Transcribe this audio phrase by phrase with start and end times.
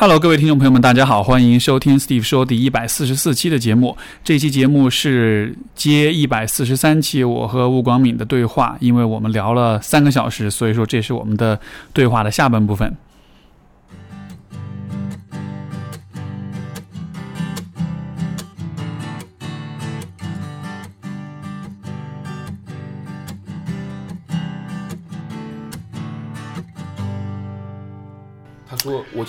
[0.00, 3.94] Hello，各位听众朋友们，大家好，欢迎收听 Steve 说第一百四十四期的节目。
[4.24, 11.60] 这期节目是接一百四十三期我和吴广敏的对话，因为我们聊了三个小时，所以说这是我们的
[11.92, 12.96] 对话的下半部分。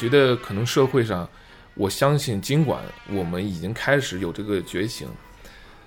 [0.02, 1.30] 觉得可能社会上，
[1.76, 2.82] 我相信，尽管
[3.12, 5.08] 我们已经开始有这个觉醒，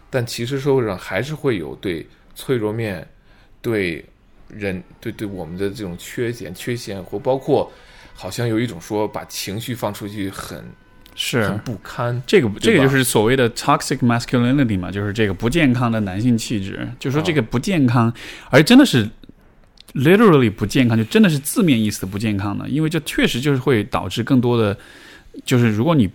[0.09, 3.05] 但其实社会上还是会有对脆弱面、
[3.61, 4.05] 对
[4.47, 7.73] 人、对对我们的这种缺点、缺陷，或包括
[8.15, 10.65] 好像有一种说把情绪放出去很
[11.17, 12.23] 是很不堪。
[12.25, 16.89] 这个，这个就是所谓的 toxic masculinity 嘛，就是这个不健康的男性气质。
[17.01, 18.15] 就说这个不健康，
[18.51, 19.11] 而真的是
[19.95, 24.77] literally 不健康，就真的是字面意思的不健康呢，因为这确实就是会导致更多的，
[25.45, 26.09] 就是如果你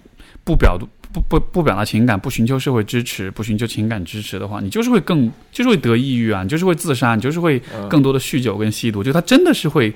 [0.43, 0.77] 不表
[1.11, 9.93] 不不不表达情感，不寻求社会支持，不寻求情感支持的话，你就是会更就是会得抑郁啊，你就是会自杀，你就是会嗯更多的酗酒跟吸毒，就它真的是会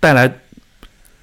[0.00, 0.40] 带来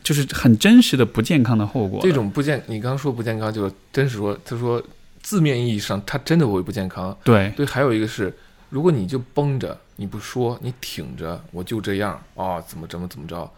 [0.04, 2.00] 就是很真实的不健康的后果。
[2.04, 4.82] 这种不健，你刚刚说不健康，就真是说，他说
[5.22, 7.18] 字面意义上，它真的会不健康。
[7.24, 8.34] 对对，还有一个是，
[8.76, 13.50] 如果你就绷着，你不说，你挺着，我就这样啊、怎么怎么怎么着，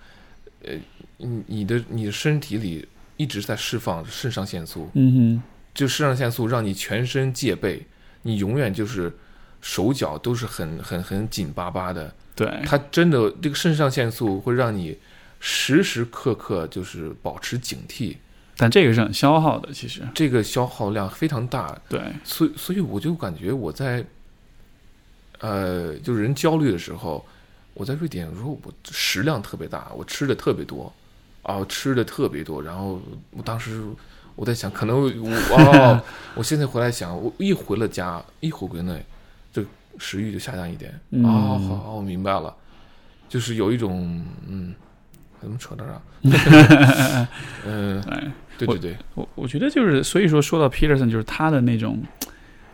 [0.64, 0.76] 呃，
[1.18, 5.44] 你你的你的身体里一直在释放肾上腺素，嗯哼。
[5.74, 7.84] 就肾上腺素让你全身戒备，
[8.22, 9.12] 你永远就是
[9.60, 12.14] 手脚都是很很很紧巴巴的。
[12.36, 14.96] 对，它真的这个肾上腺素会让你
[15.40, 18.18] 时时刻刻就是保持警惕，
[18.56, 21.76] 但这个是很消耗的，其实这个消耗量非常大。
[21.90, 24.06] 对，所以，所以我就感觉我在，
[25.40, 27.26] 呃，就是人焦虑的时候，
[27.74, 30.92] 我在瑞典，有时候我食量特别大，我吃的特别多，
[31.44, 33.00] 啊，吃的特别多，然后
[33.32, 33.82] 我当时
[34.36, 36.02] 我在想，可能我哦，
[36.36, 39.06] 我现在回来想，我一回了家，一回国内，
[39.54, 39.64] 这
[39.98, 41.26] 食欲就下降一点，嗯。
[41.26, 42.56] 哦，好，好我明白了，
[43.30, 44.74] 就是有一种，嗯，
[45.42, 46.02] 怎么扯到这儿？
[47.66, 52.02] 嗯、 哎，对对对，我我觉得就是，所以说说到 Peterson，就是他的那种，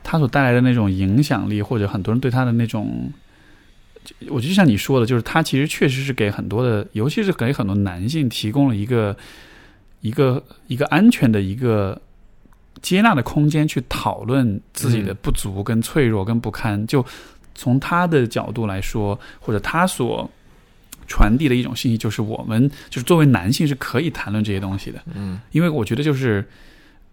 [0.03, 3.12] 他所带来的那种影响力，或者很多人对他的那种，
[4.28, 9.16] 我就像你说的，就是他其实确实是给很多的，尤其是给很多男性提供了一个
[10.02, 12.00] 一个一个安全的一个
[12.81, 16.86] 接纳的空间，去讨论自己的嗯不足、跟脆弱、跟不堪。
[16.86, 17.06] 就
[17.56, 20.30] 从他的角度来说，或者他所
[21.08, 25.02] 传递的一种信息，就是我们就是作为男性是可以谈论这些东西的。
[25.13, 26.46] 嗯因为我觉得就是，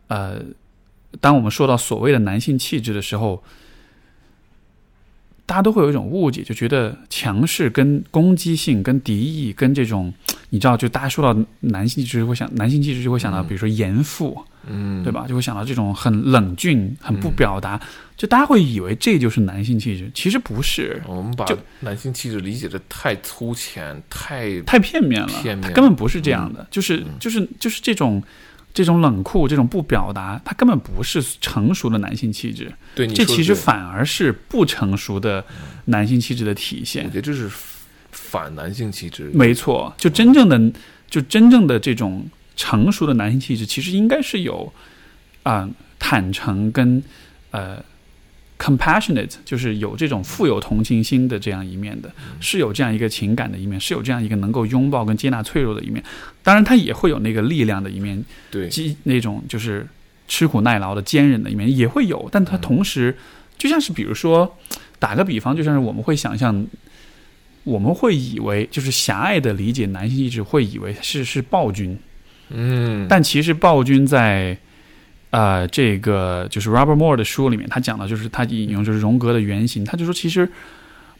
[0.08, 0.40] 呃，
[1.20, 3.42] 当我们说到所谓的男性气质的时候，
[5.46, 10.12] 大家都会有一种误解，就觉得强势、跟攻击性、跟敌意、跟这种，
[10.50, 13.46] 你知道，就大家说到男性气质会想，男性气质就会想到，嗯。
[13.48, 15.26] 比如说严父，嗯，对吧？
[15.26, 17.80] 就会想到这种很冷峻、很不表达，
[18.16, 21.44] 就大家会以为这就是男性气质，其实不是，我们把
[21.80, 25.66] 男性气质理解的太粗浅，太太片面了，片面。
[25.66, 28.22] 它根本不是这样的，就是就是就是这种
[28.72, 35.44] 这种冷酷、这种不表达，它根本不是成熟的男性气质，对这其实反而是不成熟的
[35.86, 37.18] 男性气质的体现我现觉。
[37.20, 37.50] 得这是
[38.12, 39.30] 反男性气质。
[39.34, 40.72] 没错，就真正的
[41.08, 42.24] 就真正的这种
[42.56, 44.72] 成熟的男性气质，其实应该是有
[45.42, 47.02] 啊、坦诚跟
[47.50, 47.82] 呃
[48.60, 56.04] compassionate，就是有这种富有同情心的这样一面的，是有这样一个情感的一面，是有这样一个能够拥抱跟接纳脆弱的一面。
[56.42, 59.86] 当然，他也会有那个力量的一面，对，激那种就是
[60.28, 63.16] 吃苦耐劳的坚韧的一面也会有，但他同时
[63.56, 64.58] 就像是比如说
[64.98, 66.66] 打个比方，就像是我们会想象，
[67.64, 71.98] 我们会以为就是狭隘的理解男性意志，会以为是是暴君，
[72.50, 74.58] 嗯，但其实暴君在。
[75.30, 80.50] 呃，这个就是 Robert Moore 的书里面，他讲的就是他引用就是荣格的原型，他就说其实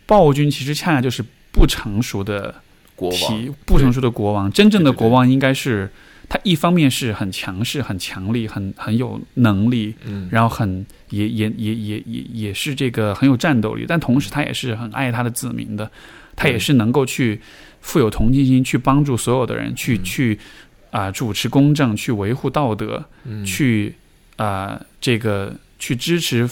[0.06, 2.54] 暴君其实恰恰就是不成熟的
[2.96, 5.88] 国王不成熟的国王，真正的国王应该是
[6.28, 15.90] 他一方面是很强势、很强力、很很有能力，嗯，然后很也也也也也也是这个很有战斗力，但同时他也是很爱他的子民的，
[16.36, 17.40] 他也是能够去
[17.80, 20.38] 富有同情心，去帮助所有的人，去嗯去
[20.90, 23.94] 啊、主持公正，去维护道德，嗯去
[24.36, 26.48] 啊、这个去支持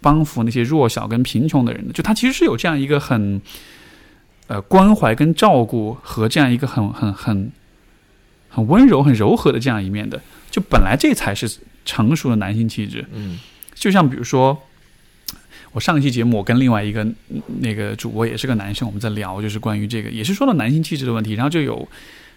[0.00, 3.40] 帮扶那些弱小跟贫穷的人的，就他其实是有这样一个很
[4.46, 7.50] 呃关怀跟照顾和这样一个很很很
[8.48, 10.20] 很温柔、很柔和的这样一面的。
[10.50, 13.04] 就本来这才是成熟的男性气质。
[13.12, 13.38] 嗯
[13.74, 14.60] 就像比如说，
[15.70, 21.88] 我上一期节目我跟另外一个嗯那个主播也是个男生，我们在聊就是关于这个，也是说到男性气质的问题，然后就有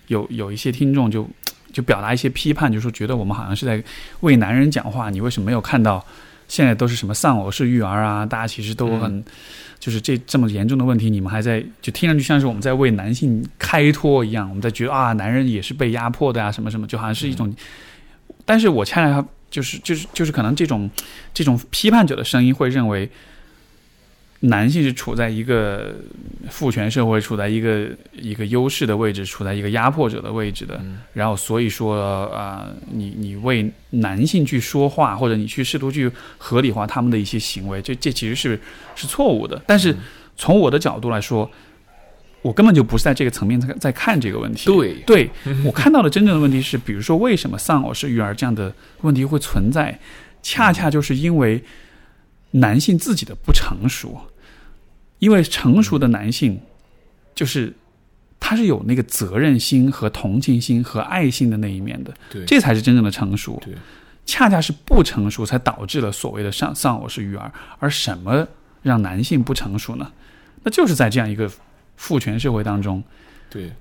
[0.07, 1.29] 有有一些听众就
[1.71, 3.83] 就表达一些批判，就说觉得我们好像是在
[4.21, 6.05] 为男人讲话，你为什么没有看到
[6.47, 8.25] 现在都是什么丧偶式育儿啊？
[8.25, 9.23] 大家其实都很，
[9.79, 17.53] 就是这这么严重的问题，你们还在就听上去像是我们在为男性开脱一样，我们在觉得啊，男人也是被压迫的呀，什么什么，就好像是一种。
[18.45, 20.89] 但是我恰恰就是就是就是可能这种
[21.33, 23.09] 这种批判者的声音会认为。
[24.43, 25.95] 男性是处在一个
[26.49, 30.81] 父权社会，处在一个一个优势的位置，处在一个压迫者的位置的。
[31.13, 38.59] 然后，所以说啊，你你为男性去说话，或者你去试图去合理化他们的一些行为，这这其实是
[38.95, 39.61] 是错误的。
[39.67, 39.95] 但是
[40.35, 41.47] 从我的角度来说，
[42.41, 44.65] 我根本就不是在这个层面在在看这个问题。
[44.65, 45.29] 对，对
[45.63, 49.99] 我看到的真正的问题是，比如说为什么丧偶式育儿这样的问题会存在，
[50.41, 51.63] 恰恰就是因为
[52.49, 54.19] 男性自己的不成熟。
[55.21, 56.59] 因为成熟的男性，
[57.35, 57.71] 就是
[58.39, 63.61] 他是有那个责任心和同情心和爱心的那一面的，对，这才是真正的成熟。
[63.63, 63.75] 对，
[64.25, 67.51] 恰恰是不成熟才导致了所谓的丧丧偶式育儿。
[67.77, 68.47] 而什么
[68.81, 70.11] 让男性不成熟呢？
[70.63, 71.49] 那就是在这样一个
[71.95, 73.03] 父权社会当中，
[73.47, 73.71] 对。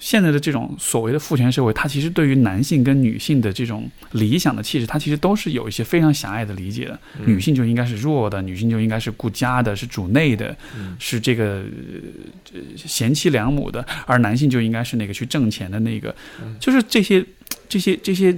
[0.00, 6.98] 现在的这种所谓的父权社会，它其实对于男性跟女性的这种理想的气质，它其实都是有一些非常狭隘的理解的。
[7.26, 10.56] 女性就应该是弱的，女性就应该是顾家的，是主内的，
[10.98, 11.62] 是这个
[12.74, 16.16] 贤妻良母的，而男性就应该是那个去挣钱的那个。
[16.58, 17.22] 就是这些
[17.68, 18.34] 这些这些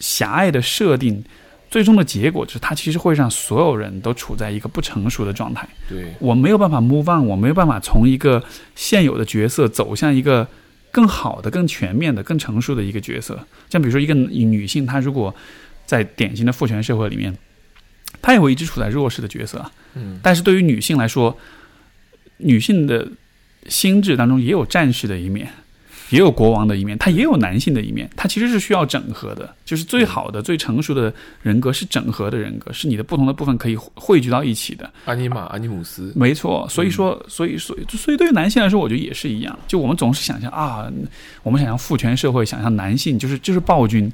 [0.00, 1.24] 狭隘的设定，
[1.70, 5.68] 最终的结果就是它其实会让所有人都处在一个不成熟的状态。
[5.88, 8.42] 对我没有办法 move on，我没有办法从一个
[8.74, 10.48] 现有的角色走向一个。
[10.96, 15.34] 更好的、更全面的、更成熟的一个角色，像比如说一个女性，她如果
[15.84, 17.36] 在典型的父权社会里面，
[18.22, 19.70] 她也会一直处在弱势的角色。
[19.92, 21.36] 嗯，但是对于女性来说，
[22.38, 23.06] 女性的
[23.68, 25.52] 心智当中也有战士的一面。
[26.10, 29.54] 也有国王的一面，他也有男性的一面，他其实是需要整合的。
[29.64, 31.12] 就是最好的、最成熟的
[31.42, 34.88] 人格是整合的人格，是你的不同的部分可以汇聚到一起的。
[35.06, 36.66] 阿尼玛、阿尼姆斯，没错。
[36.68, 39.58] 所以说，所以，所以，所以，对于男性来说，我觉得也是一样。
[39.66, 40.88] 就我们总是想象啊，
[41.42, 44.10] 我们想象父权社会，想象男性就是就是暴君。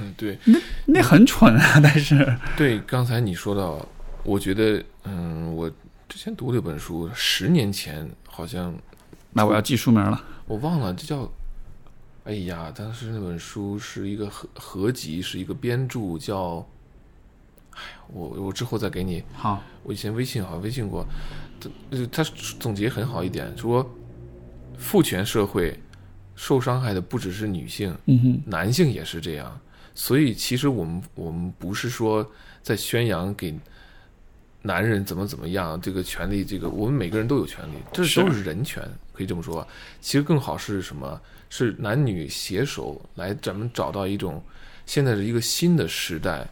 [0.00, 1.80] 嗯，对，那那很蠢啊。
[1.80, 3.86] 但是，对，刚才你说到，
[4.24, 5.70] 我觉得，嗯，我
[6.08, 8.74] 之前读了一本书，十年前好像，
[9.32, 10.20] 那我要记书名了。
[10.50, 11.30] 我忘了，这叫，
[12.24, 16.66] 哎呀，当时那本书是一个合合集，是一个编著，叫，
[17.70, 19.22] 哎呀，我我之后再给你。
[19.32, 21.06] 好，我以前微信好像微信过，
[22.10, 22.24] 他他
[22.58, 23.88] 总结很好一点，说
[24.76, 25.78] 父权社会
[26.34, 27.96] 受伤害的不只是女性，
[28.44, 29.56] 男性也是这样，
[29.94, 32.28] 所以其实我们我们不是说
[32.60, 33.56] 在宣扬给
[34.62, 38.82] 男人怎么怎么样这个权利，这个我们每个人都有权利，这都是人权。
[39.20, 39.66] 可以这么说，
[40.00, 41.20] 其实更好是什么？
[41.50, 44.42] 是男女携手来，咱们找到一种
[44.86, 46.48] 现在的一个新的时代，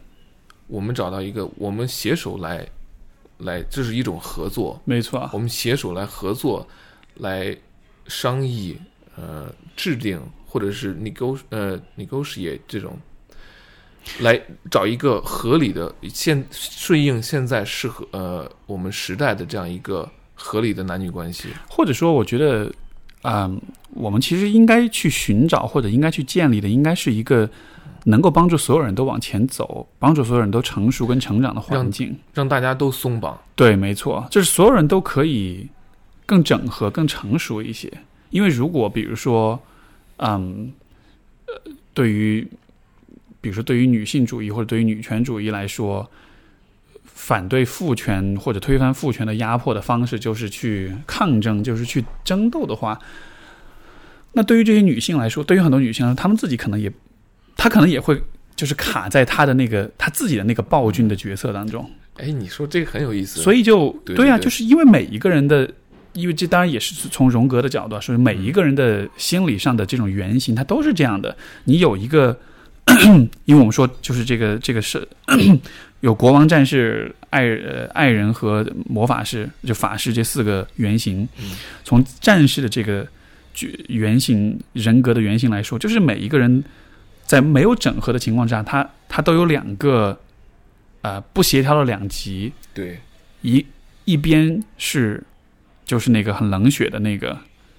[0.67, 2.69] 我们找到一个，我们携手来，
[3.39, 6.69] 来，这是一种合作，没错，我们携手来合作，
[7.15, 7.57] 来
[8.07, 8.77] 商议，
[9.17, 12.99] 呃，制定或者是 nego 呃 negotiate 这种，
[14.21, 14.39] 来
[14.71, 20.07] 找一个合理的现顺应现在适合呃我们时代的这样一个。
[20.41, 22.73] 合理的男女关系，或者说，我觉得，
[23.23, 27.51] 嗯，我们其实应该去寻找，或者应该去建立的，应该是一个
[28.05, 33.37] 能够帮助所有人都往前走，帮助所有人都成熟跟成长的环境，让大家都松绑。
[33.57, 35.67] 对，没错，就是所有人都可以
[36.25, 37.93] 更整合、更成熟一些。
[38.31, 39.61] 因为如果，比如说，
[40.19, 40.73] 嗯，
[41.47, 42.47] 呃，对于，
[43.41, 46.09] 比如说，对于女性主义或者对于女权主义来说。
[47.21, 52.97] 反对父权或者推翻父权的压迫的方式，就是去抗争，就是去争斗的话，
[54.33, 56.91] 那对于这些女性来说，对于很多女性来说，她们自己可能也，
[57.57, 58.23] 她可能也会
[58.55, 61.91] 就是卡在她的那个她自己的那个暴君的角色当中。
[62.19, 65.69] 哎，你说这个很有意思，所以就对啊，就是因为每一个人的，
[66.13, 71.37] 因为这当然也是从荣格的角度说，每一个人的心理上的这种原型，它都是这样的。
[71.65, 72.39] 你有一个，
[73.45, 75.07] 因为我们说就是这个这个是。
[76.01, 81.29] 有国王、战士、爱呃爱人和魔法师，就法师这四个原型。
[81.85, 83.07] 从战士的这个
[83.89, 86.63] 原型人格的原型来说，就是每一个人
[87.25, 90.19] 在没有整合的情况下，他他都有两个
[91.03, 92.53] 呃不协调的两极。
[92.73, 93.01] 对，
[93.43, 93.67] 一
[94.05, 95.23] 一边是
[95.85, 97.37] 就是那个很冷血的那个。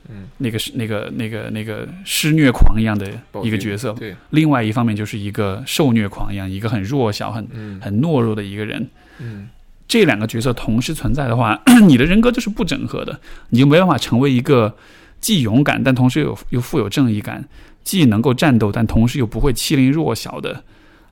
[0.09, 3.07] 嗯，那个是那个那个那个施虐狂一样的
[3.43, 4.15] 一个角色，对。
[4.31, 7.47] 另外一方面就是一个受虐狂一样，一个很弱小、很
[7.79, 8.89] 很懦弱的一个人。
[9.19, 9.49] 嗯，
[9.87, 14.75] 这两个角色同时存在的话， 你的人格就是不整合的，你就没办法成为一个
[15.21, 17.47] 既勇敢但同时又又富有正义感、
[17.83, 20.63] 既能够战斗，但同时又不会欺凌弱小的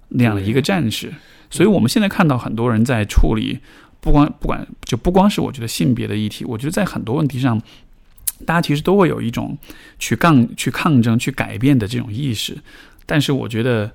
[0.10, 1.14] 那样的一个战士。
[1.50, 3.60] 所以，我们现在看到很多人在处理，
[4.00, 7.62] 不光不管就不光是我觉得性别的议题，我觉得在很多问题上，
[8.46, 9.58] 大家其实都会有一种
[10.00, 12.58] 去抗、去抗争、去改变的这种意识。
[13.06, 13.92] 但是，我觉得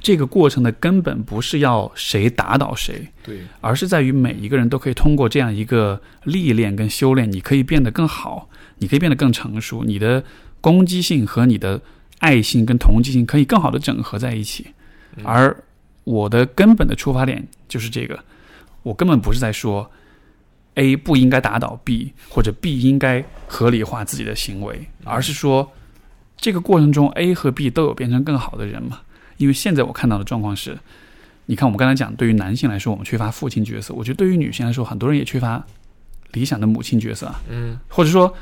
[0.00, 8.48] 这个过程的根本不是要谁打倒谁，对，而是在于每一个人都可以通过这样一个历练跟修炼，你可以变得更好，
[8.78, 10.22] 你可以变得更成熟，你的
[10.60, 11.80] 攻击性和你的
[12.18, 14.68] 爱心跟同情性可以更好的整合在一起。
[15.24, 15.64] 而
[16.04, 18.22] 我的根本的出发点就是这个，
[18.82, 19.90] 我根本不是在说
[20.76, 25.70] A 不应该打倒 B，或者 B 应该合理化自己的行为，而是说
[26.36, 29.00] 这个过程中 A 和 B 都有变成更好的人嘛。
[29.36, 30.78] 因为现在我看到的状况是，
[31.44, 35.62] 你看我们刚才讲，对于男性来说，我们缺乏父亲角色；我觉得对于女性来说，很多人也缺乏
[36.32, 37.42] 理想的母亲角色啊。
[37.50, 38.34] 嗯，或者说，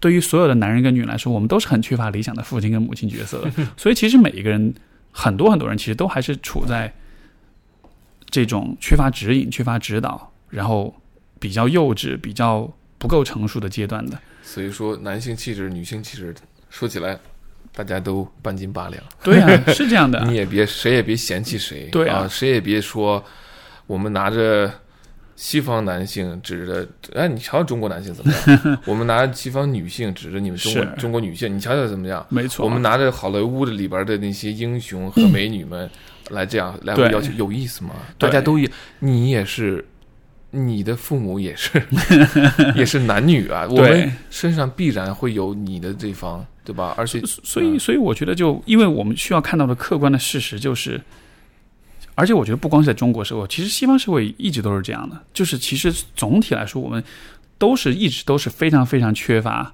[0.00, 3.50] 对于所有的男人跟女人来说，我们都是很缺乏理想的父亲跟母亲角色的。
[3.76, 4.74] 所以，其实每一个人。
[5.10, 6.92] 很多很多人其实都还是处在
[8.30, 10.94] 这种缺乏指引、缺乏指导，然后
[11.38, 14.18] 比较幼稚、比较不够成熟的阶段的。
[14.42, 16.34] 所以说，男性气质、女性气质，
[16.70, 17.18] 说起来
[17.74, 19.02] 大家都半斤八两。
[19.22, 20.24] 对啊， 是这样的。
[20.26, 23.22] 你也别谁也别嫌弃谁，对啊，谁也别说
[23.86, 24.72] 我们拿着。
[25.40, 28.78] 西方男性指着，哎，你瞧瞧中国男性怎么样？
[28.84, 32.26] 我们拿着西方女性指着你们中国中国女性，你瞧瞧怎么样？
[32.28, 35.88] 没错，我们拿着好莱坞的里边的那些英雄和美女们
[36.30, 37.90] 来这样来要求，有意思吗？
[38.18, 38.68] 大家都也，
[38.98, 39.86] 你也是，
[40.50, 41.82] 你的父母也是，
[42.74, 46.94] 也是男女啊，我们身上必然会有你的这方，对吧？
[46.96, 51.00] 而且，所以，所以我觉得，就因为我们需要看到的客观的事实就是。
[52.14, 55.16] 而且我觉得不光是在中国社会，其实西方社会一直都是这样的。
[55.32, 57.00] 就是其实总体来说，我们
[57.58, 59.72] 都是一直都是非常非常缺乏，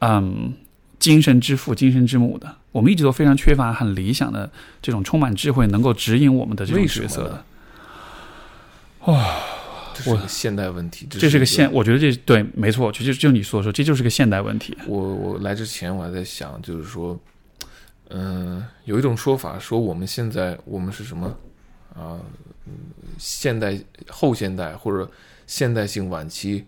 [0.00, 0.54] 嗯，
[0.98, 2.56] 精神之父、精神之母的。
[2.72, 7.44] 我们一直都非常缺乏很理想的这种充满智慧、能够指引我们的这种角色的。
[9.04, 9.61] 哇，这
[10.02, 11.06] 是个现代问题。
[11.10, 14.76] 这是个现，我觉得这对，没错，就就就你所说，这就是个现代问题。
[14.86, 17.18] 我我来之前我还在想，就是说，
[18.10, 21.36] 嗯，有一种说法说我们现在我们是什么？
[21.94, 22.18] 啊，
[23.18, 23.78] 现代、
[24.08, 25.10] 后现代或者
[25.46, 26.64] 现代性晚期，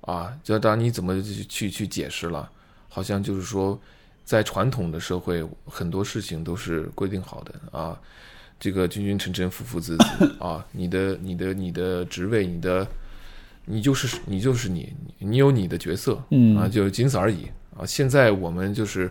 [0.00, 2.50] 啊，就当你怎么去去解释了，
[2.88, 3.80] 好像就是说，
[4.24, 7.96] 在传统的社会，很多事情都是规定好的啊，
[8.58, 12.86] 这个君君臣臣、父父子子 啊，你的、你的、你的职位，你的，
[13.64, 17.46] 你就是你就是你，你有你的角色，嗯啊，就仅此而已
[17.76, 17.86] 啊。
[17.86, 19.10] 现在我们就是，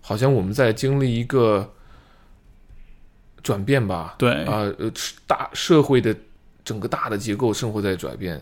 [0.00, 1.70] 好像我们在经历一个。
[3.44, 4.90] 转变吧，对啊，呃，
[5.26, 6.16] 大社会的
[6.64, 8.40] 整个大的结构生活在转变，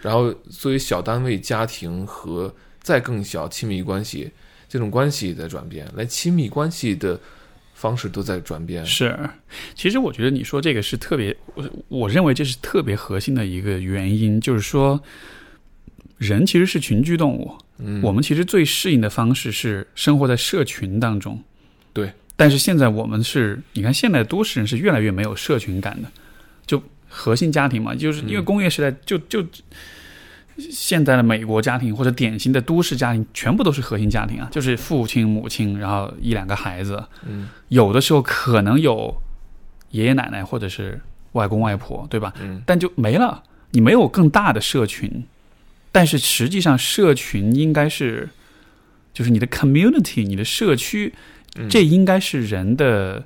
[0.00, 4.30] 然后作为小单位、家庭和再更小亲密关系
[4.68, 7.18] 这种关系在转变，来亲密关系的
[7.84, 8.82] 方式都在转变。
[8.86, 9.14] 是，
[9.74, 14.98] 其实我觉得你说这个是特别，我我认为这是特别核心的一个原因，就是说，
[16.16, 21.38] 人其实是群居动物，嗯，我们其实最适应的方式是生活在社群当中，
[21.92, 22.10] 对。
[22.36, 26.10] 但是现在我们是，你看现在都市人是越来越没有社群感的，
[26.66, 29.44] 就核心家庭嘛，就是因为工业时代，就就
[30.58, 39.14] 现在的美国家庭或者典型的都市家庭，全部都是核心家庭啊，就是父亲母亲，然后一两个孩子，嗯，有的时候可能有
[39.90, 41.00] 爷爷奶奶或者是
[41.32, 42.32] 外公外婆，对吧？
[42.40, 45.24] 嗯，但就没了，你没有更大的社群，
[45.90, 48.28] 但是实际上社群应该是，
[49.12, 51.14] 就是你的 community，你的社区。
[51.70, 53.22] 这应该是人的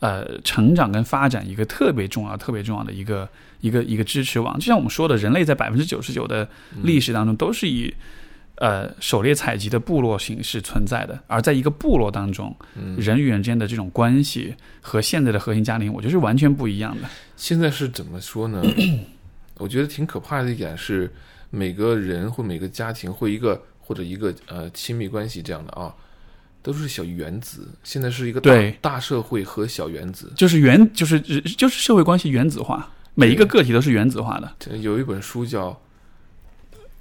[0.00, 3.26] 呃成长跟发展一个特别重要、特别重要的一个
[3.64, 4.58] 一个一个支持网。
[4.58, 6.46] 就像我们说的，人类在百分之九十九的
[6.82, 7.92] 历史当中都是以
[8.56, 11.18] 呃狩猎采集的部落形式存在的。
[11.26, 12.54] 而在一个部落当中，
[12.98, 17.08] 人与人之间的这种关系和现在的核心家庭，我觉得是完全不一样的。
[17.36, 18.62] 现在是怎么说呢？
[19.56, 21.10] 我觉得挺可怕的一点是，
[21.48, 25.94] 每个人或每个家庭或一个或者一个呃亲密关系这样的啊。
[26.64, 34.76] 都是小原子，现在是一个大大社会和小原子，就是原就是就是社会关系原子化，每一个个体都是原子化的。
[34.78, 35.70] 有一本书叫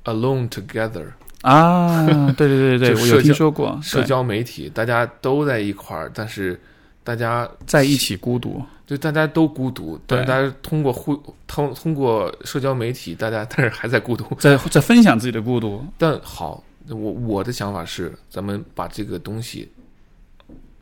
[0.12, 1.06] 《Alone Together》
[1.42, 2.06] 啊，
[2.38, 3.80] 对对对对， 我有听说过。
[3.82, 6.60] 社交媒体大家都在一块儿，但是
[7.04, 11.16] 大家在一起孤独，对，大家都孤独，但是大家通过互
[11.48, 15.86] 通通过社交媒体，大家 但是还在孤独，在在分享自己的孤独。
[15.98, 16.64] 但好。
[16.90, 19.72] 我我的想法是，咱们把这个东西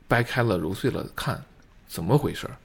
[0.08, 1.40] 掰开了揉碎了看，
[1.88, 2.58] 怎么回事儿？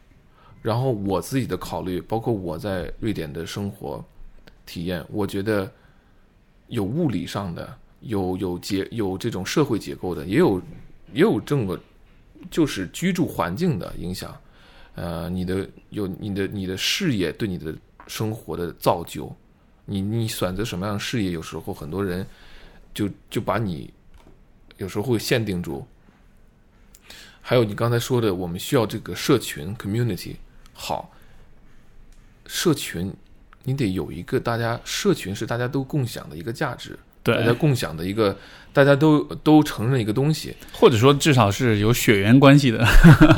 [0.63, 4.05] 然后我自己的考虑，包括我在瑞典的生活
[4.65, 5.71] 体验，我觉得
[6.69, 10.61] 有物理上的，有有结有这种社会结构的，也有
[11.13, 11.81] 也有这个
[12.51, 14.37] 就是居住环境的影响，
[14.97, 17.73] 呃，你的有你的你的事业对你的
[18.09, 19.33] 生活的造就，
[19.85, 22.27] 你你选择什么样的事业，有时候很多人
[22.93, 23.93] 就就把你
[24.79, 25.87] 有时候会限定住。
[27.41, 30.35] 还有你刚才说的，我们需要这个社群 community
[30.76, 31.11] 好，
[32.47, 33.12] 社群
[33.64, 38.37] 你得有一个大家社群是大家都共享的一个价值，对大家，共享的一一个
[38.73, 42.87] 大家都都承认一个东西，或者说至少是有血缘关系的。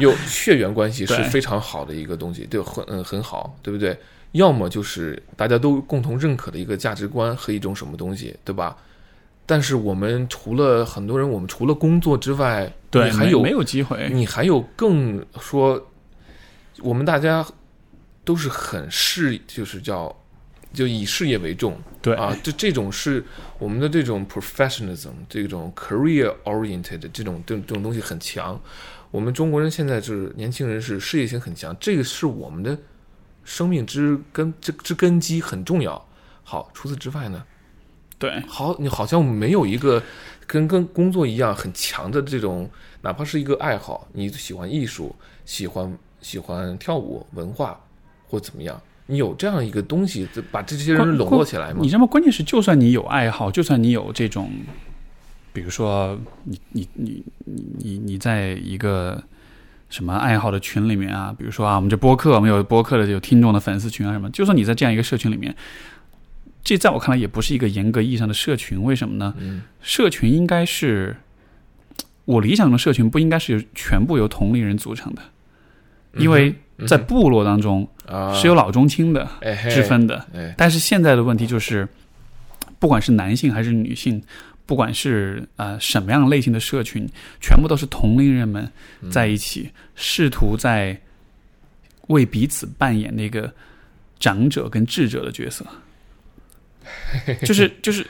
[0.01, 3.97] 有血缘关系是非常好的一个东西，对，很嗯很好，对不对？
[4.33, 8.77] 要么就是大家都共同认可的一个价值观和一种什么东西，对吧？
[9.47, 14.11] 但是我们除了很多人，我们除了工作之外，对，你还有没没有机会。
[14.13, 15.83] 你还有更说，
[16.81, 17.47] 我们大家
[18.25, 20.15] 都是很事，就是叫
[20.73, 23.25] 就以事业为重对啊，这这种是
[23.59, 28.61] 我们的这种 professionalism，这种 career oriented 这种这种这种东西很强。
[29.11, 32.79] 我们中国人现在就是年轻人是事业心很强，这个是我们的
[33.43, 36.07] 生命之根之之根基很重要。
[36.45, 37.43] 好，除此之外呢，
[38.19, 40.03] 对好，你好像没有一个
[40.47, 42.71] 跟跟工作一样很强的这种，
[43.01, 45.17] 哪怕是一个爱好，你喜欢艺术，
[45.47, 47.79] 喜欢喜欢跳舞、文化
[48.29, 51.89] 或怎么样，你有这样一个东西，就把这些人笼络起来吗你？
[51.89, 52.07] 知道吗？
[52.07, 54.51] 关键是，就算你有爱好，就算你有这种，
[55.53, 59.23] 比如说你你你你你你在一个
[59.89, 65.55] 什么爱好的群里面啊，比如说啊，我们这播客，我们有播客的有听众的粉丝群啊什么，就算你在这样一个社群里面，
[66.63, 68.83] 这在我看来也不是一个严格意义上的社群。
[68.83, 69.35] 为什么呢？
[69.39, 71.17] 嗯社群应该是
[72.27, 75.23] 我理想中的社群，不应该是全部由同龄人组成的，
[76.19, 76.55] 因为
[76.87, 80.25] 在部落当中啊是有老中青的哎之分的。
[80.35, 81.89] 哎但是现在的问题就是，
[82.79, 84.23] 不管是男性还是女性，
[84.65, 87.05] 不管是呃什么样类型的社群，
[87.41, 88.71] 全部都是同龄人们
[89.11, 90.97] 在一起，试图在
[92.07, 93.53] 为彼此扮演那个
[94.21, 95.67] 长者跟智者的角色。
[97.45, 98.07] 就是就是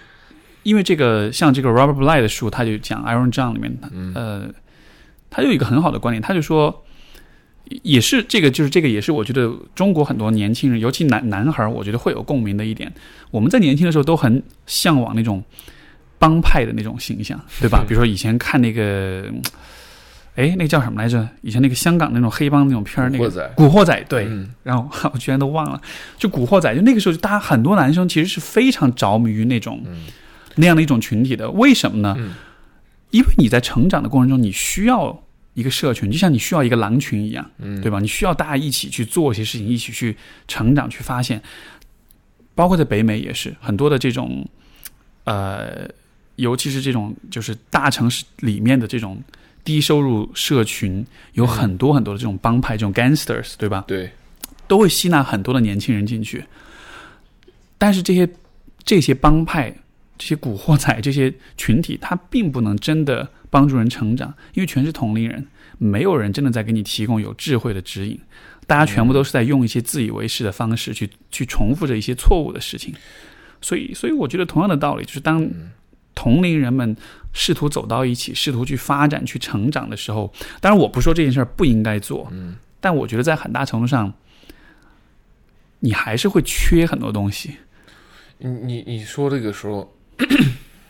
[0.62, 4.50] 因为这个，像这个 Robert Bly 的书，他就讲 Iron John 里面，嗯呃，
[5.30, 6.84] 他有一个很好的观点，他就说。
[7.82, 12.92] 也是这个，就是这个，也是我觉得中国很多年轻人，尤其男男孩，我觉得会有共鸣的一点。
[13.30, 15.42] 我们在年轻的时候都很向往那种
[16.18, 17.84] 帮派的那种形象，对吧？
[17.86, 19.42] 比如说以前看那个，嗯
[20.36, 21.28] 哎，那个叫什么来着？
[21.42, 24.24] 以前那个香港那种黑帮那种片儿，那个古惑仔古惑仔，对。
[24.26, 25.80] 嗯然后我居然都忘了，
[26.16, 30.06] 就古惑仔，就那个时候，大家很多男生其实是非常着迷于那种、嗯
[30.56, 31.50] 那样的一种群体的。
[31.50, 32.16] 为什么呢？
[32.18, 32.34] 嗯
[33.10, 35.22] 因为你在成长的过程中，你需要
[35.58, 37.50] 一个社群，就像你需要一个狼群一样。
[37.58, 37.98] 嗯，对吧？
[37.98, 40.16] 你需要大家一起去做一些事情，一起去
[40.46, 41.42] 成长，去发现。
[42.54, 44.46] 包括在北美也是很多的这种，
[45.24, 45.88] 呃，
[46.36, 49.20] 尤其是这种就是大城市里面的这种
[49.64, 53.84] 低收入社群，有很多很多的这种帮派，这种 gangsters，对吧？
[53.88, 54.10] 对，
[54.68, 56.44] 都会吸纳很多的年轻人进去。
[57.76, 58.28] 但是这些
[58.84, 59.74] 这些帮派、
[60.16, 65.46] 这些古惑仔、这些群体，它并不能真的帮助人成长，因为全是同龄人，
[65.78, 68.18] 没有人真的在给你提供有智慧的指引。
[68.66, 72.94] 大家全部都是在用一些自以为是的方式去去重复着一些错误的事情，
[73.62, 75.48] 所以，所以我觉得同样的道理，就是当
[76.14, 76.94] 同龄人们
[77.32, 80.30] 试图走到一起，试图去发展、去成长的时候，
[80.60, 84.12] 当然我不说这件事儿不应该做，嗯但我觉得在很大程度上，
[85.80, 87.56] 你还是会缺很多东西。
[88.36, 89.92] 你你你说这个时候，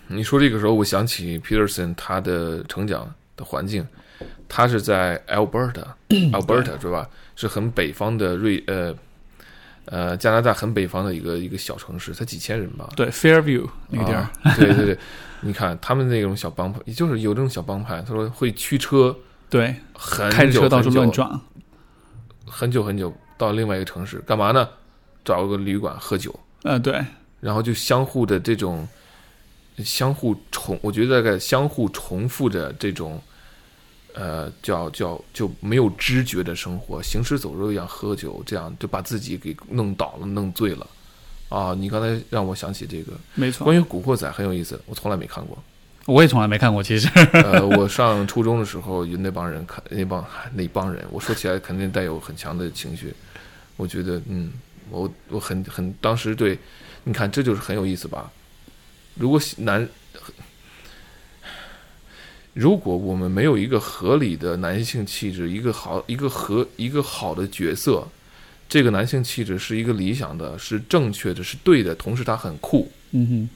[0.09, 3.87] 你说这个时候，我想起 Peterson 他的成长的环境，
[4.49, 7.09] 他是在 Alberta，Alberta 是吧？
[7.37, 8.95] 是很北方的瑞呃
[9.85, 12.89] 呃加拿大很北方的一个一个小城市，才几千人吧？
[12.97, 14.99] 对，Fairview 那个地儿，啊对对对，
[15.41, 19.17] 你看他们那种小帮派，也就是有这种小帮派，他说会驱车
[19.49, 21.41] 对，很开着车到处乱撞，
[22.47, 24.69] 很久很久到另外一个城市干嘛呢？
[25.25, 26.35] 找个旅馆喝酒。
[26.65, 27.05] 呃，对，
[27.41, 28.87] 然后就相互的这种
[29.85, 33.21] 相互重，我觉得在相互重复着这种，
[34.15, 40.87] 呃，叫叫就没有知觉的生活，行尸走肉一样喝酒，这样就把自己给弄倒了、弄醉了。
[41.49, 43.65] 啊，你刚才让我想起这个，没错。
[43.65, 45.57] 关于《古惑仔》很有意思，我从来没看过。
[46.05, 47.09] 我也从来没看过，其实。
[47.33, 53.15] 呃，我上初中的时候，有那帮人看，那帮那帮人，我说起来肯定带有很强的情绪。
[53.77, 54.53] 我觉得，嗯，
[54.91, 56.59] 我我很很当时对，
[57.05, 58.31] 你看这就是很有意思吧？
[59.19, 59.89] 如果男，
[62.55, 68.07] 如果我们没有一个合理的男性气质，一个好一个合一个好的角色，
[68.69, 72.91] 这个男性气质是一个理想的，是正确的，是对的，同时他很酷。
[73.11, 73.49] 嗯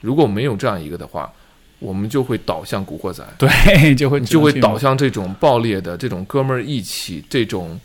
[0.00, 1.32] 如果没有这样一个的话，
[1.78, 3.48] 我们就会导向古惑仔，对，
[3.94, 7.80] 就会就会导导向这种暴烈的这种哥们儿义气，这种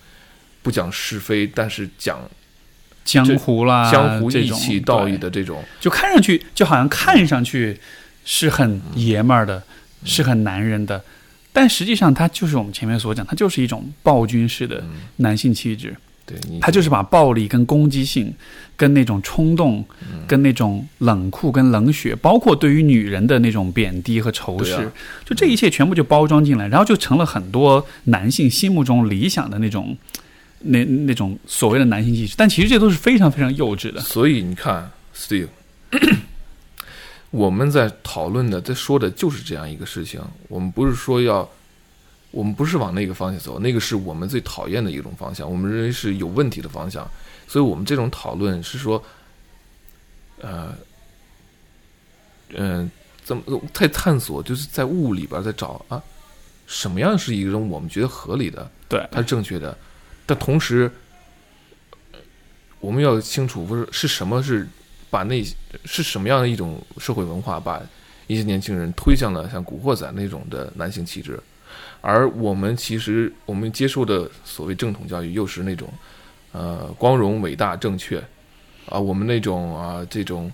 [0.63, 2.19] 不讲是非，但是讲
[3.07, 7.79] 江湖啦，江湖义啊这种气道义的这种，就看上去就好像看上去
[8.25, 9.63] 是很爷们儿的，
[10.03, 11.01] 是很男人的，
[11.53, 18.33] 但实际上它就是我们前面所讲，它就是一种暴君式的嗯，男性气质，对你它就是把暴力跟攻击性、
[18.75, 24.91] 跟那种冲动、嗯跟那种冷酷、跟冷血，包括对于女人的那种贬低和仇视，啊
[25.23, 29.97] 就这一切全部就包装进来，然后就成了很多男性心目中理想的那种。
[30.59, 34.01] 那那种所谓的男性气质，但其实这都是非常非常幼稚的。
[34.01, 35.47] 所以你看，Steve，
[37.31, 40.21] 我们在讨论的、在说的就是这样一个事情。
[40.47, 41.47] 我们不是说要，
[42.31, 47.09] 我们不是往那个方向走，那个是我们最讨厌的一种方向，我们认为是有问题的方向。
[47.47, 49.01] 所以我们这种讨论是说，
[50.41, 50.73] 呃，
[52.55, 52.89] 嗯、
[53.23, 53.43] 怎么
[53.73, 56.01] 在探索，就是在物里边在找啊，
[56.65, 59.77] 什么样是一种我们觉得合理的，对，它是正确的，
[60.27, 60.91] 但同时，
[62.79, 64.67] 我们要清楚，不是是什么是
[65.09, 65.43] 把那
[65.85, 67.81] 是什么样的一种社会文化把
[68.27, 71.39] 一些年轻人推向了像古惑仔那种的男性气质，
[72.01, 75.91] 而我们其实我们接受的所谓正统教育又是那种
[76.51, 78.21] 呃光荣、伟大、正确
[78.85, 80.51] 啊，我们那种啊这种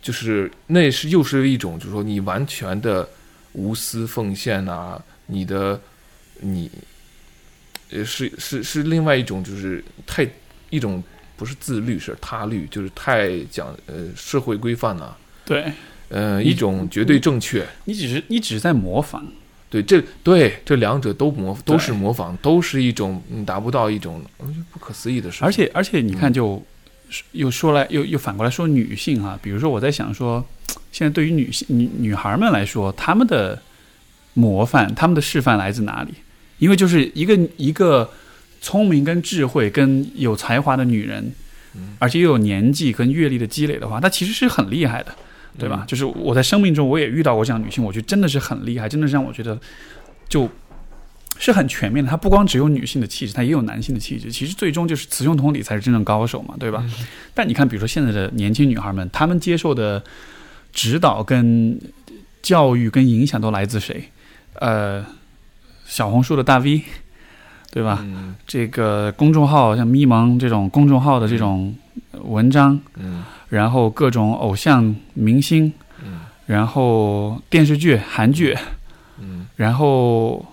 [0.00, 3.08] 就是那是又是一种就是说你完全的
[3.54, 5.80] 无私奉献呐、你的
[6.38, 6.70] 你
[7.94, 10.28] 呃，是是是另外一种，就是太
[10.68, 11.02] 一种
[11.36, 15.72] 不是自律，是他律，就是太讲呃社会规范呐、对
[16.08, 17.64] 呃一种绝对正确。
[17.84, 19.24] 你只是你只是在模仿，
[19.70, 25.44] 对，这对这两者都模都是模仿，都是一种你达不到一种嗯不可思议的事。
[25.44, 26.62] 而且而且你看嗯就，
[27.32, 30.44] 又说来又又反过来说女性哈、比如说我在想说，
[30.90, 33.60] 现在对于女性女女孩们来说，她们的
[34.34, 36.14] 模范、她们的示范来自哪里？
[36.64, 38.10] 因为就是一个一个
[38.62, 41.30] 聪明跟智慧跟有才华的女人，
[41.74, 45.14] 嗯而且又有年纪跟阅历的积累的话，她其实是很厉害的，
[45.58, 45.84] 对吧？
[45.86, 49.60] 就是我在生命中我也遇到过这样的女性，我觉得真的是很厉害，真的是让我觉得
[50.26, 50.48] 就
[51.38, 52.10] 是很全面的。
[52.10, 54.32] 她不光只有女性的气质，她也有男性的气质。
[54.32, 56.82] 其实最终就是雌雄同体才是真正高手嘛，对吧？
[57.34, 60.02] 但你看，比如说现在的年轻女孩们，她们接受的
[60.72, 61.78] 指导跟
[62.40, 64.08] 教育跟影响都来自谁？
[64.54, 65.04] 呃，
[65.94, 66.82] 小红书的大 V，
[67.70, 68.00] 对吧？
[68.02, 71.72] 嗯这个公众号像咪蒙这种公众号的这种
[72.24, 75.72] 文章，嗯然后各种偶像明星，
[76.04, 78.58] 嗯然后电视剧、韩剧，
[79.20, 80.44] 嗯然后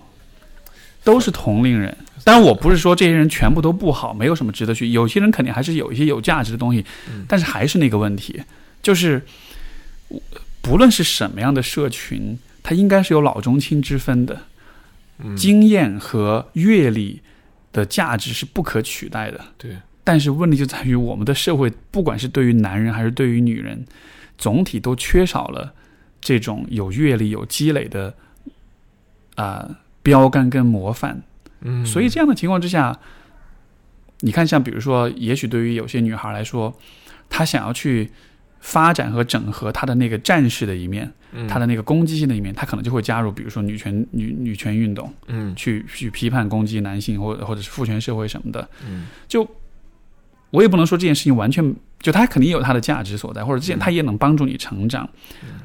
[1.04, 1.98] 都是同龄人。
[2.24, 4.90] 当然，我不是说这些人全部都不好，没有什么值得去。
[4.90, 8.40] 有些人肯定还是有一些有价值的东西，嗯但是还是那个问题，
[8.84, 9.26] 就是
[10.62, 14.40] 不论是什么样的社群，它应该是有老中青之分的。
[15.24, 17.22] 嗯，经验和阅历
[17.72, 19.40] 的价值是不可取代的。
[19.58, 23.86] 对，但是问题就在于我们的社会，不管是对于男人还是对于女人，
[24.38, 25.74] 总体都缺少了
[26.20, 28.14] 这种有阅历、有积累的
[29.36, 31.22] 啊、标杆跟模范。
[31.62, 33.00] 嗯，所以这样的情况之下，
[34.22, 36.76] 你看，像比如说，也许对于有些女孩来说，
[37.30, 38.12] 她想要去
[38.62, 45.12] 发展和整合他的那个战士的一面，嗯她的那个攻击性的一面，他可能就会加入，比如说女权女女权运动。
[45.28, 49.46] 嗯去去批判攻击男性或者或者是父权社会什么的，嗯就
[50.52, 55.10] 我也不能说这件事情完全就他肯定有他的价值所在，或者这件嗯它也能帮助你成长，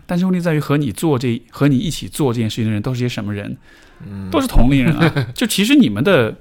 [0.07, 3.57] 但是问题在于和你做这和你一起做这件事情的人都是些什么人？
[4.07, 5.13] 嗯都是同龄人啊！
[5.35, 6.35] 就其实你们的。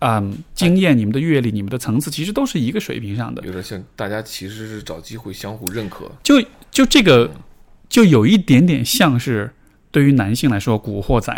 [0.00, 3.42] 嗯，经验、你们的阅历、你们的层次，其实都是一个水平上的。
[3.44, 6.10] 有点像大家其实是找机会相互认可。
[6.22, 7.30] 就就这个，
[7.88, 9.50] 就有一点点像是
[9.90, 11.32] 对于男性来说，古惑仔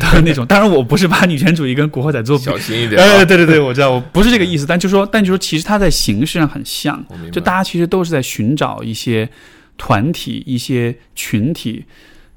[0.00, 0.44] 的那种。
[0.48, 3.24] 当然，我不是把女权主义跟古惑仔做比小心一点哎，啊！
[3.24, 7.02] 对对对，我知道，我不是这个意思，但就说，但就说，其实它在形式上很像。
[7.32, 9.28] 就大家其实都是在寻找一些
[9.76, 11.84] 团体、一些群体，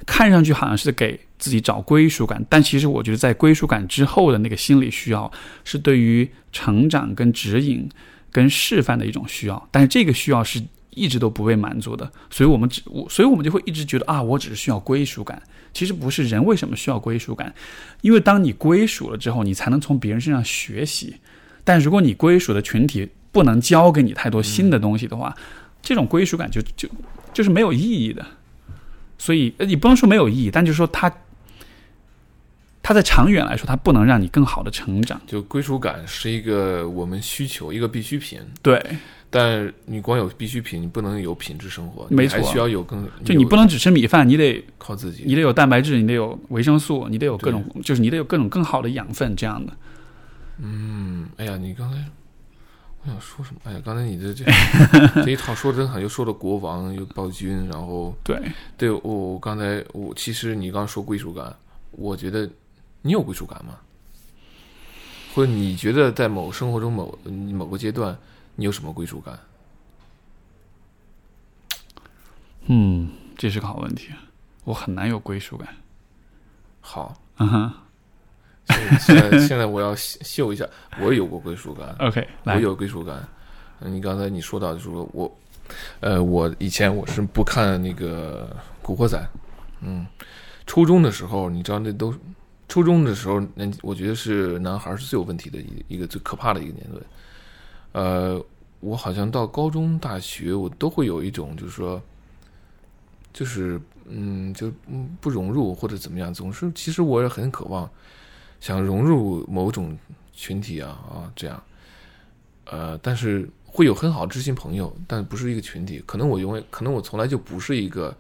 [0.06, 5.30] 看上去好像是给自己找归属感，但其实我觉得在归属感之后的那个心理需要，
[5.66, 7.90] 是对于成长、跟指引、
[8.32, 15.42] 跟示范的一种需要，但是这个需要是一直都不被满足的，所以我们只，我所以我们就会一直觉得啊，我只是需要归属感。
[15.74, 17.52] 其实不是，人为什么需要归属感？
[18.02, 21.16] 因为当你归属了之后，你才能从别人身上学习。
[21.64, 25.36] 但如果你归属的群体不能教给你太多新的东西的话，
[25.82, 26.90] 这种归属感就就
[27.34, 28.26] 就是没有意义的。
[29.18, 31.10] 所以你不能说没有意义，但就是说它
[32.84, 35.20] 它它在长远来说，它不能让你更好的成长。
[35.26, 38.41] 就归属感是一个我们需求，一个必需品。
[38.62, 38.84] 对，
[39.30, 45.24] 但你光有必需品，你不能有品质生活，没错你还需要有更就你不能只吃米饭，你得靠自己。
[45.26, 49.72] 你得有蛋白质，你得有维生素，你得有各种，就是你得有各种更好的养分，这样的。
[50.58, 51.98] 嗯，哎呀，你刚才
[53.04, 53.62] 我想说什么？
[53.63, 54.44] 哎呀，刚才你的这
[55.24, 58.38] 这一套说的真好，又说了国王，又暴君，然后对，
[58.76, 61.56] 对我我刚才我其实你刚刚说归属感，
[61.91, 62.50] 我觉得
[63.02, 63.80] 你有归属感吗？
[65.34, 68.18] 或者你觉得在某生活中某某个阶段，
[68.56, 69.40] 你有什么归属感？
[72.66, 74.10] 嗯，这是个好问题，
[74.66, 75.70] 我很难有归属感。
[76.82, 77.74] 好，嗯哼
[78.68, 80.68] 现现在现在我要秀一下，
[81.00, 81.96] 我有过归属感。
[82.00, 83.26] ，OK，来，我有归属感。
[83.80, 85.38] 嗯，你刚才你说到就是说我，
[86.02, 88.54] 呃，我以前我是不看那个
[88.86, 89.18] 《古惑仔》，
[89.80, 90.06] 嗯，
[90.68, 92.14] 初中的时候，你知道那都
[92.72, 97.02] 初中的时候，那我觉得是男孩是最有问题的一一个最可怕的一个年龄。
[97.92, 98.42] 呃，
[98.80, 102.02] 我好像到高中、大学，我都会有一种就是说，
[103.34, 107.90] 就是嗯，就嗯不融入或者怎么样，总是其实我也很渴望
[108.62, 109.98] 想融入某种
[110.32, 111.62] 群体啊啊这样。
[112.64, 116.02] 呃，但是会有很好知心朋友，但不是一个群体。
[116.06, 118.16] 可能我永远，可能我从来就不是一个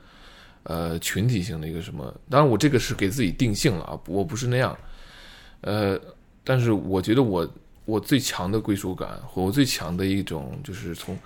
[0.63, 2.13] 呃群体性的一个什么。
[2.29, 4.77] 当然，我这个是给自己定性了啊，我不是那样。
[5.61, 5.99] 呃，
[6.43, 7.47] 但是我觉得我
[7.85, 11.17] 我最强的归属感和我最强的一种就是从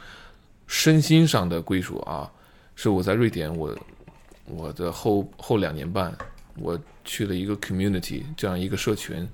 [0.67, 2.31] 身心上的归属啊，
[2.75, 3.77] 是我在瑞典，我
[4.45, 6.15] 我的后后两年半，
[6.57, 9.27] 我去了一个 community 这样一个社群。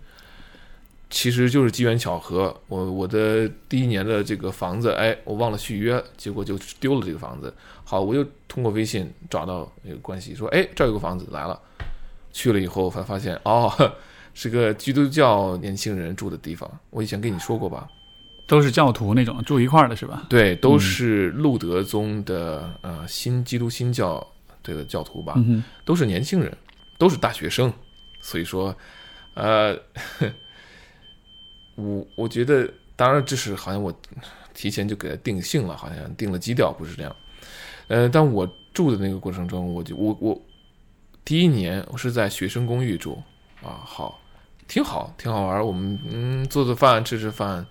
[1.12, 7.54] 其实就是机缘巧合，我我的第一年的这个房子，哎，我忘了续约，结果就丢了这个房子。
[7.84, 11.60] 好，我又通过微信找到一个关系，说，哎，这儿有个房子来了。
[12.32, 13.70] 去了以后才发现，哦，
[14.34, 16.72] 是个基督教年轻人住的地方。
[16.90, 17.86] 我以前跟你说过吧？
[18.48, 20.26] 都是教徒那种住一块儿的是吧？
[20.30, 24.26] 对，都是路德宗的呃新基督新教
[24.64, 25.36] 这个教徒吧，
[25.84, 26.56] 都是年轻人，
[26.98, 27.72] 都是大学生，
[28.22, 28.74] 所以说，
[29.34, 29.78] 呃。
[31.76, 33.94] 我我觉得，当然这是好像我
[34.54, 37.16] 提前就给他定性了，好像定了基调，不是这样。
[37.88, 40.42] 呃，但我住的那个过程中，我就我我
[41.26, 43.22] 第一年我是在学生公寓住
[43.64, 44.20] 啊，好，
[44.68, 45.66] 挺好，挺好玩。
[45.66, 47.66] 我们嗯做做饭，吃吃饭，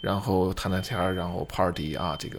[0.00, 2.38] 然后谈谈天，然后 party 啊，这个。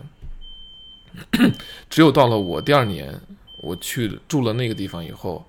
[1.89, 3.13] 只有到了我第二年，
[3.61, 5.45] 我去住了那个地方以后，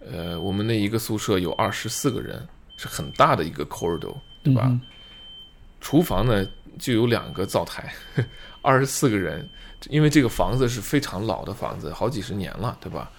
[0.00, 4.14] 呃，我们那一个宿舍有二十四个人，是很大的一个 corridor。
[4.44, 4.66] 对吧？
[4.66, 4.80] 嗯
[5.80, 7.92] 厨房呢就有两个灶台，
[8.62, 9.46] 二十四个人，
[9.90, 13.12] 因为这个房子是非常老的房子，好几十年了，对吧？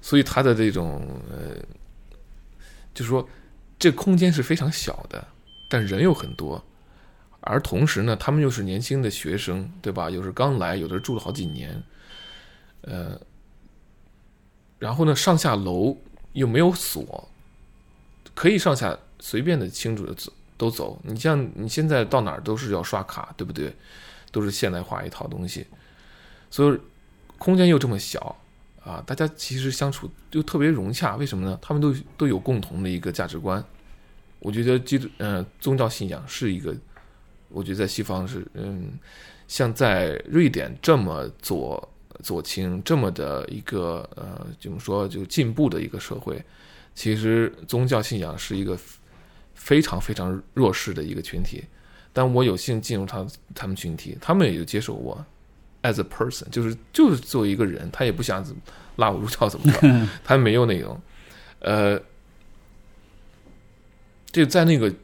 [0.00, 1.56] 所以它的这种呃，
[2.94, 3.28] 就是说
[3.76, 5.26] 这空间是非常小的，
[5.68, 6.64] 但人又很多，
[7.40, 10.08] 而同时呢，他们又是年轻的学生，对吧？
[10.08, 11.82] 又是刚来，有的住了好几年，
[12.82, 13.20] 呃，
[14.78, 15.98] 然后呢，上下楼
[16.34, 17.28] 又没有锁，
[18.32, 20.32] 可以上下随便的清楚的走。
[20.56, 23.74] 都走，你像你现在到哪儿都是要刷卡，对不对？
[24.32, 25.66] 都是现代化一套东西，
[26.50, 26.78] 所以
[27.38, 28.36] 空间又这么小
[28.84, 31.16] 啊，大家其实相处就特别融洽。
[31.16, 31.58] 为什么呢？
[31.62, 33.64] 他们都都有共同的一个价值观。
[34.40, 36.74] 我觉得基督呃宗教信仰是一个，
[37.48, 38.98] 我觉得在西方是嗯，
[39.48, 41.88] 像在瑞典这么左
[42.22, 46.44] 左倾这么的一个呃怎么说就进步的一个社会，
[46.94, 48.76] 其实宗教信仰是一个。
[49.56, 51.64] 非常非常弱势的一个群体，
[52.12, 55.26] 但我有幸进入他他们群体，他们也就接受我
[55.82, 58.46] ，as a person，就是就是作为一个人，他也不想
[58.94, 61.00] 拉我入教怎么着， 他没有那种，
[61.58, 62.00] 呃，
[64.30, 64.94] 就在那个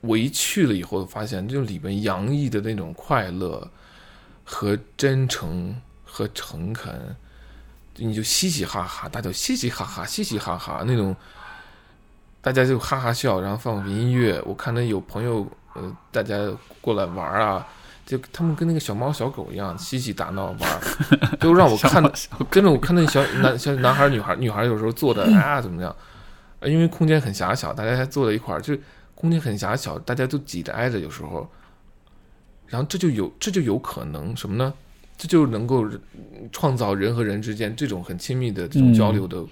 [0.00, 3.70] 我一去了以后，发现就里面洋溢的那种快乐
[4.42, 7.14] 和真诚和诚恳，
[7.96, 11.14] 你就嘻嘻哈哈，大家嘻嘻哈哈，嘻嘻哈哈那种。
[12.40, 14.40] 大家就哈哈笑，然后放音乐。
[14.46, 16.36] 我看到有朋友，呃，大家
[16.80, 17.66] 过来玩啊，
[18.06, 20.80] 就他们跟那个小猫小狗一样嬉戏打闹玩，
[21.40, 22.02] 就让我看，
[22.48, 25.94] 跟着我看那小男小男孩女孩女孩有时候坐的啊怎么样？
[26.62, 28.76] 因为空间很狭小，大家还坐在一块儿，就
[29.14, 31.48] 空间很狭小，大家都挤着挨着，有时候，
[32.66, 34.72] 然后这就有这就有可能什么呢？
[35.16, 35.84] 这就能够
[36.52, 39.38] 创造人和人之间这种很亲密的这种交流的。
[39.38, 39.48] 嗯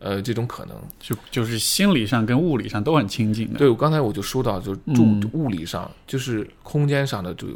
[0.00, 3.58] 呃，这种可能就就是心理上跟物理上都很亲近的。
[3.58, 7.48] 对，我刚才我就说到，就是住物理上，就是空间上的就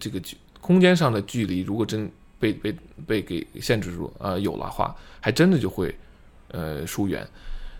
[0.00, 2.74] 这个距空间上的距离，如果真被被
[3.06, 5.94] 被给限制住啊、呃、有了话，还真的就会
[6.48, 7.26] 呃疏远。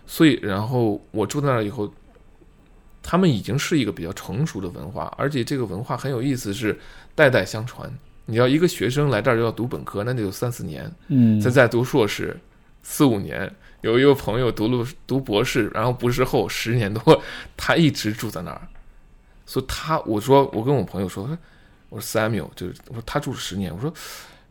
[0.05, 1.91] 所以然后我住在那儿以后，
[3.01, 6.79] 他们已经是一个比较成熟的文化，而且这个文化很有意思，是
[7.15, 7.91] 代代相传。
[8.27, 12.39] 你要一个学生来这儿要读本科，那得有三四年，嗯，再再读硕士
[12.83, 13.51] 四五年。
[13.81, 17.21] 有一个朋友读了读博士，然后博士后十年多，
[17.57, 18.61] 他一直住在那儿。
[19.45, 21.37] 所以他我说我跟我朋友说，
[21.89, 23.93] 我说 Samuel 就是我说他住了十年，我说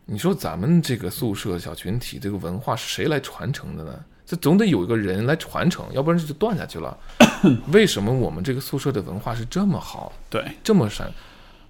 [0.05, 4.05] 你说咱们这个宿舍小群体这个文化是谁来传承的呢？
[4.27, 6.97] 这总得有一个人来传承，要不然这就断下去了。
[7.73, 11.07] 为什么我们这个宿舍的文化是这么好，对，这么深？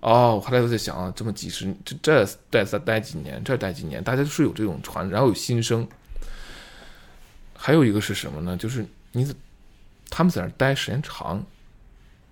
[0.01, 5.87] 哦，我后来都在想啊，这么几十这这待再待几年，这待几年，大家都是有这种传，然后有新生。
[7.63, 8.57] 还有一个是什么呢？
[8.57, 9.31] 就是你
[10.09, 11.45] 他们在那儿待时间长，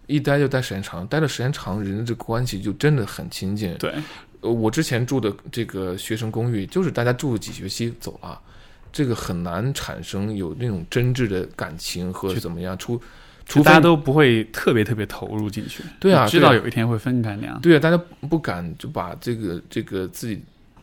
[0.06, 3.76] 一待就待时间长，待的时间长，人的这关系就真的很亲近。
[3.76, 3.94] 对，
[4.40, 8.40] 呃，我之前住的这个学生公寓，就是大家住了几学期走了，
[8.90, 12.98] 这个很难产生有那种真挚的感情和怎么样，除
[13.44, 15.84] 除非大家都不会特别特别投入进去。
[16.00, 17.60] 对啊，知道有一天会分开那样。
[17.60, 17.96] 对啊，大家
[18.30, 20.42] 不敢就把这个这个自己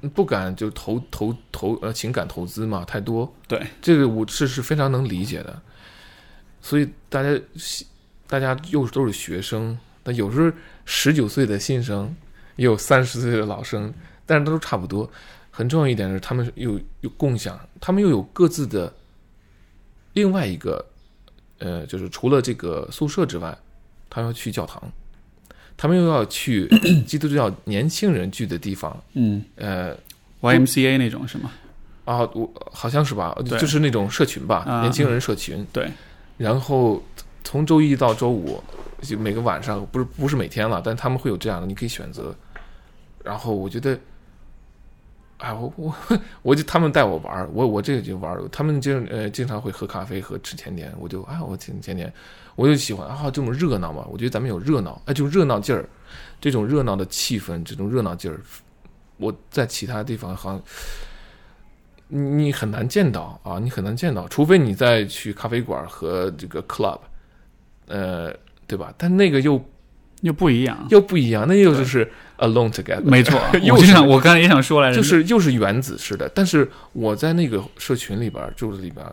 [0.09, 3.33] 不敢就投投投呃情感投资嘛，太多。
[3.47, 5.61] 对，这个我是是非常能理解的。
[6.61, 7.39] 所以大家
[8.27, 10.51] 大家又都是学生，那有时候
[10.85, 12.15] 十九岁的新生，
[12.55, 13.93] 也有三十岁的老生，
[14.25, 15.09] 但是都差不多。
[15.51, 18.93] 很重要一点是，他们又有共享，他们又有各自的
[20.13, 20.85] 另外一个，
[21.59, 23.57] 呃，就是除了这个宿舍之外，
[24.09, 24.91] 他要去教堂，
[25.77, 26.67] 他们又要去
[27.05, 29.95] 基督教年轻人聚的地方，嗯呃
[30.41, 31.51] ，YMCA 那种是吗？
[32.05, 35.65] 啊，我好像是吧，就是那种社群吧，啊年轻人社群。
[35.73, 35.91] 对，
[36.37, 37.03] 然后
[37.43, 38.63] 从周一到周五，
[39.01, 42.33] 就每个晚上不是不是每天了，但他们会有这样的，你可以选择。
[43.23, 43.99] 然后我觉得，
[45.39, 45.95] 哎，我我
[46.43, 52.13] 我就他们带我玩儿，我我这个就玩儿，他们经呃经常会喝咖啡和吃甜点，我就哎我挺甜点，
[52.55, 55.87] 我就喜欢啊这种热闹嘛，我觉得咱们有热闹，哎，就热闹劲儿，
[56.39, 58.39] 这种热闹的气氛，这种热闹劲儿，
[59.17, 60.61] 我在其他地方好像。
[62.07, 66.99] 你你很难见到啊，你很难见到，除非你再去咖啡馆和这个 club，
[67.87, 68.31] 呃，
[68.67, 68.93] 对吧？
[68.95, 69.59] 但那个又
[70.21, 70.85] 又不一样。
[70.91, 76.29] 又不一样，那又就是 alone together，没错， 又是我就想，我刚才也想说来着，就是又是原子式的。
[76.29, 79.03] 但是我在那个社群里边儿住的里边，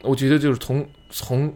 [0.00, 1.54] 我觉得就是从从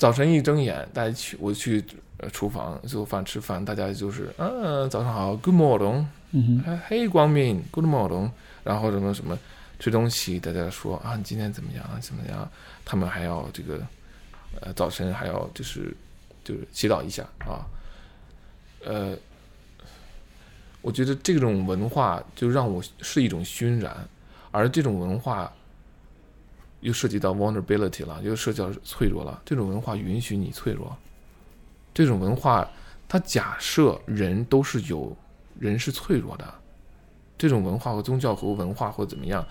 [0.00, 1.84] 早晨一睁眼，大家去我去
[2.16, 8.30] 呃厨房做饭吃饭，大家就是嗯、早上好，Good morning，嗯哼，哎嘿光明，Good morning，
[8.64, 9.38] 然后什么什么
[9.78, 12.50] 吃东西，大家说啊你今天怎么样怎么样？
[12.82, 13.78] 他们还要这个
[14.62, 15.94] 呃早晨还要就是
[16.42, 17.68] 就是祈祷一下啊，
[18.82, 19.14] 呃。
[20.82, 23.94] 我觉得这种文化就让我是一种熏染，
[24.50, 25.52] 而这种文化
[26.80, 29.40] 又涉及到 vulnerability 了，又涉及到脆弱了。
[29.44, 30.96] 这种文化允许你脆弱，
[31.94, 32.68] 这种文化
[33.08, 35.16] 它假设人都是有
[35.58, 36.54] 人是脆弱的，
[37.38, 39.46] 这种文化和宗教和文化或怎么样，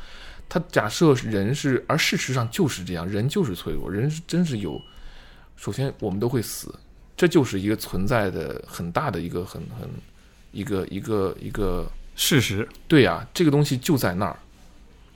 [0.48, 4.82] 它假设人是，而事实上就是这样，人就是脆弱，人是真是有。
[5.56, 6.74] 首先，我们都会死，
[7.16, 9.90] 这就是一个存在的很大的一个很很。
[10.52, 14.36] 一个一个一个事实，对呀、这个东西就在那儿。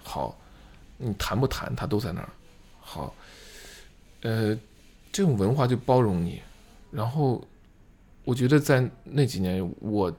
[0.04, 0.38] 好，
[0.98, 2.30] 你谈不谈，他都在那儿。
[2.80, 3.14] 好，
[4.22, 4.58] 呃，
[5.12, 6.42] 这种文化就包容你。
[6.92, 7.46] 然后，
[8.24, 10.16] 我觉得在那几年，我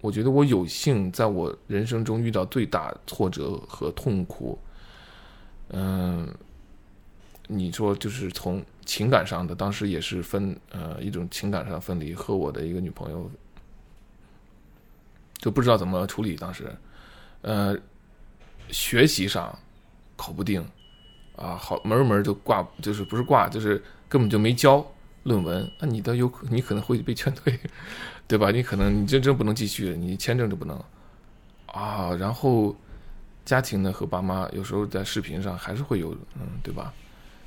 [0.00, 4.58] 我觉得我有幸在我人生中遇到最大挫折和痛苦。
[5.70, 6.26] 嗯、
[7.46, 13.30] 你说就是从情感上的，当时也是分呃一种情感上分离，和我的一个女朋友
[15.36, 16.36] 就不知道怎么处理。
[16.36, 16.74] 当时，
[17.42, 17.76] 呃，
[18.70, 19.56] 学习上
[20.18, 20.62] 考不定
[21.36, 24.84] 啊，好门门就挂，就是不是挂，就是根本就没交
[25.22, 25.70] 论文。
[25.78, 27.58] 那你的有你可能会被劝退，
[28.26, 28.50] 对吧？
[28.50, 30.76] 你可能你真真不能继续，你签证就不能
[31.66, 32.12] 啊。
[32.18, 32.74] 然后
[33.44, 36.92] 家庭呢和爸妈有时候在视频上还是会有，嗯，对吧？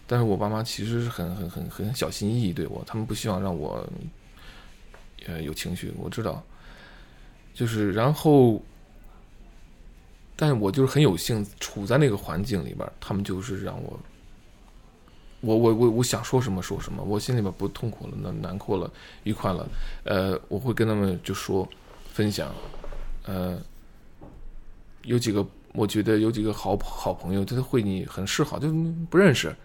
[0.08, 3.88] 但是我爸妈其实是很很很很小心翼翼对我，他们不希望让我
[5.28, 6.42] 呃有情绪，我知道。
[7.54, 8.64] 就是然后，
[10.42, 14.00] 但是我就是很有幸处在那个环境里边，他们就是让我，
[15.42, 19.70] 我我我我想说什么说什么，我心里边不痛苦了，难难过了，愉快了，
[20.04, 21.70] 呃，我会跟他们就说
[22.12, 22.52] 分享，
[23.28, 23.62] 呃，
[25.04, 28.68] 有几个我觉得有几个好好朋友，他会你很示好，就
[29.12, 29.56] 不认识，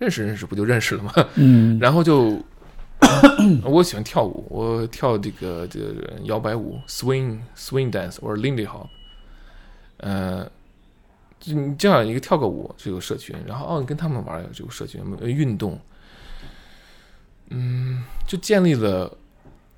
[0.00, 1.12] 认识认识不就认识了吗？
[1.36, 2.42] 嗯， 然后就
[3.62, 8.88] 我喜欢跳舞，我跳这个这个摇摆舞，swing swing dance 或者 Lindy Hop，
[9.98, 10.50] 呃，
[11.38, 15.78] 就你这样一个跳个舞这个社群，然后哦，你跟他们玩有这个社群，运动，
[17.50, 19.16] 嗯，就建立了。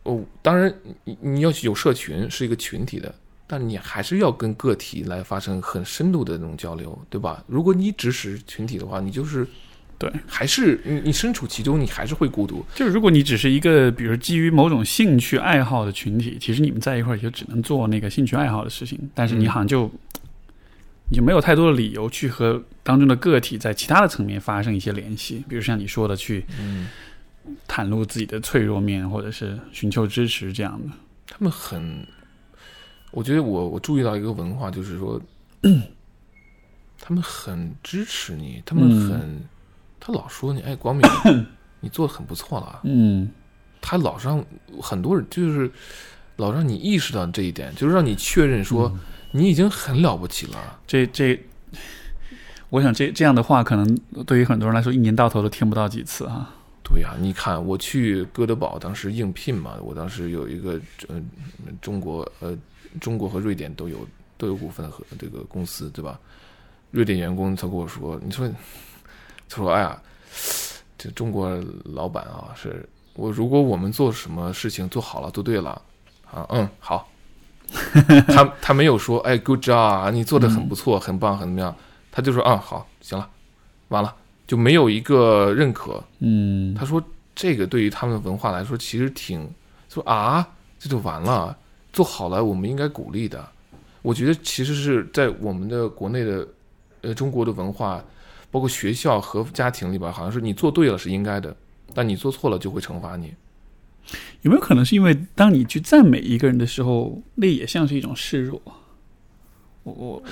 [0.05, 3.15] 哦，当然你你要有社群是一个群体的，
[3.47, 7.45] 但你还是要跟个体来发生很深度的那种交流，对吧？
[7.47, 9.47] 如果你只是群体的话，你就是
[10.01, 12.65] 对，还是你你身处其中，你还是会孤独。
[12.75, 19.91] 就是如果你只是一个，比如基于某种兴趣爱好的群体，其实你们在一块儿就只能做那个兴趣爱好的事情，但是你好像就、
[21.11, 26.89] 你就没有太多的理由去和当中的个体在其他的层面发生一些联系，比如像你说的去嗯，
[27.69, 30.89] 袒露自己的脆弱面，或者是寻求支持这样的。
[31.29, 32.07] 他们很，
[33.11, 35.21] 我觉得我我注意到一个文化，就是说，
[36.99, 39.43] 他们很支持你，他们很，
[40.01, 41.07] 他老说你，哎，光明，
[41.81, 42.81] 你做的很不错了。
[42.85, 43.31] 嗯
[43.83, 44.45] 他老让
[44.81, 45.71] 很多人就是
[46.37, 48.93] 老让你意识到这一点，就是让你确认说
[49.33, 50.79] 你已经很了不起了。
[50.87, 51.39] 这这，
[52.69, 53.97] 我想这这样的话，可能
[54.27, 56.55] 对于很多人来说，一年到头都听不到几次啊。
[56.83, 61.23] 对呀、你看我去哥德堡当时应聘嘛，我当时有一个呃
[61.81, 62.57] 中国呃
[63.01, 66.19] 中国和瑞典都有都有股份和这个公司对吧？
[66.91, 68.51] 瑞典员工他跟我说，你说
[69.51, 70.01] 他说哎呀，
[70.97, 71.51] 这中国
[71.85, 75.71] 老板啊，是我如果我们做什么事情做好了做对了
[76.31, 77.09] 啊，嗯好，
[78.29, 81.75] 他他没有说哎 good job 啊，你做的很不错，很棒，很怎么样，
[82.13, 83.29] 他就说啊好行了，
[83.89, 84.15] 完了
[84.47, 86.03] 就没有一个认可。
[86.21, 87.03] 嗯他说
[87.35, 89.49] 这个对于他们文化来说其实挺
[89.89, 90.47] 说啊
[90.79, 91.57] 这就完了，
[91.93, 93.47] 做好了我们应该鼓励的。
[94.03, 96.47] 我觉得其实是在我们的国内的
[97.03, 98.03] 呃中国的文化，
[98.51, 101.55] 包括学校和家庭里边，好像是你做对了是应该的，
[101.95, 103.35] 但你做错了就会惩罚你。
[104.43, 108.61] 有没有可能是因为当你去赞美一个人的时候，那也像是一种示弱？
[109.83, 110.23] 我我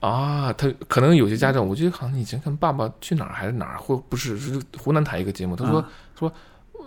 [0.00, 6.32] 啊，他可能有些家长，我记得好像以前看《爸爸去哪儿》还是哪儿，或不是是湖南台一个节目，他说、啊说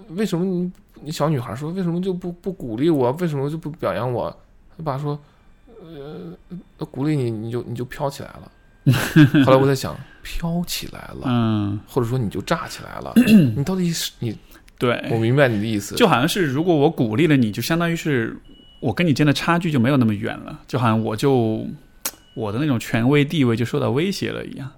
[0.10, 0.72] 为什么你
[1.02, 4.36] 你小女孩说为什么就不不鼓励我，为什么就不表扬我？
[4.78, 5.18] 他爸说，
[5.80, 8.52] 呃，鼓励你你就你就飘起来了。
[9.46, 13.14] 后来我在想，飘起来了，嗯，或者说你就炸起来了，
[13.56, 14.38] 你到底是你？
[14.78, 18.36] 对，我明白你的意思，就好像是如果我鼓励了你，就相当于是
[18.80, 21.68] 我跟你之间的差距就没有那么远了，就好像我就
[22.36, 24.70] 我的那种权威地位就受到威胁了一样。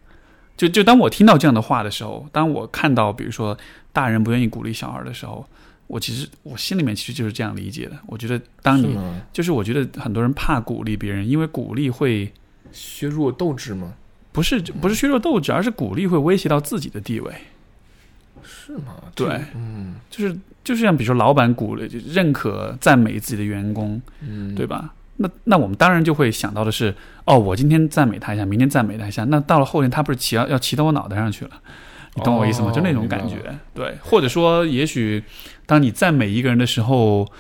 [0.58, 3.58] 就就当我听到这样的话的时候，当我看到比如说
[3.94, 5.46] 大人不愿意鼓励小孩的时候，
[5.88, 7.98] 我其实我心里面其实就是这样理解的。
[8.08, 9.00] 我觉得当你是？
[9.32, 12.32] 就是我觉得很多人怕鼓励别人，因为鼓励会
[12.74, 13.94] 削弱斗志吗？
[14.34, 17.32] 不是不是削弱斗志，而是鼓励会威胁到自己的地位。
[18.44, 18.96] 是吗？
[19.16, 24.94] 对嗯就是就是像比如说老板鼓励、认可、赞美自己的员工，嗯，对吧？
[25.18, 26.94] 那那我们当然就会想到的是，
[27.26, 31.52] 哦，我今天赞美他一下，明天赞美他一下，那到了后天他不是骑要要骑到我脑袋上去了？
[32.16, 32.70] 你懂我意思吗？
[32.70, 33.38] 哦就那种感觉，
[33.74, 33.96] 对。
[34.02, 35.24] 或者说，也许
[35.66, 37.32] 当你赞美一个人的时候，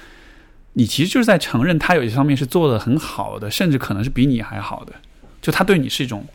[0.74, 4.94] 你其实就是在承认他有一方面是做的很好的，甚至可能是比你还好的，
[5.41, 6.26] 就他对你是一种，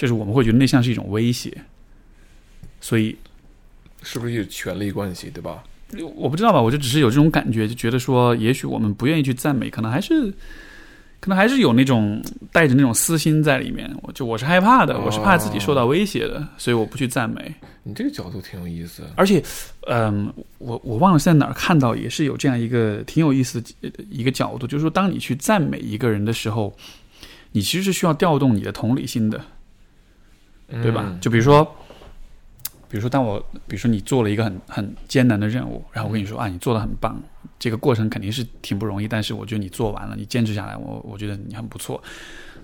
[0.00, 1.54] 就是我们会觉得那像是一种威胁。
[2.80, 3.14] 所以
[4.02, 5.62] 是不是有权力关系，对吧？
[6.14, 10.32] 我不知道吧，我就只是有这种感觉，就觉得说，也许我们不愿意去赞美，可能还是，
[11.20, 13.94] 可能还是有那种带着那种私心在里面。
[14.02, 17.54] 我就我是害怕的，哦我是怕自己受到威胁的，所以我不去赞美。
[17.82, 19.02] 你这个角度挺有意思。
[19.16, 19.42] 而且，
[19.86, 26.74] 嗯，我我忘了是在哪儿看到，也是有这样一个挺有意思的呃一个角度，就是说，当你去赞美一个人的时候，
[27.52, 29.44] 你其实是需要调动你的同理心的。
[30.82, 31.04] 对吧？
[31.06, 31.64] 嗯就比如说，
[32.88, 37.20] 比如说，当我比如说你做了一个很很艰难的任务，然后我跟你说啊，你做的很棒，
[37.58, 42.02] 这个过程肯定是挺不容易，但是我觉得你做完了，你坚持下来，我我觉得你很不错。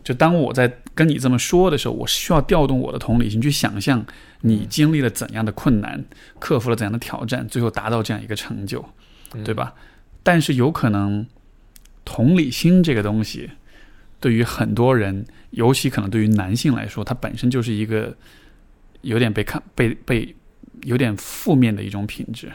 [0.03, 4.05] 就当我在跟你这么说的时候，我需要调动我的同理心去想象
[4.43, 6.05] 你经历了怎样的困难，
[6.39, 8.85] 克服了怎样的挑战，最后达到这样一个成就，
[9.45, 9.75] 对吧？
[10.23, 11.27] 但是有可能
[12.05, 13.51] 同理心这个东西，
[14.21, 18.17] 对于很多人，尤其可能对于男性来说，它本身就是一个
[19.03, 20.35] 有点被看被被
[20.83, 22.51] 有点负面的一种品质，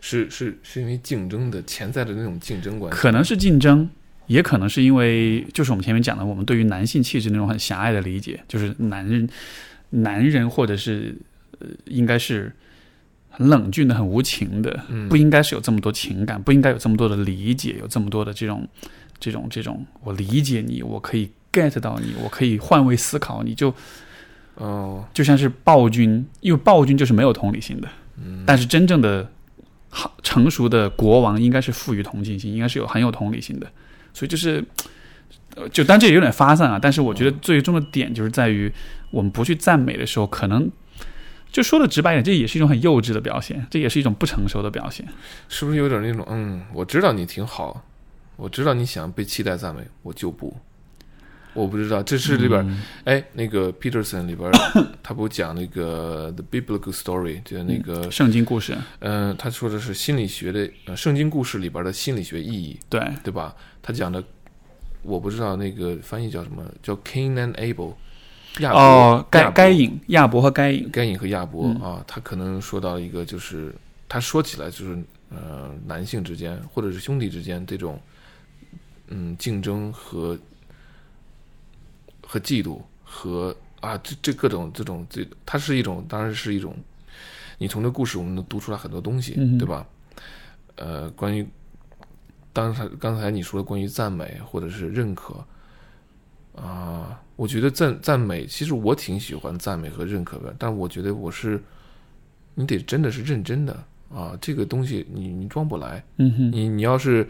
[0.00, 3.88] 是是是因为竞争的潜在的那种竞争关系，可能是竞争，
[4.26, 9.28] 也可能是因为就是我们前面讲的，我们对于男性气质那种很狭隘的理解，就是男人
[9.90, 11.16] 男人或者是
[11.58, 12.52] 呃应该是
[13.28, 18.66] 很冷峻的、很无情的，嗯不应该是有这么多情感，不应该有这么多的理解，有这么多的这种、
[19.20, 23.74] 这种、这种，我理解你，我可以 get 到你，我可以换位思考，你就
[24.54, 28.44] 哦，就像是暴君，因为暴君就是没有同理心的，嗯。
[28.46, 29.30] 但是真正的
[29.88, 33.66] 好成熟的国王应该是富于同情心，应该是有很有同理心的，
[34.12, 34.64] 所以就是
[35.56, 38.72] 呃就当然这也有点发散啊，但是我觉得最终的点就是在于，
[39.10, 40.70] 我们不去赞美的时候，可能
[41.50, 45.06] 就说的直白一点，这也是一种很幼稚的表现，这也是一种不成熟的表现。
[45.48, 47.82] 是不是有点那种嗯，我知道你挺好，
[48.38, 50.56] 我知道你想被期待赞美，我就不。
[51.54, 54.48] 我不知道，这是里边，嗯哎，那个 Peterson 里边，
[55.02, 63.56] 他不讲那个 The Biblical Story，就是那个，圣经故事，嗯、他说的是心理学的，呃，圣经故事里边的心理学意义，对，对吧？
[63.82, 64.22] 他讲的，
[65.02, 67.94] 我不知道那个翻译叫什么，叫 Cain and Abel，
[68.60, 73.74] 亚伯，哦，该该隐亚伯和该隐，该隐和亚伯、嗯啊，他可能说到一个，就是
[74.08, 74.96] 他说起来就是
[75.30, 78.00] 呃，男性之间或者是兄弟之间这种
[79.08, 80.38] 嗯竞争和
[82.26, 86.76] 和嫉妒和啊，这这各种这种这，它是一种，当然是一种，
[87.58, 89.86] 你从这故事我们能读出来很多东西，嗯对吧？
[90.76, 91.46] 呃，关于
[92.52, 95.44] 当才刚才你说的关于赞美或者是认可
[96.56, 101.62] 啊、我觉得赞赞美，其实我挺喜欢赞美和认可的，但我觉得我是
[102.56, 103.72] 你得真的是认真的
[104.12, 107.28] 啊，这个东西你你装不来，嗯哼，你你要是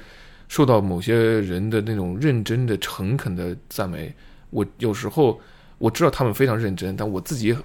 [0.49, 4.13] 受到某些人的那种认真的、诚恳的赞美，
[4.51, 5.39] 我有时候
[5.79, 7.57] 我知道他们非常认真，但我自己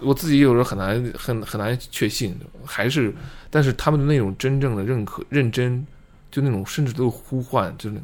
[0.00, 3.14] 我自己有时候很难很很难确信，还是
[3.50, 5.86] 但是他们的那种真正的认可、认真，
[6.30, 7.96] 就那种甚至都有呼唤，就是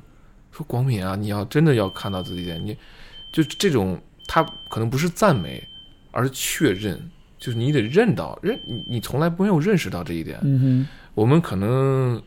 [0.52, 2.76] 说广敏啊，你要真的要看到自己你
[3.32, 5.62] 就这种他可能不是赞美，
[6.10, 7.00] 而是确认，
[7.38, 10.38] 就是你得认到认你你从来没有认识到这一点，
[11.14, 12.22] 我们可能，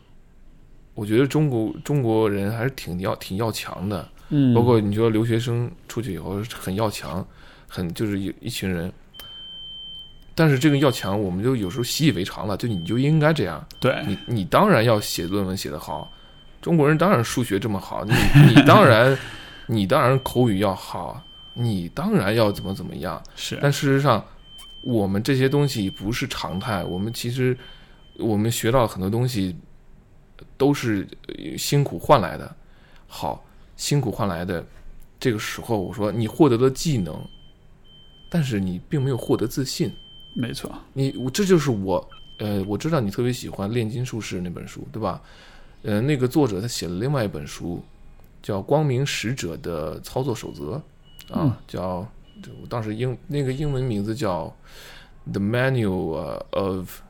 [0.95, 7.25] 我觉得中国中国人还是挺要挺要强的，嗯，包括你说留学生出去以后很要强，
[7.67, 8.91] 很就是一一群人。
[10.35, 16.11] 但是这个要强，我们就有时候习以为常了，就你就应该这样，对，你你当然要写论文写得好，
[16.59, 18.13] 中国人当然数学这么好，你
[18.47, 19.15] 你当然
[19.67, 21.21] 你当然口语要好，
[21.53, 24.25] 你当然要怎么怎么样，是，但事实上，
[24.81, 26.83] 我们这些东西不是常态。
[26.83, 27.55] 我们其实，
[28.17, 29.55] 我们学到很多东西，
[30.57, 32.55] 都是呃辛苦换来的。
[33.07, 33.43] 好，
[33.77, 34.65] 辛苦换来的，
[35.19, 37.15] 这个时候我说你获得了技能，
[38.29, 39.91] 但是你并没有获得自信。
[40.35, 42.09] 没错，你我这就是我，
[42.39, 45.21] 呃，我知道你特别喜欢《炼金术士》那本书，对吧？
[45.83, 47.83] 呃，那个作者他写了另外一本书，
[48.41, 50.81] 叫《光明使者的操作守则》
[51.33, 52.07] 啊，嗯叫
[52.61, 54.51] 我当时英那个英文名字叫
[55.31, 57.01] 《The Manual 呃 of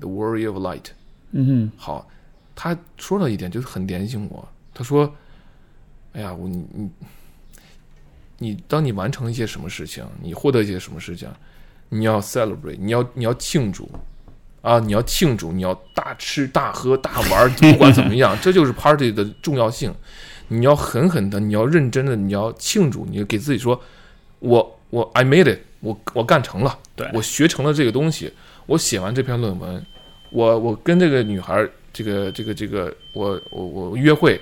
[0.00, 0.82] the Warrior of Light》。
[1.30, 2.08] 嗯哼，好，
[2.54, 5.12] 他说了一点就是很点醒我，他说
[6.12, 6.90] ：“哎呀，我你你
[8.38, 11.28] 你，当你完成一些什么事情，你获得一些什么事情，
[11.88, 13.88] 你要 celebrate，你要你要庆祝
[14.60, 19.94] 啊，你要庆祝，你要大吃大喝大玩，不管怎么样，这就是 party 的重要性。
[20.48, 23.80] 你要狠狠的，你要认真的，你要庆祝，你给自己说，
[24.40, 28.32] 我我 I made it，我我干成了。”对，我学成了这个东西，
[28.66, 29.86] 我写完这篇论文，
[30.30, 34.40] 我我跟这个女孩儿，这个这个这个，我我我约会，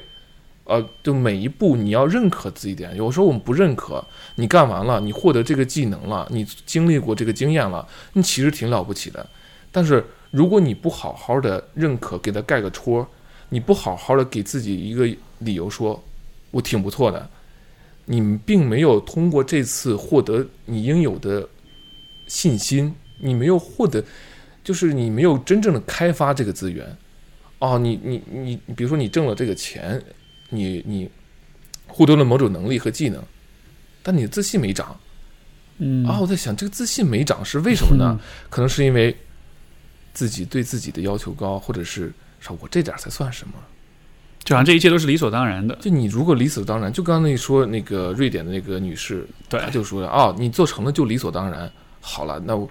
[0.64, 2.94] 呃，就每一步你要认可自己点。
[2.96, 4.04] 有时候我们不认可，
[4.36, 9.28] 你干完了，你获得这个技能了，你经历过这个经验了，你其实挺了不起的。
[9.72, 13.06] 但是如果你不好好的认可，给他盖个戳，
[13.48, 16.00] 你不好好的给自己一个理由说，
[16.52, 17.28] 我挺不错的，
[18.04, 21.48] 你并没有通过这次获得你应有的
[22.28, 24.04] 信心，你没有获得，
[24.62, 26.96] 就是你没有真正的开发这个资源。
[27.60, 30.02] 哦，你你你，比如说你挣了这个钱，
[30.48, 31.08] 你你
[31.86, 33.22] 获得了某种能力和技能，
[34.02, 34.98] 但你的自信没长。
[35.78, 38.18] 嗯啊，我在想这个自信没长是为什么呢？
[38.48, 39.16] 可能是因为
[40.12, 43.54] 自己对自己的要求高，或者是说我这点儿才算什么？
[44.42, 51.70] 就好像这一切都是理所当然的，就你如果理所当然，就刚刚那说那个瑞典的那个女士，对她，就说了啊，你做成了就理所当然。
[52.00, 52.68] 好了，那我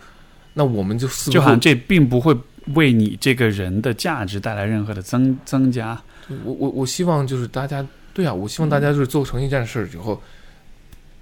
[0.53, 2.35] 那我们就似乎就好像这并不会
[2.75, 6.01] 为你这个人的价值带来任何的增增加。
[6.43, 10.21] 我我我希望就是大家对啊，我希望大家就是做成一件事儿以后，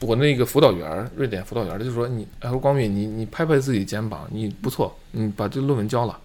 [0.01, 6.19] 我那个辅导员儿，瑞典辅导员儿就说你，哎，说光敏，你你拍拍自己肩膀，你不错，你把这论文交了，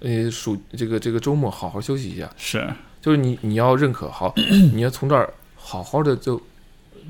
[0.00, 2.66] 呃，暑这个这个周末好好休息一下，是，
[3.02, 4.32] 就是你你要认可好，
[4.72, 6.40] 你要从这儿好好的就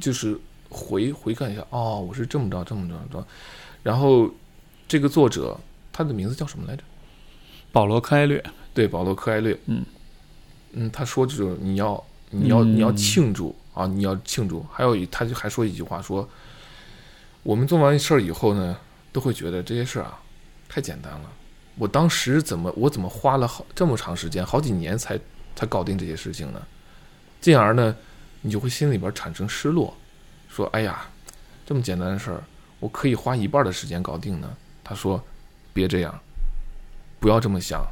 [0.00, 0.36] 就是
[0.68, 3.26] 回回看一下，哦，我是这么着这么着这么着，
[3.82, 4.28] 然后
[4.88, 5.56] 这个作者
[5.92, 6.82] 他的名字叫什么来着？
[7.72, 8.42] 保罗·克埃略，
[8.74, 9.58] 对，保罗·科埃略。
[9.66, 9.84] 嗯
[10.72, 14.64] 嗯，他说就是你要你要你要嗯庆祝啊，你要庆祝。
[14.72, 16.28] 还有一，他就还说一句话说，
[17.42, 18.76] 我们做完事儿以后呢，
[19.12, 20.20] 都会觉得这些事儿啊
[20.68, 21.30] 太简单了。
[21.76, 25.18] 我当时怎么我怎么花了好这么长时间，好几年才
[25.56, 26.60] 才搞定这些事情呢？
[27.40, 27.96] 进而呢，
[28.42, 29.96] 你就会心里边产生失落，
[30.48, 31.08] 说：“哎呀，
[31.64, 32.42] 这么简单的事儿，
[32.78, 35.22] 我可以花一半的时间搞定呢。”他说
[35.72, 36.20] ：“别这样，
[37.20, 37.86] 不要这么想。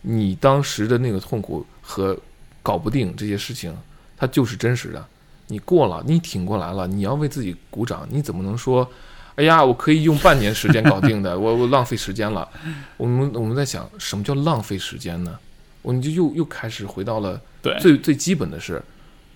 [0.00, 2.18] 你当时的那个痛苦和
[2.62, 3.76] 搞不定这些事情，
[4.16, 5.06] 它就是真实的。
[5.46, 8.06] 你过了，你挺过来了，你要为自己鼓掌。
[8.10, 8.88] 你怎么能说，
[9.36, 11.36] 哎呀，我可以用半年时间搞定的？
[11.40, 12.48] 我我浪费时间了。
[12.96, 15.38] 我们我们在想，什么叫浪费时间呢？
[15.80, 17.40] 我们就又又开始回到了，
[17.80, 18.82] 最最基本的是，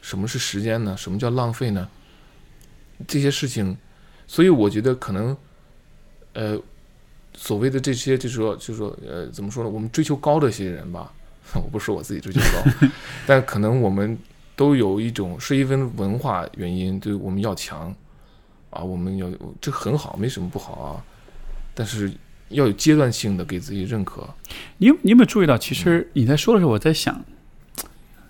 [0.03, 0.95] 什么是时间呢？
[0.97, 1.89] 什么叫浪费呢？
[3.07, 3.77] 这些事情，
[4.27, 5.37] 所以我觉得可能，
[6.35, 6.59] 呃，
[7.43, 9.69] 所谓的这些，就是说，就是说，呃，怎么说呢？
[9.69, 11.13] 我们追求高的一些人吧，
[11.57, 12.89] 我不是说我自己追求高，
[13.27, 14.17] 但可能我们
[14.55, 17.93] 都有一种是因为文化原因，对我们要强
[18.71, 19.29] 啊，我们要
[19.61, 21.05] 这很好，没什么不好啊，
[21.75, 22.13] 但是
[22.51, 24.25] 要有阶段性的给自己认可。
[24.79, 25.59] 你有你有没有注意到？
[25.59, 27.25] 其实你在说的时候，我在想，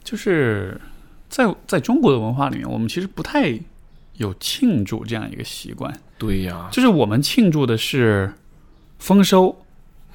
[0.02, 0.80] 就是
[1.28, 3.60] 在在中国的文化里面，我们其实不太
[4.14, 5.92] 有庆祝这样一个习惯。
[6.16, 8.32] 对呀，就是我们庆祝的是
[9.02, 9.54] 丰收、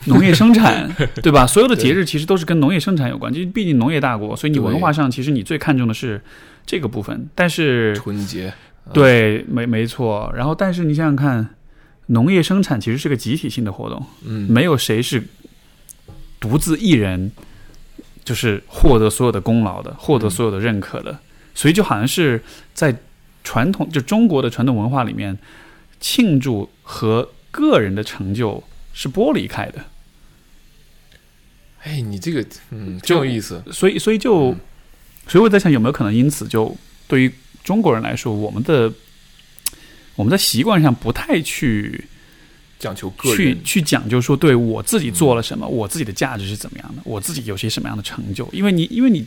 [0.05, 0.89] 农业生产，
[1.21, 1.45] 对吧？
[1.45, 6.21] 所有的节日其实都是跟农业生产有关，就毕竟农业大国，所以你文化上其实你最看重的是
[6.65, 7.27] 这个部分。
[7.35, 8.47] 但是，春节，
[8.85, 10.31] 啊对，没没错。
[10.33, 11.49] 然后，但是你想想看，
[12.07, 15.21] 农业生产其实是个集体性的活动，嗯，没有谁是
[16.39, 17.29] 独自一人
[18.23, 21.19] 就是获得所有的功劳的，获得所有的认可的。
[21.53, 22.41] 所以就好像是
[22.73, 22.95] 在
[23.43, 25.37] 传统就中国的传统文化里面，
[25.99, 28.63] 庆祝和个人的成就
[28.97, 29.85] 是剥离开的。
[31.83, 33.63] 哎，你这个，嗯，就挺有意思。
[33.71, 34.59] 所以，所以就，嗯
[35.27, 36.75] 所以我在想，有没有可能因此就
[37.07, 37.31] 对于
[37.63, 38.91] 中国人来说，我们的
[40.15, 42.05] 我们在习惯上不太去
[42.79, 48.49] 讲求个去人，去讲究说，对我自己做了什么，我自己的价值是怎么样的，我自己有些什么样的成就。
[48.51, 49.25] 因为你，因为你，因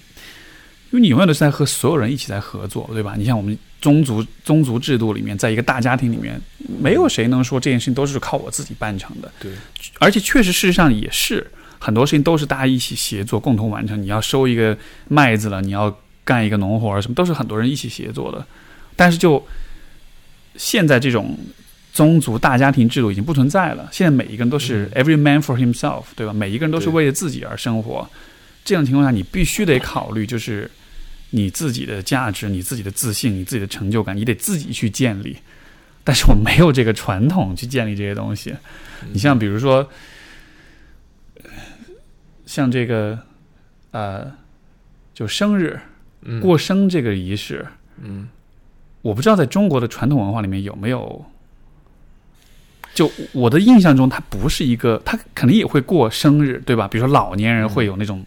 [0.92, 3.14] 为你永远都是在和所有人一起在合作，对吧？
[3.16, 6.40] 你像我们宗族宗族制度里面，在一个大家庭里面，
[6.82, 9.32] 没有谁能说这件事情都是靠我自己办成的。
[9.40, 9.50] 对，
[9.98, 11.46] 而且确实事实上也是
[11.78, 14.00] 很多事情都是大家一起协作共同完成。
[14.00, 14.76] 你要收一个
[15.08, 18.44] 麦子了，你要干一个农活儿，什么都是很多人一起协作的。
[18.96, 19.42] 但是就
[20.56, 21.38] 现在这种
[21.92, 26.32] 宗族大家庭制度已经不存在了，现在每一个人都是 every man for himself，对吧？
[26.32, 28.08] 每一个人都是为了自己而生活。
[28.62, 30.70] 这样的情况下，你必须得考虑就是
[31.30, 35.36] 你自己的价值、你自己的自信、你自己的成就感，你得自己去建立。
[36.02, 38.54] 但是我没有这个传统去建立这些东西。
[39.12, 39.88] 你像比如说，
[42.46, 43.18] 像这个
[43.92, 44.32] 呃，
[45.14, 45.78] 就生日
[46.22, 47.66] 嗯，过生这个仪式，
[48.02, 48.28] 嗯，
[49.02, 51.24] 我不知道在中国的传统文化里面有没有。
[52.92, 56.88] 就我的印象中，它不是一个，它肯定也会过生日，对吧？
[56.88, 58.26] 比如说老年人会有那种，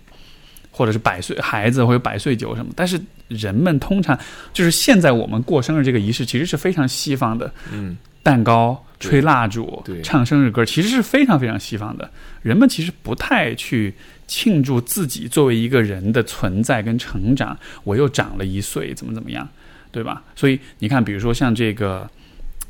[0.74, 2.74] 或者是百岁孩子或者百岁酒什么。
[2.76, 4.20] 但是人们通常
[4.52, 12.10] 就是现在我们过生日这个仪式，其实是非常西方的，嗯，蛋糕、吹蜡烛对、唱生日歌，其实是非常非常西方的。
[12.42, 13.94] 人们其实不太去
[14.28, 19.48] 庆祝自己作为一个人的存在跟成长，我又长了一岁，怎么怎么样，
[19.92, 20.24] 对吧？
[20.36, 22.10] 所以你看，比如说像这个，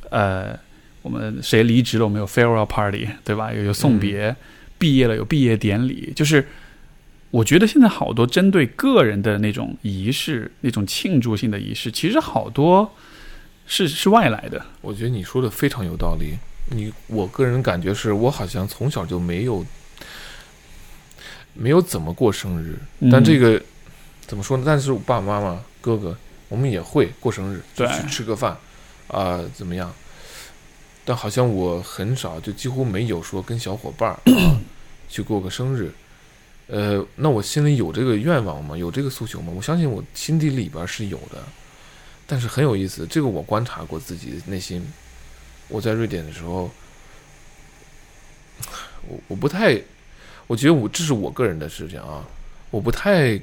[0.10, 0.58] 呃，
[1.01, 3.51] 我们谁离职了，我们有 farewell party，对吧？
[3.54, 4.36] 有有送别，
[4.78, 6.45] 毕业了有毕业典礼，就是。
[7.34, 12.94] 我觉得现在好多针对个人的那种仪式、那种庆祝性的仪式，其实好多
[13.66, 14.64] 是是外来的。
[14.82, 16.38] 我觉得你说的非常有道理。
[16.70, 19.66] 你我个人感觉是我好像从小就没有
[21.56, 23.60] 没有怎么过生日，嗯但这个
[24.28, 24.64] 怎么说呢？
[24.64, 26.16] 但是我爸爸妈妈、哥哥，
[26.50, 28.56] 我们也会过生日，就对去吃个饭
[29.08, 29.92] 啊、怎么样？
[31.04, 34.62] 但好像我很少，就几乎没有说跟小伙伴儿、啊、
[35.10, 35.92] 去过个生日。
[36.68, 38.78] 呃，那我心里有这个愿望吗？
[38.78, 39.51] 有这个诉求吗？
[39.55, 41.43] 我相信我心底里边是有的，
[42.26, 44.86] 但是很有意思，这个我观察过自己的内心。
[45.70, 46.70] 我在瑞典的时候，
[49.07, 49.80] 我我不太，
[50.45, 52.24] 我觉得我这是我个人的事情啊，
[52.70, 53.39] 我不太，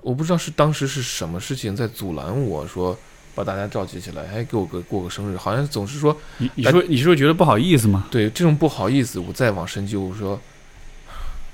[0.00, 2.96] 我不知道是当时是什么事情在阻拦我说
[3.34, 8.06] 把大家召集起来，哎给我个过个生日，好像总是说你你说你是会觉得不好意思吗？
[8.10, 10.40] 对这种不好意思，我再往深究，我说，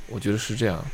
[0.09, 0.84] 我觉得是这样，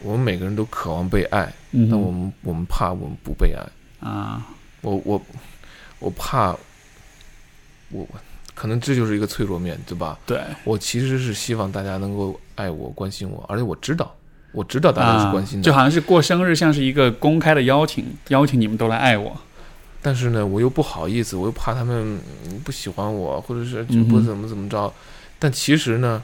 [0.00, 4.46] 我们每个人都渴望被爱，嗯，但我们我们怕我们不被爱，啊，
[4.80, 5.22] 我我
[5.98, 6.50] 我怕，
[7.90, 8.08] 我我
[8.54, 10.18] 可能这就是一个脆弱面，对吧？
[10.26, 14.14] 对，我其实是希望大家能够爱我、关心我，而且我知道，
[14.52, 19.36] 我知道大家是关心啊，的，就好像是过生日，像是一个公开的邀请，邀请你们都来爱我。
[20.00, 24.92] 但是呢，我又不好意思，我又怕他们嗯不喜欢我，或者是就不怎么怎么着。
[25.38, 26.22] 但其实呢，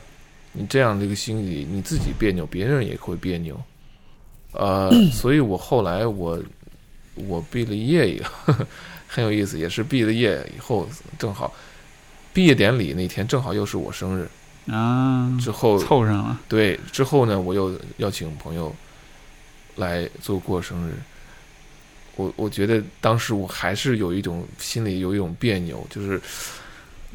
[0.53, 3.61] 你这样的一个心理，你自己别扭，别人也会别扭。
[4.53, 6.39] 呃， 所以我后来我
[7.15, 8.55] 我毕了业以后
[9.07, 10.89] 很有意思，也是毕了业以后
[11.19, 11.53] 正好
[12.33, 14.29] 毕业典礼那天正好又是我生日，
[14.73, 18.75] 啊，之后凑上了，对之后呢，我又邀请朋友
[19.77, 20.95] 来做过生日。
[22.17, 26.21] 我我觉得当时我还是有一种心里有一种别扭，就是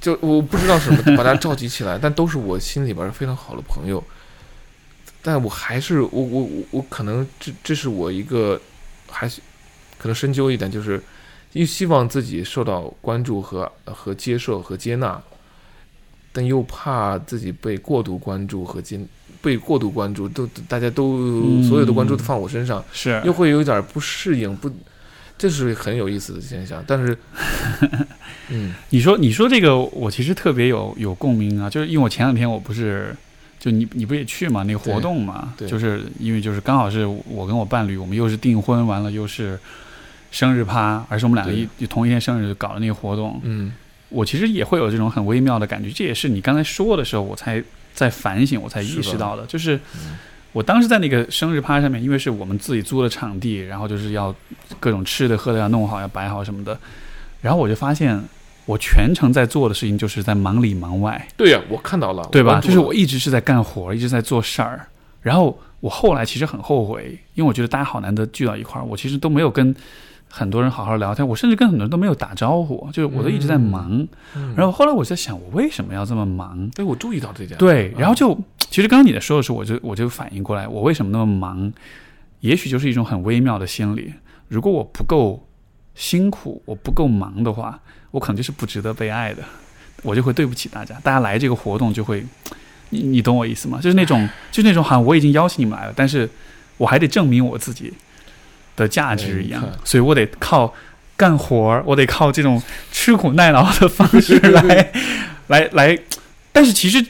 [0.01, 4.03] 就我不知道什么 把他召集起来，但都是我心里边非常好的朋友，
[5.21, 8.59] 但我还是我我我我可能这这是我一个
[9.09, 9.41] 还是
[9.97, 11.01] 可能深究一点，就是
[11.53, 15.19] 又希望自己受到关注和和接受和接纳，
[16.31, 18.99] 但又怕自己被过度关注和接
[19.41, 21.63] 被过度关注，都大家都、嗯。
[21.63, 23.21] 所有的关注都放我身上，是。
[23.25, 24.69] 又会有一点不适应，不，
[25.37, 26.83] 这是很有意思的现象。
[26.85, 27.17] 但是，
[28.49, 33.15] 嗯，你说你说这个，我其实特别有有共鸣啊，就是因为我前两天我不是。
[33.57, 39.57] 就你你不也去嘛那个活动嘛，就是因为就是刚好是我跟我伴侣，我们又是订婚完了又是
[40.29, 43.73] 生日趴，而是我们两个一同一天生日搞的那个活动，嗯，
[44.09, 50.15] 我其实也会有这种很微妙的感觉，这也是你刚才说的时候，我才在反省，我才意识到的，就是嗯
[50.55, 54.33] 我当时在那个生日趴上面，因为是我们自己租的场地，然后就是要
[54.79, 56.79] 各种吃的喝的要弄好，要摆好什么的，
[57.41, 58.17] 然后我就发现
[58.65, 62.61] 我全程在做的事情就是在忙里忙外，对呀、我看到了，对吧？
[62.61, 64.87] 就是我一直是在干活，一直在做事儿，
[65.21, 69.75] 然后我后来其实很后悔，因为我觉得大家好难得聚到一块儿，我其实都没有跟
[70.29, 74.07] 很多人好好聊天，我甚至跟很多人都没有打招呼，就是我都一直在忙。
[74.37, 76.71] 嗯然后后来我在想，我为什么要这么忙？
[76.77, 78.37] 哎，我注意到这点，对，嗯然后就
[78.75, 81.71] 其实刚刚你在说的时候，我就我就反应过来，我为什么那么忙？
[82.41, 84.13] 也许就是一种很微妙的心理。
[84.49, 85.47] 如果我不够
[85.93, 87.79] 辛苦，我不够忙的话，
[88.11, 89.41] 我可能就是不值得被爱的，
[90.03, 90.93] 我就会对不起大家。
[91.01, 92.21] 大家来这个活动就会，
[92.89, 93.79] 你你懂我意思吗？
[93.81, 96.29] 就是那种就是那种好像我已经邀请你们来了，但是
[96.75, 97.93] 我还得证明我自己
[98.75, 100.73] 的价值一样所以我得靠
[101.15, 102.61] 干活儿，我得靠这种
[102.91, 104.91] 吃苦耐劳的方式来
[105.47, 105.97] 来来。
[106.51, 107.05] 但是其实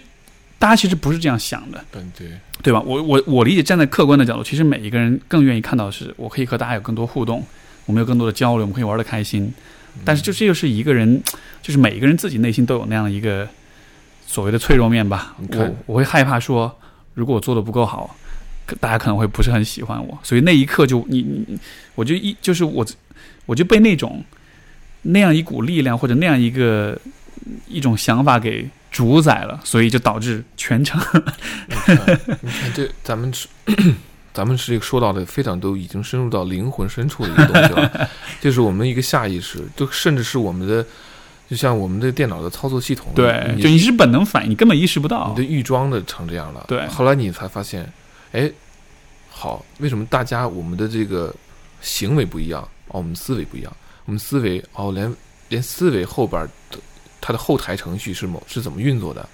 [0.65, 2.27] 大家其实不是这样想的，对对，
[2.63, 2.81] 对吧？
[2.83, 7.45] 我我我理解，站在客观的角度，其实每一个人更愿意看到的是，我可以和大家有更多互动，
[7.85, 9.53] 我们有更多的交流，我们可以玩的开心。
[10.03, 11.21] 但是就这就是一个人，
[11.61, 13.47] 就是每一个人自己内心都有那样的一个
[14.25, 15.35] 所谓的脆弱面吧。
[15.51, 16.75] 我我会害怕说，
[17.13, 18.17] 如果我做的不够好，
[18.79, 21.59] 大家可能会不是很喜欢我，所以那一刻就你你，
[21.93, 22.83] 我就一就是我
[23.45, 24.23] 我就被那种
[25.03, 26.99] 那样一股力量或者那样一个
[27.67, 30.99] 一种想法给主宰了，所以就导致全程
[31.67, 31.97] 你看，
[32.41, 33.47] 你看这咱们是。
[34.35, 38.09] 咱们是这个说到的非常都已经深入到灵魂深处的一个东西了，
[38.41, 40.85] 就是我们一个下意识，就甚至是我们的，
[41.49, 45.41] 就像我们的电脑的操作系统，对，你就你是本能反应，你根本意识不到你的。
[45.41, 46.65] 预装的成这样了。
[46.67, 47.89] 对后来你才发现，
[48.33, 48.51] 哎，
[49.29, 51.33] 好，为什么大家我们的这个
[51.79, 52.61] 行为不一样？
[52.89, 53.73] 哦，我们思维不一样，
[54.03, 55.15] 我们思维哦，连
[55.47, 56.77] 连思维后边的
[57.25, 59.27] 它的后台程序是某是怎么运作的？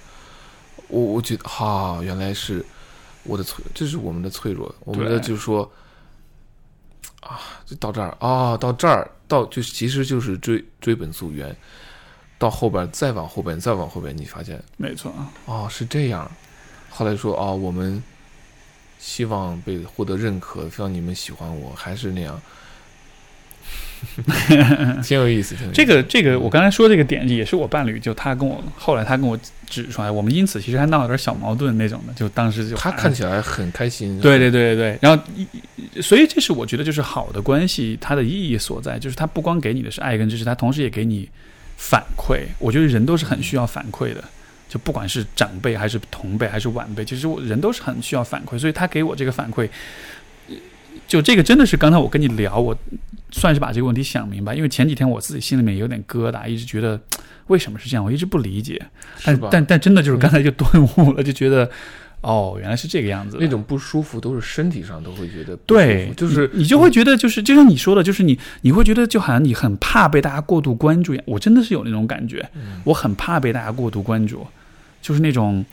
[0.88, 2.64] 我我觉得哈、原来是
[3.22, 5.70] 我的脆，这是我们的脆弱，我们的就是说。
[7.20, 11.54] 啊，就到这儿啊，到这儿，到就其实就是追追本溯源，
[12.36, 15.14] 到后边再往后边，再往后边，你发现没错，
[15.44, 16.28] 哦，是这样。
[16.90, 18.02] 后来说啊，我们
[18.98, 22.42] 希望被获得认可，希望你们喜欢我，还是那样，
[25.02, 25.54] 挺有意思。
[25.72, 34.20] 这个这个，我刚才说这个点也是我伴侣，就他跟我后来他跟我指出来，我们因此其实还闹了点小矛盾那种的，就当时就他看起来很开心。
[34.20, 35.46] 对对对对对，然后一
[36.00, 41.28] 所以这是我觉得就是好的关系它的意义所在，就是他不光给你的是爱跟支持，他同时也给你
[41.76, 42.42] 反馈。
[42.58, 44.22] 我觉得人都是很需要反馈的，
[44.68, 49.68] 就不管是长辈还是同辈还是晚辈，其实我人都是很需要反馈，所以他给我这个反馈，
[50.48, 50.54] 呃
[51.08, 52.76] 就这个真的是刚才我跟你聊，我
[53.32, 57.00] 算是把这个问题想明白，因为前几天我自己心里面有点疙瘩，一直觉得
[57.48, 58.80] 为什么是这样，我一直不理解，
[59.24, 59.40] 但？
[59.50, 60.66] 但但真的就是刚才就顿
[60.96, 61.68] 悟了，就觉得
[62.20, 63.36] 哦，原来是这个样子。
[63.40, 71.24] 那种不舒服都是身体上都会觉得不舒服对，就是你你就会觉得，就是就像你说的，就是你你会觉得，就好像你很怕被大家过度关注一样。
[71.26, 74.46] 我真的是有那种感觉，嗯我很怕被大家过度关注，
[75.00, 75.64] 就是那种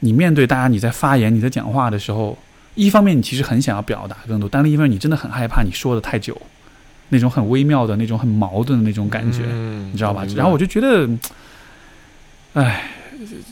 [0.00, 2.36] 你面对大家，你在发言、你在讲话的时候，
[2.74, 6.36] 一方面你其实很想要表达更多，但另一方面你真的很害怕你说的太久，
[7.14, 9.42] 那种很微妙的那种很矛盾的那种感觉。
[9.46, 11.08] 嗯你知道吧然后我就觉得，
[12.54, 12.90] 哎，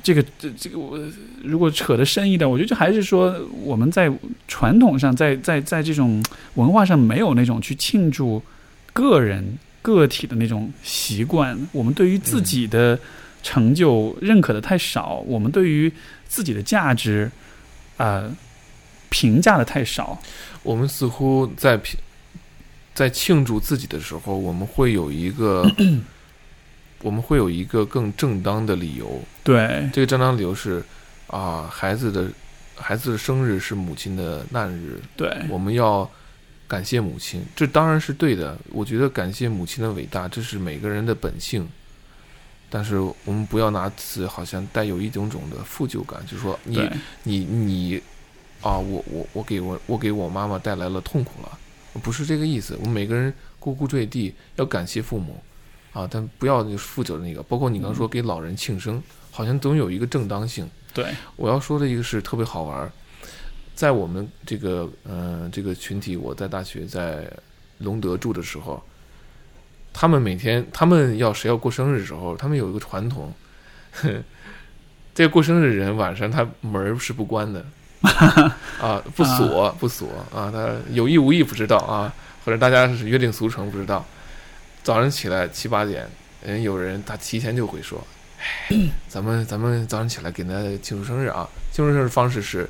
[0.02, 0.98] 这个这这个我
[1.44, 4.12] 如果扯得深一点，我觉得就还是说我们在
[4.48, 6.22] 传统上，在在在这种
[6.54, 8.42] 文化上没有那种去庆祝
[8.92, 11.56] 个人个体的那种习惯。
[11.70, 12.98] 我们对于自己的
[13.42, 15.92] 成就认可的太少，我们对于
[16.26, 17.30] 自己的价值
[17.96, 18.24] 啊。
[19.14, 20.18] 评价的太少。
[20.62, 22.00] 我们似乎在评
[22.94, 25.64] 在庆祝自己的时候，我们会有一个
[27.02, 29.20] 我们会有一个更正当的理由。
[29.42, 30.84] 对，这个正当理由是
[31.26, 32.26] 啊，孩子的
[32.76, 36.08] 孩子的生日是母亲的难日，对，我们要
[36.68, 38.56] 感谢母亲，这当然是对的。
[38.70, 41.68] 我觉得感谢母亲的伟大，这是每个人的本性。
[42.70, 46.88] 但是我们不要拿此好像带有一种种的负疚感，就是说你，
[47.22, 48.02] 你你
[48.62, 51.58] 啊，我我我给我我给我妈妈带来了痛苦了，
[52.00, 52.76] 不是这个意思。
[52.78, 55.42] 我们每个人呱呱坠地，要感谢父母
[55.92, 57.42] 啊，但不要就是负责的那个。
[57.42, 60.68] 包括你刚说给老人庆生，好像总有一个正当性。
[60.94, 62.92] 对，我要说的一个是特别好玩儿，
[63.74, 67.26] 在我们这个呃这个群体，我在大学在
[67.78, 68.82] 隆德住的时候，
[69.92, 73.32] 他们每天他们要谁要过生日的时候，他们有一个传统，
[75.14, 77.64] 这个过生日的人晚上他门是不关的
[78.80, 82.12] 啊，不锁不锁啊，他有意无意不知道啊，
[82.44, 84.04] 或者大家是约定俗成不知道，
[84.82, 86.06] 早上起来七八点，
[86.44, 88.04] 人有人他提前就会说。
[89.08, 90.50] 咱们咱们早上起来给他
[90.82, 91.48] 庆祝生日啊！
[91.70, 92.68] 庆祝生日方式是，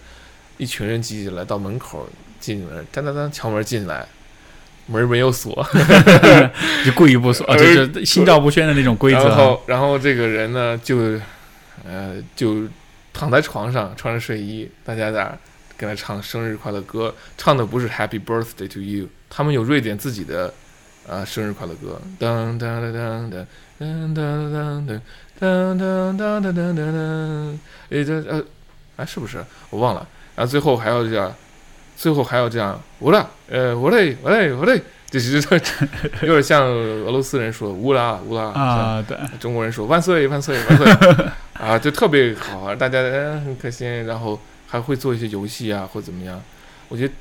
[0.59, 2.07] 一群人挤起来到门口
[2.39, 4.07] 进门，当当当敲门进来，
[4.87, 5.66] 门没有锁，
[6.85, 9.24] 就故意不锁， 呃就是心照不宣的那种规则啊。
[9.28, 11.18] 然后然后这个人呢就，
[11.87, 12.64] 呃就
[13.13, 15.39] 躺在床上穿着睡衣，大家在那
[15.77, 20.53] 跟他唱生日快乐歌，唱的不是 Happy Birthday to You，他们有瑞典自己的
[21.09, 23.47] 啊、生日快乐歌，当当当当当
[23.79, 25.01] 当当当当。
[25.43, 27.59] 当当当当当，
[27.89, 28.41] 诶，这呃，
[28.95, 29.45] 哎，是不是？
[29.71, 30.07] 我忘了。
[30.37, 31.35] 然后最后还要这样，
[31.97, 35.43] 最后还要这样，乌拉，呃，乌嘞，乌嘞，乌嘞，就是
[36.23, 40.87] 有点像俄罗斯人说乌拉乌拉，啊，对，中国人说万岁万岁万岁，
[41.63, 44.37] 啊，就特别好玩，大家嗯很开心，然后
[44.67, 46.43] 还会做一些游戏啊，或怎么样。
[46.89, 47.15] 我觉得，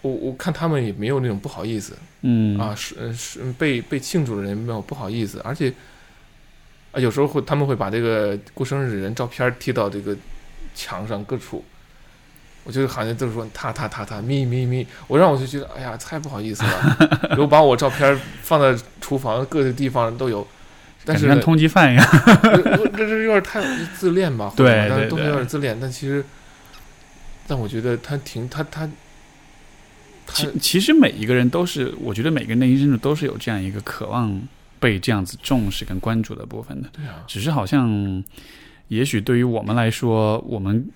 [0.00, 5.72] 我我看他们也没有那种不好意思嗯啊，是呃是被被庆祝的人没有不好意思，而且。
[6.92, 10.14] 啊，有时候会他们会把这个过生日的人照片贴到这个
[10.74, 11.64] 墙上各处，
[12.64, 20.46] 我就好像就是说他他他他咪咪咪，我让我就觉得哎呀太不好意思了， 如果把我照片放在厨房各个地方都有，
[21.04, 22.06] 但是感觉像通缉犯一样。
[22.78, 23.62] 我这是有点太
[23.94, 26.24] 自恋吧，对对但是都是有对点自恋，但其实，
[27.46, 28.88] 但我觉得他挺他他
[30.26, 34.40] 他其其实每一个人都是，我觉得每个人内心深处都是有这样一个渴望
[34.78, 36.88] 被这样子重视跟关注的部分的。
[36.92, 38.22] 对啊，只是好像，
[38.88, 40.86] 也许对于我们来说，我们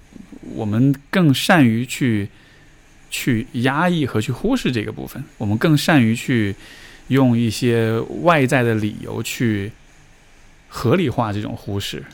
[0.54, 2.28] 我们更善于去
[3.10, 6.54] 去压抑和去忽视这个部分，我们更善于去
[7.08, 9.70] 用一些外在的理由去
[10.68, 12.04] 合理化这种忽视，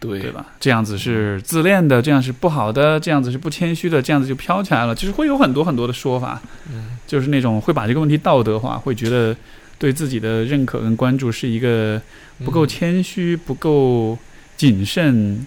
[0.00, 0.46] 对对吧？
[0.58, 4.94] 这样子是自恋的，这样是不好的，这样子是不谦虚的，这样子就飘起来了。
[4.94, 6.42] 就是会有很多很多的说法，
[6.72, 9.36] 嗯，就是那种会把这个问题道德化，会觉得
[9.78, 12.00] 对自己的认可跟关注是一个
[12.44, 14.18] 不够嗯谦虚、不够
[14.56, 15.46] 谨慎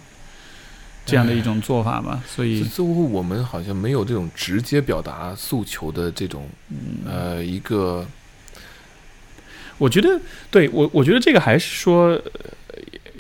[1.06, 2.24] 这样的一种做法吧。
[2.26, 6.48] 所以，似乎我们好像没有这种直接表达诉求的这种
[7.06, 8.06] 呃一个
[9.78, 10.20] 我觉得，
[10.50, 12.22] 对我，我觉得这个还是说，呃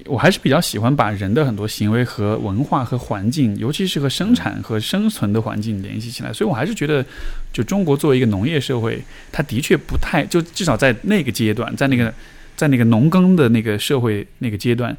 [0.05, 6.31] 我还是比较喜欢把人的很多行为和文化和环境，尤其是和生产和生存的环境联系起来。
[6.31, 7.03] 所以我还是觉得，
[7.51, 9.01] 就中国作为一个农业社会，
[9.31, 12.13] 它的确不太，就至少在那个阶段，在那个
[12.55, 14.95] 在那个农耕的那个社会那个阶段，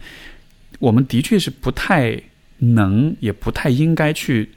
[0.80, 2.20] 我们的确是不太
[2.58, 4.50] 能，也不太应该去。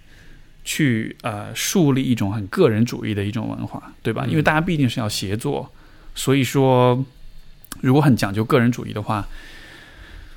[0.66, 4.26] 去呃树立一种很个人主义的一种文化，对吧？
[4.28, 5.68] 嗯因为大家毕竟是要协作，
[6.20, 7.02] 所以说，
[7.80, 9.26] 如果很讲究个人主义的话，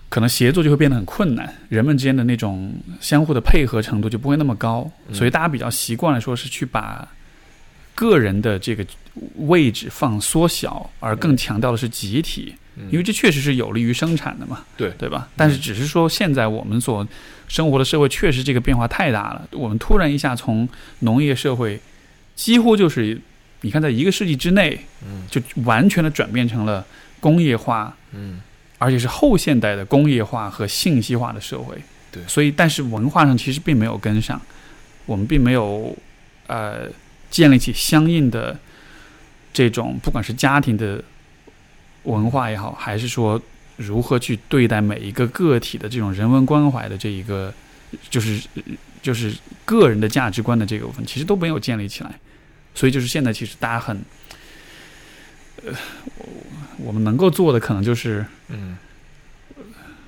[0.08, 5.14] 可能协作就会变得很困难，人们之间的那种相互的配合程度就不会那么高，嗯。
[5.14, 7.08] 所以大家比较习惯了说是去把
[7.96, 8.86] 个人的这个
[9.38, 12.84] 位置放缩小，而更强调的是集体，嗯。
[12.92, 14.90] 因为这确实是有利于生产的嘛，对。
[14.96, 15.28] 对吧？
[15.34, 17.04] 但是只是说现在我们所
[17.48, 20.68] 生活的社会确实这个变化太大了，我们突然一下从
[21.00, 21.80] 农业社会
[22.36, 23.20] 几乎就是
[23.62, 26.84] 你看在一个世纪之内，嗯就完全的转变成了
[27.18, 28.40] 工业化，嗯
[28.78, 31.76] 而且是后现代的工业化和信息化的社会。
[32.10, 34.40] 对所以但是文化上其实并没有跟上，
[35.06, 35.96] 我们并没有
[36.46, 36.88] 呃
[37.30, 38.58] 建立起相应的
[39.52, 41.02] 这种不管是家庭的
[42.02, 43.40] 文化也好，还是说
[43.76, 47.54] 如何去对待每一个个体的这种人文关怀的这一个，
[48.10, 48.46] 就是
[49.00, 49.32] 就是
[49.64, 52.12] 个人的价值观的这个部分，其实都没有建立起来。
[52.74, 53.96] 所以就是现在其实大家很，
[55.64, 55.72] 呃，
[56.16, 56.26] 我
[56.78, 58.76] 我们能够做的可能就是嗯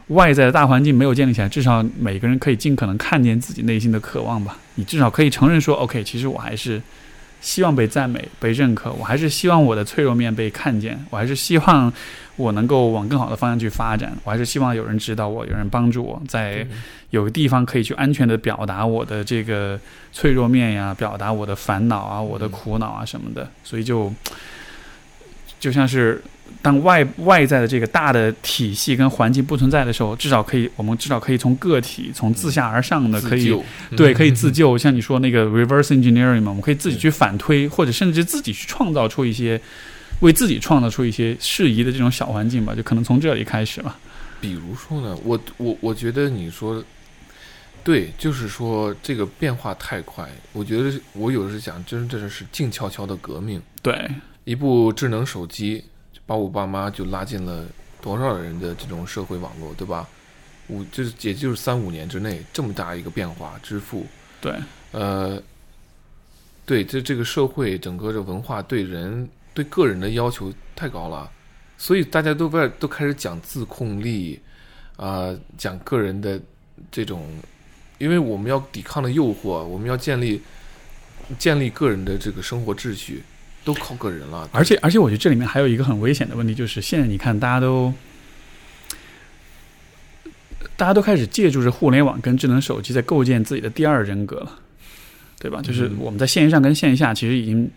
[0.08, 4.58] 外在的大环境没有建立起来，至少每个人可以尽可能看见自己内心的渴望吧。
[4.74, 6.82] 你至少可以承认说，OK，其实我还是
[7.45, 11.92] 希望被赞美、被认可，我还是希望我的脆弱面被看见，我还是希望
[12.36, 16.66] 我能够往更好的方向去发展，我还是希望有人指导我，有人帮助我，在
[17.11, 19.78] 有个地方可以去安全的表达我的这个
[20.11, 23.47] 脆弱面呀，表达我的烦恼啊、我的苦恼啊什么的。
[23.62, 24.11] 所以就
[25.64, 26.22] 就像是。
[26.60, 33.58] 当外外在的这个大的体系跟环境不存在的时候，至少可以，我们至少可以从个体，从自下而上的可以，
[33.96, 34.76] 对，可以自救。
[34.76, 39.58] 像你说那个 reverse engineering 嘛，我们可以自己去反推，或者甚至自己去创造出一些，
[40.20, 43.98] 为自己创造出一些适宜的这种小环境吧，就可能从这里开始吧。
[44.40, 46.82] 比如说呢，我我我觉得你说
[47.82, 53.60] 对，就是说这个变化太快，我觉得我有的是想，真的是静悄悄的革命。
[53.82, 54.10] 对，
[54.45, 55.84] 一部智能手机。
[56.26, 57.66] 把我爸妈就拉进了
[58.01, 60.09] 多少人的这种社会网络，对吧？
[60.68, 64.07] 五就是也就是三五年之内这么大一个变化，支付
[64.40, 64.55] 对，
[64.92, 65.38] 呃，
[66.64, 71.30] 对，这这个社会整个的文化对人对个人的要求太高了，
[71.76, 74.40] 所以大家都在都开始讲自控力
[74.97, 75.28] 啊，
[75.59, 76.40] 讲个人的
[76.90, 77.28] 这种，
[77.99, 80.40] 因为我们要抵抗的诱惑，我们要建立
[81.38, 83.22] 建立个人的这个生活秩序。
[83.64, 87.92] 都靠个人了，而且而且，我觉得这里面还有一个很危险的问题，就是现在你看，大家都
[90.76, 94.60] 大家都开始借助着互联网跟智能手机，在构建自己的第二人格了，
[95.38, 95.62] 对吧？
[95.62, 97.70] 就是我们在线上跟线下，其实已经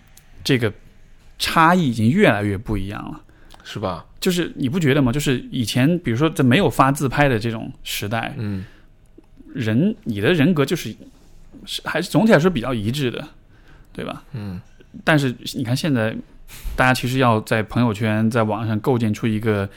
[0.43, 0.71] 这个
[1.39, 3.21] 差异已经越来越不一样了，
[3.63, 4.05] 是吧？
[4.19, 5.11] 就是你不觉得吗？
[5.11, 8.65] 就是以前，比如说在没有发自拍的这种时代，嗯，
[9.53, 10.93] 人你的人格就是
[11.65, 13.25] 是还是总体来说比较一致的，
[13.93, 14.23] 对吧？
[14.33, 14.59] 嗯。
[15.03, 16.15] 但是你看，现在
[16.75, 19.67] 大家其实要在朋友圈、在网上构建出一个，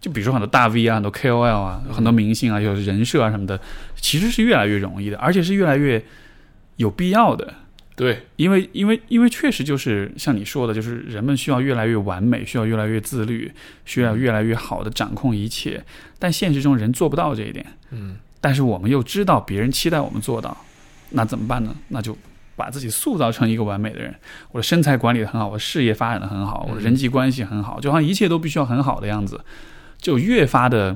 [0.00, 3.60] 就比如说很多大 V 啊、很多 KOL 啊、很多明星啊，有人设啊什么的，
[3.96, 6.02] 其实是越来越容易的，而且是越来越
[6.76, 7.54] 有必要的。
[7.96, 13.52] 对，因为因为因为确实就是像你说的，就是人们需要越来越完美，需要越来越自律，
[13.84, 15.84] 需要越来越好的掌控一切。
[16.18, 17.66] 但现实中人做不到这一点。
[17.90, 18.16] 嗯。
[18.40, 20.56] 但是我们又知道别人期待我们做到，
[21.10, 21.76] 那怎么办呢？
[21.88, 22.16] 那就。
[22.60, 24.14] 把自己塑造成一个完美的人，
[24.52, 29.42] 我的身材管理的很好，我事业发展的很好，我的人际关系很好，就好像一切都必须要很好的样子，
[29.96, 30.94] 就越发的。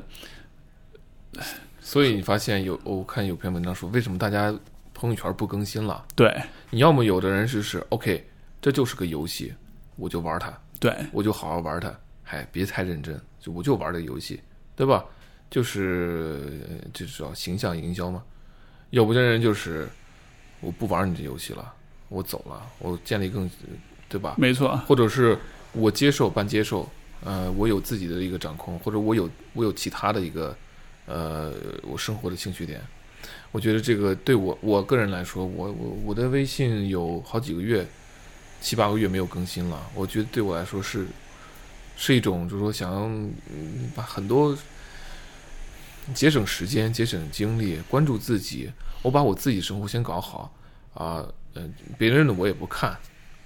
[1.80, 4.54] 所以你发现有，我看有篇文章说，为什么大家
[4.92, 6.04] 朋友圈不更新了？
[6.14, 6.38] 对，
[6.68, 8.22] 你要么有的人就是 OK，
[8.60, 9.54] 这就是个游戏，
[9.96, 11.90] 我就玩它，对我就好好玩它，
[12.22, 14.38] 嗨，别太认真，就我就玩这个游戏，
[14.76, 15.02] 对吧？
[15.50, 16.60] 就是
[16.92, 18.22] 就是叫形象营销嘛。
[18.90, 19.88] 有的人就是。
[20.64, 21.74] 我不玩你这游戏了，
[22.08, 23.50] 我走了，我建立更，
[24.08, 24.34] 对吧？
[24.38, 24.76] 没错。
[24.86, 25.38] 或者是
[25.72, 26.88] 我接受半接受，
[27.22, 30.56] 呃，我有自己的一个掌控，或者我有我有其他的一个，
[31.06, 31.52] 呃，
[31.82, 32.80] 我生活的兴趣点。
[33.52, 37.86] 我觉得这个对我我个人来说，我我我的微信有好几个月，
[38.60, 39.80] 七八个月没有更新了。
[39.94, 41.06] 我觉得对我来说是
[41.96, 43.30] 是一种，就是说想
[43.94, 44.56] 把很多
[46.14, 48.70] 节省时间、节省精力，关注自己。
[49.04, 50.50] 我把我自己生活先搞好
[50.94, 52.96] 啊，嗯，别人的我也不看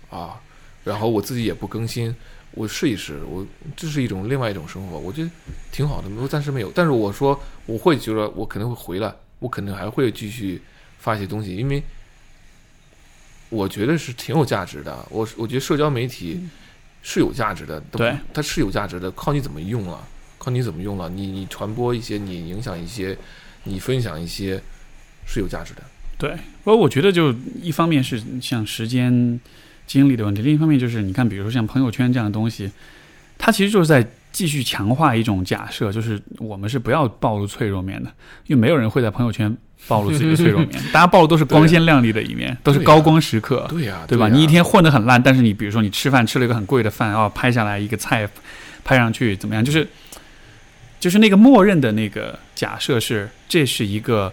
[0.08, 0.40] 啊，
[0.84, 2.14] 然后我自己也不更新，
[2.52, 3.44] 我试一试，我
[3.76, 5.30] 这是一种另外一种生活，我觉得
[5.72, 6.08] 挺好的。
[6.10, 10.62] 我暂时没有，但是我说我会觉得我肯定会回来，我肯定还会继续
[10.98, 11.82] 发一些东西，因为
[13.48, 15.04] 我觉得是挺有价值的。
[15.10, 16.40] 我我觉得社交媒体
[17.02, 20.06] 是有价值的，对，它是有价值的，靠你怎么用了，
[20.38, 23.18] 靠你怎么用了，你你传播一些，你影响一些，
[23.64, 24.62] 你分享一些。
[25.28, 25.82] 是有价值的，
[26.16, 26.30] 对。
[26.64, 29.38] 不过我觉得，就一方面是像时间、
[29.86, 32.70] 精力的问题，另一方面就是你看，比如说像朋友圈这样的东西，
[33.38, 38.10] 它其实就是在继续强化一种假设，就是我们是不要暴露脆弱面的，
[38.46, 39.54] 因为没有人会在朋友圈
[39.86, 44.28] 暴露自己的脆弱面， 大家暴露都是光鲜亮丽的一面，都是高光时刻，对呀，对吧？
[44.28, 48.28] 你一天混得很烂，但是你比如说你吃饭吃了一个很贵的饭，然后拍下来一个菜，
[48.84, 49.64] 拍上去怎么样？
[49.64, 49.86] 就是
[51.00, 54.32] 就是那个默认的那个假设是，这是一个。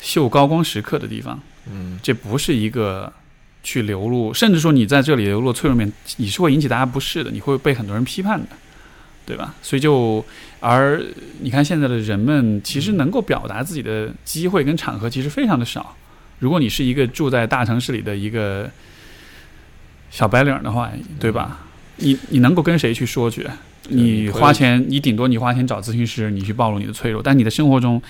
[0.00, 1.40] 秀高光时刻的地方，
[1.70, 3.12] 嗯，这不是一个
[3.62, 8.46] 去流露，甚至说你在这里流露脆弱面，你是会引起大家不适的，你会被很多人批判的，
[9.24, 9.54] 对吧？
[9.62, 10.24] 所以就
[10.60, 11.02] 而
[11.40, 15.96] 你看现在的人们，其实能够表达自己的机会跟场合其实非常的少。
[16.38, 18.70] 如果你是一个住在大城市里的一个
[20.10, 21.64] 小白领的话，对吧？
[21.96, 23.44] 你你能够跟谁去说去？
[23.88, 28.00] 你花钱，你顶多你花钱找咨询师，你去暴露你的脆弱，但你的生活中。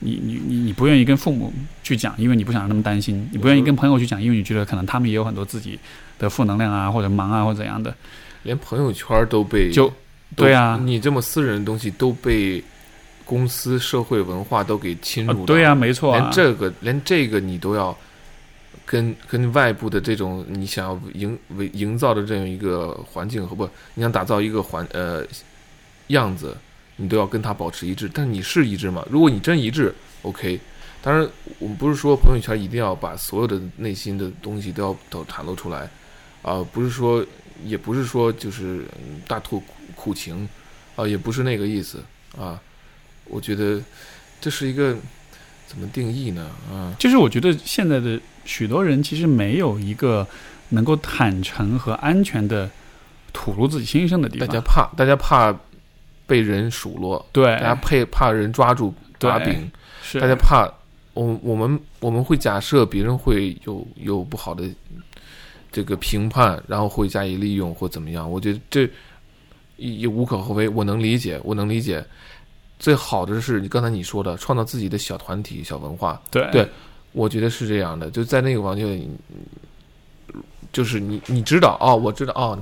[0.00, 5.78] 你你你你不愿意跟父母去讲，因为你不想让他们担心；你不愿意跟朋友去讲，因为你觉得可能他们也有很多自己
[6.18, 7.94] 的负能量啊，或者忙啊，或者怎样的。
[8.42, 9.92] 连朋友圈都被就
[10.36, 12.62] 对啊，你这么私人的东西都被
[13.24, 17.96] 公司社会文化都给侵入了、啊对呀、没错啊连，这个连这个你都要
[18.84, 25.24] 跟跟外部的这种你想要营为营造的这样一个环境和不，你想打造一个环呃
[26.08, 26.56] 样子，
[26.96, 28.10] 你都要跟他保持一致。
[28.12, 29.06] 但你是一致吗？
[29.10, 30.58] 如果你真一致，OK。
[31.02, 31.28] 当然，
[31.60, 35.88] 我们不是说朋友圈一定要把所有的内心的东西都要都袒露出来，
[36.42, 37.24] 啊、不是说，
[37.64, 38.84] 也不是说就是
[39.28, 39.62] 大吐
[39.94, 40.48] 苦情，
[40.96, 42.02] 啊、也不是那个意思
[42.36, 42.60] 啊。
[43.26, 43.80] 我觉得
[44.40, 44.96] 这是一个
[45.68, 46.50] 怎么定义呢？
[46.72, 50.26] 啊，就是我觉得现在的许多人其实没有一个
[50.70, 52.68] 能够坦诚和安全的
[53.32, 54.48] 吐露自己心声的地方。
[54.48, 55.56] 大家怕，大家怕
[56.26, 59.70] 被人数落，对大家怕怕人抓住把柄，
[60.02, 60.68] 是大家怕
[61.14, 64.64] 我我们我们会假设别人会有有不好的
[65.70, 68.30] 这个评判，然后会加以利用或怎么样。
[68.30, 68.82] 我觉得这
[69.76, 72.04] 也也无可厚非，我能理解，我能理解。
[72.78, 76.68] 最好的是你刚才你说的，创造自己的小团体、小文化，对对
[77.12, 78.10] 我觉得是这样的。
[78.10, 79.08] 就在那个环境里，
[80.72, 82.58] 就是你你知道哦，我知道哦，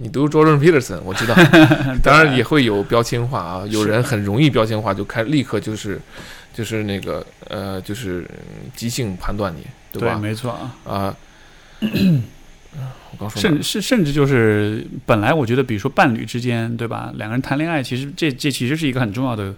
[0.00, 1.34] 你你读 Jordan Peterson，我知道，
[2.02, 6.00] 当然也会有标签化啊，有人很容易标签化，就开立刻就是
[6.54, 10.16] 就是那个呃，就是嗯即兴判断你，对吧？
[10.16, 10.74] 没错啊。
[10.84, 11.16] 啊，
[11.82, 17.12] 我刚说哪甚是甚至就是本来我觉得，比如说伴侣之间，对吧？
[17.16, 19.52] 两个人谈恋爱，其实这这其实是一个很重要的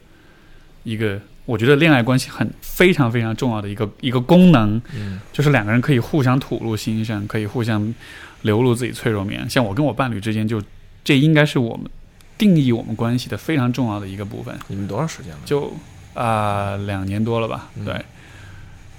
[0.85, 7.95] 一个，我觉得恋爱关系很非常非常重要的一个一个功能，嗯就是两个人可以互相吐露心声，可以互相
[8.43, 9.49] 流露自己脆弱面。
[9.49, 10.63] 像我跟我伴侣之间就，
[11.05, 11.91] 这应该是我们
[12.39, 14.57] 定义我们关系的非常重要的一个部分。
[14.69, 15.39] 你们多长时间了？
[15.45, 15.73] 就
[16.15, 18.05] 啊、两年多了吧，嗯对。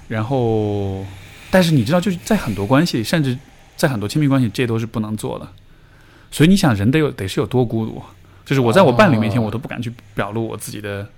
[0.08, 1.04] 然后，
[1.50, 3.38] 但是你知道，就是在很多关系里，甚至
[3.76, 5.48] 在很多亲密关系，这都是不能做的。
[6.30, 8.02] 所以你想，人得有得是有多孤独？
[8.44, 11.08] 就是我在我伴侣面前，哦我都不敢去表露我自己的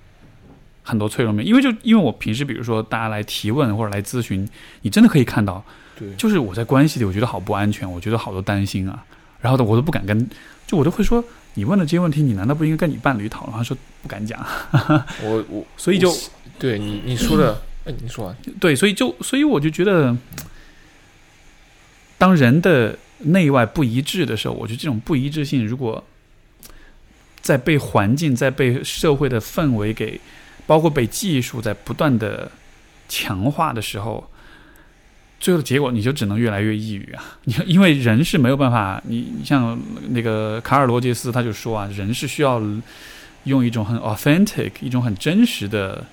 [0.83, 4.47] 很多脆弱面，因为就因为我平时比如说大家来提问或者来咨询，
[4.81, 5.63] 你真的可以看到，
[5.97, 9.03] 对，就是我在关系里，我觉得好不安全，我觉得好多担心啊，
[9.41, 10.27] 然后呢，我都不敢跟，
[10.67, 11.23] 就我都会说，
[11.53, 13.57] 你问的这些问题，你难道不应该跟你伴侣讨论？
[13.57, 14.45] 他说不敢讲，
[15.23, 16.13] 我我所以就
[16.59, 20.15] 对你你说的，哎，你说完，对，所以就所以我就觉得，
[22.17, 26.03] 当人的内外不一致的时候，我觉得这种不一致性，如果
[27.41, 30.19] 在被环境、在被社会的氛围给，
[30.65, 32.51] 包括被技术在不断的
[33.07, 34.29] 强化的时候，
[35.45, 37.23] 最后的结果你就只能越来越抑郁啊！
[37.45, 39.79] 你因为人是没有办法，你你像
[40.09, 42.59] 那个卡尔罗杰斯他就说啊，人是需要
[43.43, 46.03] 用一种很 authentic、一种很真实的。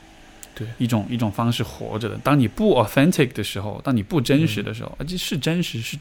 [0.54, 2.16] 对一种一种方式活着的。
[2.22, 5.96] 当你不 authentic 的时候，当你不真实的时候，而且是真实是，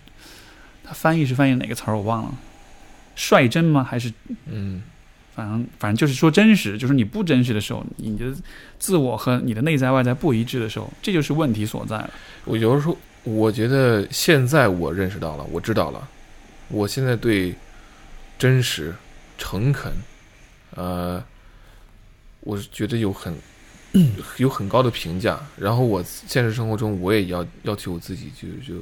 [0.83, 2.33] 他翻译是翻译哪个词儿我忘了，
[3.15, 3.81] 率真吗？
[3.81, 4.11] 还是
[4.47, 4.83] 嗯
[5.33, 8.25] 反正反正就是说真实，就是你不真实的时候，你的
[8.77, 12.09] 自我和你的内在外在不一致的时候，这就是问题所在了。
[12.43, 16.07] 我有时候我觉得现在我认识到了，我知道了，
[16.69, 17.53] 我现在对
[18.39, 18.93] 真实、
[19.37, 19.91] 诚恳，
[20.75, 21.23] 呃，
[22.39, 23.35] 我是觉得有很
[24.37, 25.39] 有很高的评价。
[25.57, 28.81] 然后我现实生活中我也要要求我自己就，就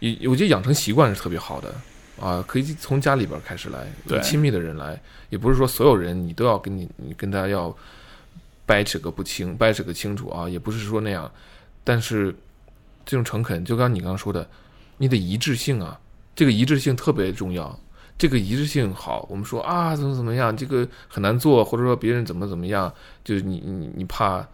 [0.00, 1.72] 也我觉得养成习惯是特别好的
[2.20, 5.00] 啊，可以从家里边开始来，对亲密的人来，
[5.30, 7.74] 也不是说所有人你都要跟你你跟他要
[8.66, 11.30] 掰扯个不清，掰扯个清楚啊，也不是说那样，
[11.84, 12.34] 但是
[13.04, 14.48] 这种诚恳，就刚刚你刚刚说的，
[14.98, 15.98] 你得一致性啊，
[16.34, 17.78] 这个一致性特别重要。
[18.18, 22.92] 这个一致性好，我们说啊，怎么怎么样，这个很难做，或者说别人怎么怎么样，
[23.24, 24.46] 就是你你你怕，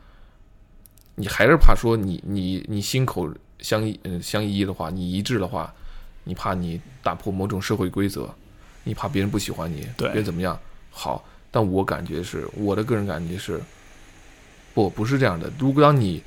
[1.17, 3.29] 你还是怕说你你你心口
[3.59, 5.75] 相一嗯相依的话，你一致的话，
[6.25, 8.33] 你怕你打破某种社会规则，
[8.85, 10.59] 你怕别人不喜欢你，对别人怎么样？
[10.91, 13.61] 好，但我感觉是我的个人感觉是，
[14.73, 15.53] 不不是这样的。
[15.59, 16.23] 如果当你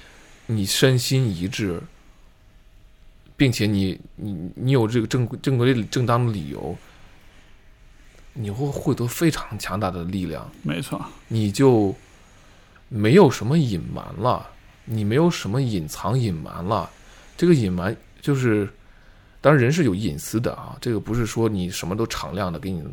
[0.46, 1.82] 你身心一致，
[3.42, 6.78] 并且你你你有这个正正规正当的理由，
[8.34, 11.96] 你会获得非常强大的力量，没错，你就
[12.88, 14.48] 没有什么隐瞒了，
[14.86, 16.88] 你没有什么隐藏隐瞒了。
[17.36, 18.70] 这个隐瞒就是，
[19.42, 22.84] 当然人是有隐私的啊，这个不是说你什么都敞亮的给你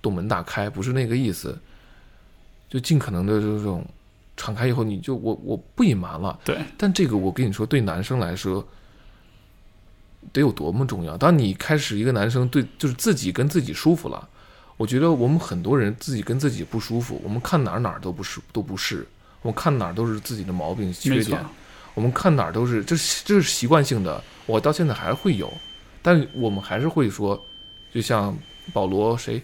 [0.00, 1.58] 洞门大开，不是那个意思。
[2.70, 3.84] 就尽可能的这种
[4.34, 6.40] 敞开以后，你就我我不隐瞒了。
[6.42, 8.66] 对，但这个我跟你说，对男生来说，
[10.32, 11.16] 得有多么重要。
[11.16, 14.28] 当你开始一个男生对就是自己跟自己舒服了，
[14.76, 19.06] 我觉得我们很多人自己跟自己不舒服，我们看哪儿哪儿都不是都不是，
[19.42, 21.40] 我们看哪儿都是自己的毛病缺点，，
[21.94, 25.52] 我们看哪儿都是这是这是习惯性的，我到现在还会有，
[26.02, 27.40] 但我们还是会说，
[27.92, 28.36] 就像
[28.72, 29.40] 保罗谁，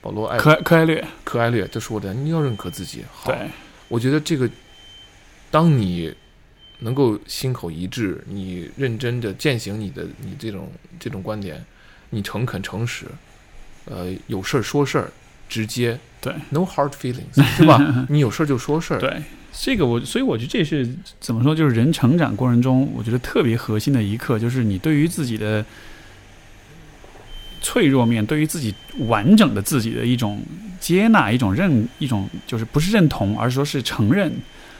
[0.00, 3.50] 保罗爱可可爱略，可爱略就说的，你要认可自己，好，对，
[3.88, 4.48] 我觉得这个，
[5.50, 6.14] 当你
[6.80, 11.64] 能够心口一致，你认真的践行你的你这种这种观点，
[12.10, 13.06] 你诚恳诚实，
[13.86, 15.10] 呃，有事儿说事儿，
[15.48, 18.06] 直接对，no hard feelings，对吧？
[18.08, 19.22] 你有事儿就说事儿，对，
[19.52, 20.88] 这个我，所以我觉得这是
[21.18, 25.64] 怎么说，就是人成长过程中，我觉得特别核心的一刻，就是你对于自己的
[27.60, 28.72] 脆弱面，对于自己
[29.08, 30.40] 完整的自己的一种
[30.78, 34.32] 接纳，一种认，一种就是不是认同，而是说是承认。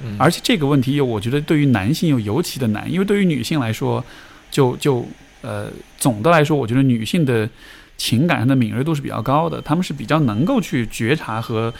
[0.02, 4.04] 嗯，而且这个问题又，我觉得对于男性又尤其的难，因为对于女性来说，
[4.50, 5.06] 就就
[5.42, 7.48] 呃，总的来说，我觉得女性的
[7.96, 11.72] 情感上的敏锐度是比较高的，她们是比较能够去觉察和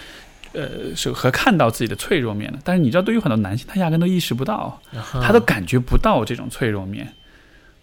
[0.53, 2.59] 呃是和看到自己的脆弱面的。
[2.65, 4.81] 但是你知道，对于很多男性，他压根都意识不到，
[5.23, 7.13] 他都感觉不到这种脆弱面，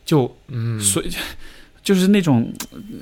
[0.06, 1.10] 就嗯，所以。
[1.86, 2.52] 就是那种，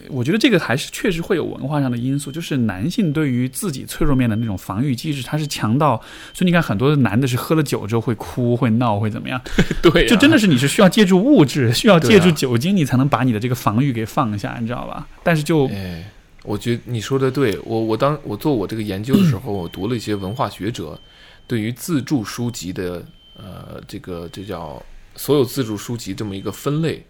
[0.09, 2.29] 我觉得这个还是确实会有文化上的因素。
[2.29, 5.95] 就是男性对于自己脆弱面的那种防御机制，他是强到，
[6.33, 9.41] 所以你看很多的男的是喝了酒之后会哭、会闹、会怎么样？
[9.81, 15.07] 对、啊，就真的是你是 需要借助物质、需要借助酒精，你才能把你的这个防御给放下，你知道吧？
[15.23, 16.11] 但是就哎，
[16.43, 20.99] 我觉得你说的对，我我当我做我这个研究的时候，我读了一些文化学者
[21.47, 23.01] 对于自助书籍的
[23.37, 24.83] 呃这个这叫
[25.15, 27.05] 所有自助书籍这么一个分类，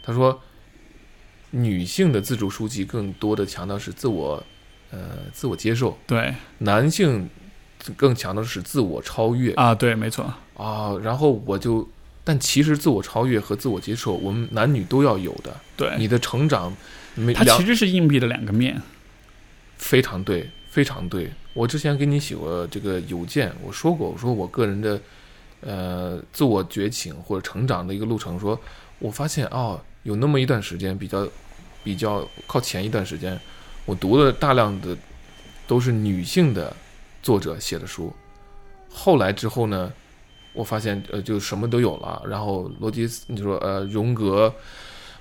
[0.00, 0.40] 他说。
[1.50, 4.42] 女性的自助书籍更多的强调是自我，
[4.90, 4.98] 呃，
[5.32, 7.26] 自我接受；对男性
[7.96, 10.94] 更强调的是自我超越啊，对，没错啊。
[11.02, 11.88] 然后我就，
[12.22, 15.56] 但其实自我超越和自我接受，我们男女都要有的。
[15.74, 16.76] 对，你的成长，
[17.14, 18.82] 没它其实是硬币的两个面。
[19.78, 21.30] 非常对，非常对。
[21.54, 25.00] 我之前给你写过这个邮件，我说过，我说我个人的
[25.62, 28.60] 呃自我觉醒或者成长的一个路程，说
[28.98, 29.80] 我发现哦。
[30.08, 31.28] 有那么一段时间比较，
[31.84, 33.38] 比较靠前一段时间，
[33.84, 34.96] 我读了大量的
[35.66, 36.74] 都是女性的
[37.22, 38.10] 作者写的书。
[38.90, 39.92] 后来之后呢，
[40.54, 42.22] 我发现呃就什么都有了。
[42.26, 44.50] 然后罗杰斯，你说呃荣格、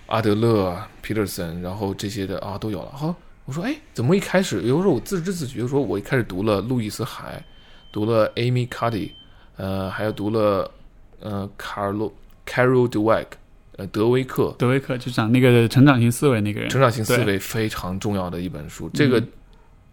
[0.06, 2.90] 阿德勒、皮特森，然后这些的啊都有了。
[2.94, 7.44] 好，我说哎，怎么一开始有时候我自知自觉说，我一开始读了路易斯海，
[7.92, 9.12] 读了 Amy Cuddy，
[9.58, 10.72] 呃，还有读了
[11.20, 12.10] 呃卡尔洛
[12.46, 13.26] Carol Dweck。
[13.78, 19.24] 呃，德威克，德威克就讲那个成长型思维那个人，成长型思维非常重要的一本书，这个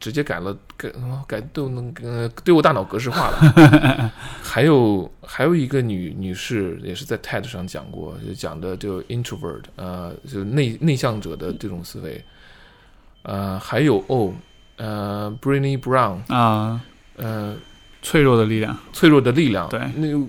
[0.00, 0.90] 直接改了改
[1.26, 4.10] 改都能呃对我大脑格式化了。
[4.42, 12.24] 还有还有一个女女士也是在 TED 上讲过，就讲的就 introvert，呃，就内内向者的这种思维。
[13.22, 14.32] 呃，还有哦，
[14.76, 16.80] 呃 b r i n n y Brown 啊，
[17.16, 17.54] 呃，
[18.00, 20.24] 脆弱的力量，脆弱的力量，对，那个。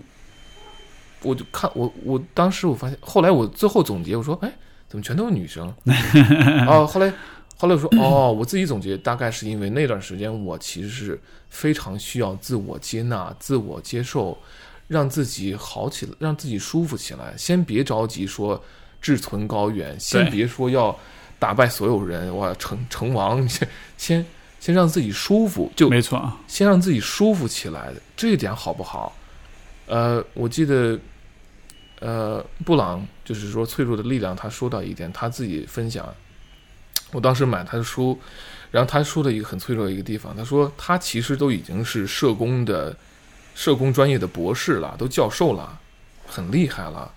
[1.25, 4.51] 我就看我，我当时我发现，后来我最后总结，我说，哎，
[4.87, 5.73] 怎么全都是女生？
[6.69, 7.11] 哦，后来，
[7.57, 11.19] 后来我说，哦，我自己总结，大概是因为那段时间我其实是
[11.49, 14.37] 非常需要自我接纳、自我接受，
[14.87, 17.33] 让自己好起来，让自己舒服起来。
[17.35, 18.61] 先别着急说
[19.01, 20.95] 志存高远，先别说要
[21.39, 24.25] 打败所有人，哇，成成王，先先
[24.59, 29.15] 先让自己舒服，就没错，先让自己舒服起来，这一点好不好？
[29.87, 30.99] 呃，我记得。
[31.99, 36.13] 呃，布朗就是说脆弱的力量，他说到一点，他自己分享。
[37.11, 38.19] 我当时买他的书，
[38.69, 42.95] 然后他说的一个很脆弱的一个地方，他说他其实都已经是社工的
[43.53, 45.79] 社工专业的博士了，都教授了，
[46.27, 47.09] 很厉害了，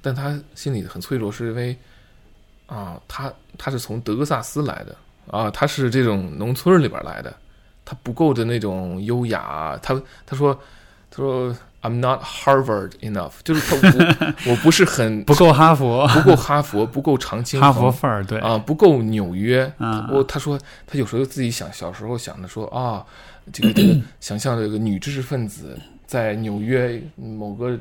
[0.00, 1.76] 但他心里很脆弱，是因为
[2.66, 4.96] 啊，他他是从德克萨斯来的
[5.26, 7.36] 啊，他是这种农村里边来的，
[7.84, 10.58] 他不够的那种优雅，他他说
[11.10, 11.54] 他说。
[11.82, 13.88] I'm not Harvard enough，就是他
[14.44, 19.64] 我 我不是很不够哈佛，不够哈佛，不够常青哈佛范儿，对啊，不够纽约。
[19.78, 23.02] 啊，我他说他有时候自己想，小时候想着说啊，
[23.50, 25.74] 这个这个 想象这个女知识分子
[26.06, 27.78] 在纽约某个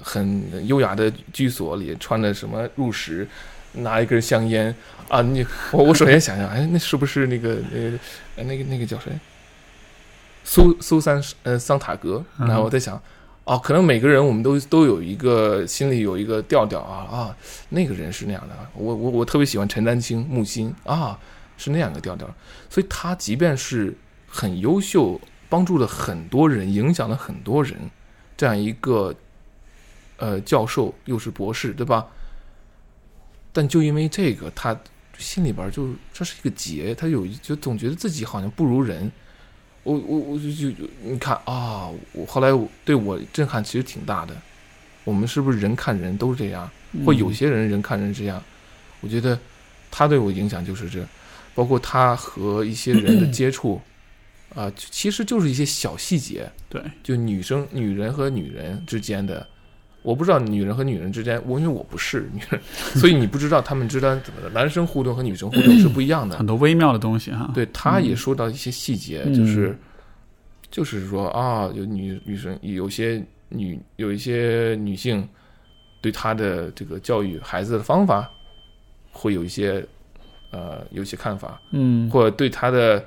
[0.00, 3.28] 很优雅的居所里，穿着什么入室，
[3.72, 4.74] 拿一根香烟
[5.10, 7.98] 啊，你我我首先想想，哎，那是不是那个那个
[8.36, 9.12] 那个那个叫谁？
[10.44, 12.24] 苏苏珊呃桑塔格？
[12.38, 12.98] 然后我在想。
[13.44, 17.36] 哦，可能每个人我们都都有一个心里有一个调调啊啊，
[17.68, 18.56] 那个人是那样的。
[18.74, 21.18] 我我我特别喜欢陈丹青、木心啊，
[21.58, 22.26] 是那样的调调。
[22.70, 23.94] 所以他即便是
[24.26, 27.76] 很优秀，帮助了很多人，影响了很多人，
[28.34, 29.14] 这样一个
[30.16, 32.06] 呃教授又是博士，对吧？
[33.52, 34.74] 但就因为这个，他
[35.18, 39.12] 心里边就这是一个结，他有就总觉得自己好像不如人。
[39.84, 42.48] 我我我就就你看啊，我后来
[42.84, 44.34] 对我震撼其实挺大的。
[45.04, 46.68] 我们是不是人看人都是这样？
[47.04, 48.42] 或有些人人看人这样？
[49.00, 49.38] 我觉得
[49.90, 51.06] 他对我影响就是这，
[51.54, 53.78] 包括他和一些人的接触，
[54.54, 59.46] 啊、其实就是一些小细节，对，就女生、女人和女人之间的，
[60.04, 62.60] 我不知道女人和女人之间，我因为我不是女人，
[63.00, 64.48] 所以你不知道他们之间怎么的。
[64.54, 66.46] 男生互动和女生互动是不一样的很。
[66.46, 67.50] 多微妙的东西哈。
[67.54, 69.76] 对，他也说到一些细节，嗯就是
[70.70, 75.26] 就是说啊，有女女生有些女有一些女性
[76.02, 78.30] 对她的这个教育孩子的方法
[79.10, 79.82] 会有一些
[80.50, 83.02] 呃有些看法，嗯，或者对她的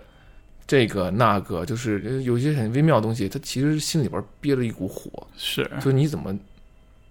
[0.65, 6.35] 这个那个，就是呃有些很微妙的东西，她其实心里边憋着一股火，是，就是你怎么，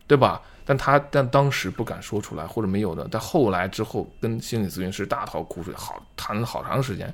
[0.06, 0.40] 对吧？
[0.64, 7.12] 但他但当时不敢说出来，或者没有的，但后来之后跟心理咨询师大吐苦水，好谈了好长时间。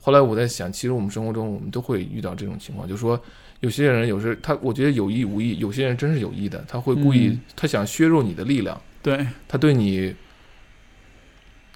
[0.00, 3.18] 后来我在想，其实我们生活中我们都会遇到这种情况，就是说
[3.60, 10.14] 有些人有时他我觉得有意无意，有些人真是有意的，他会故意、嗯他想削弱你的力量，对，他对你，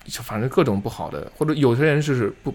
[0.05, 2.55] 就反正各种不好的，或者有些人是不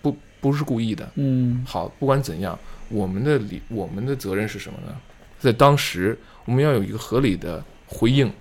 [0.00, 2.56] 不不是故意的，嗯好，不管怎样，
[2.88, 4.94] 我们的理我们的责任是什么呢？
[5.38, 8.32] 在当时，我们要有一个合理的回应，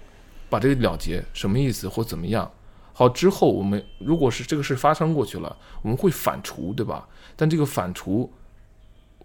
[0.50, 2.50] 把这个了结什么意思或怎么样。
[2.94, 7.06] 好，之后我们如果是这个事发生过去了，我们会反刍，对吧？
[7.36, 8.30] 但这个反刍，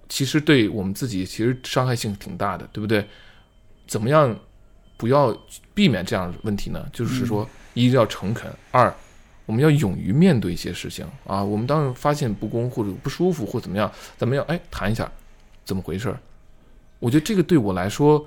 [0.09, 3.07] 其实对我们自己其实伤害性挺大的，对不对？
[3.86, 4.36] 怎么样
[4.97, 5.32] 不要
[5.73, 6.85] 避免这样的问题呢？
[6.93, 8.93] 就是说，一要诚恳，二
[9.47, 11.43] 我们要勇于面对一些事情啊。
[11.43, 15.11] 我们当然发现不公或者不舒服或怎么样，咱们要哎谈一下
[15.65, 16.19] 怎么回事儿。
[16.98, 18.27] 我觉得这个对我来说，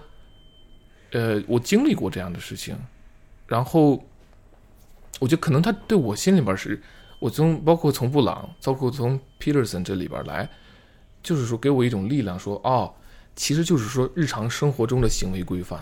[1.13, 2.75] 呃，我经历过这样的事情，
[3.47, 4.03] 然后
[5.19, 6.81] 我觉得可能他对我心里边是，
[7.19, 10.49] 我从包括从布朗，包括从 Peterson 这里边来，
[11.21, 12.93] 就是说给我一种力量说，哦，
[13.35, 15.79] 其实就是说日常生活中的行为规范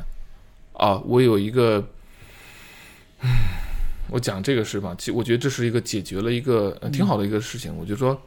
[0.74, 1.80] 啊，我有一个，
[3.22, 3.30] 嗯，
[4.10, 4.94] 我讲这个是吧？
[4.98, 7.76] 其我觉得这是一个解决了一个、挺好的一个事情。
[7.78, 8.22] 我就说，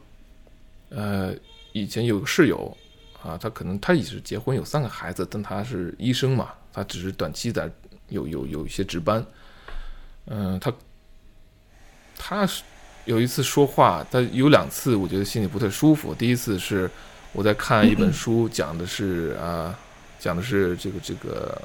[0.89, 1.35] 呃，
[1.71, 2.75] 以前有个室友
[3.21, 7.71] 啊，他可能他也是结婚有三个孩子，但他是医生嘛，他只是短期在
[8.09, 9.25] 有有有一些值班，
[10.25, 10.73] 嗯、他
[12.17, 12.63] 他是
[13.05, 16.13] 有一次说话，他有两次我觉得心里不太舒服。
[16.13, 16.91] 第一次是
[17.31, 19.73] 我在看一本书，讲的是啊、
[20.19, 21.57] 讲的是这个这个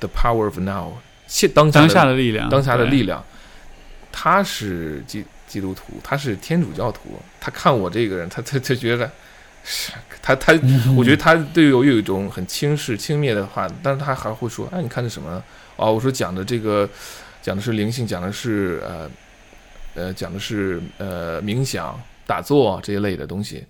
[0.00, 0.92] The Power of Now》
[1.28, 3.24] 现当下当的下的力量，当下的力量。
[4.10, 7.22] 他是基基督徒，他是天主教徒。
[7.38, 9.12] 他看我这个人，他他他觉得是
[10.22, 10.52] 他他，
[10.96, 15.42] 我觉得他对我有一种很轻视、轻蔑的话，但是他还会说：“哎，你看这什么呢？
[15.76, 16.88] 哦，我说讲的这个
[17.42, 19.10] 讲的是灵性，讲的是呃
[19.94, 23.64] 呃讲的是呃冥想、打坐这一类的东西。”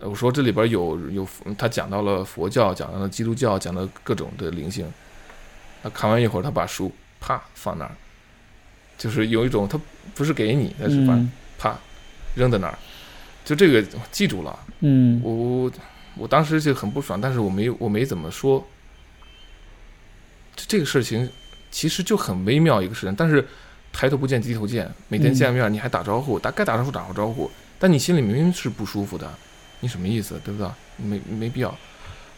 [0.00, 1.26] 呃我说这里边有有
[1.58, 4.86] 他讲到了佛教，讲到了基督教，讲到各种的灵性。
[5.82, 7.90] 他看完一会儿，他把书啪放那儿，
[8.96, 9.80] 就是有一种他
[10.14, 11.76] 不是给你，他是把嗯啪
[12.36, 12.78] 扔在那儿，
[13.48, 14.58] 就这个记住了。
[14.80, 15.72] 嗯我我
[16.18, 18.62] 我当时就很不爽，但是我没我没怎么说。
[20.54, 21.26] 这这个事情
[21.70, 23.42] 其实就很微妙一个事情，但是
[23.90, 29.26] 抬头不见低头见，每天嗯见面你还打招呼，大该打招呼打个招呼，但你心里明明是不舒服的，
[29.80, 30.70] 你什么意思，对不对？
[30.98, 31.74] 没没必要。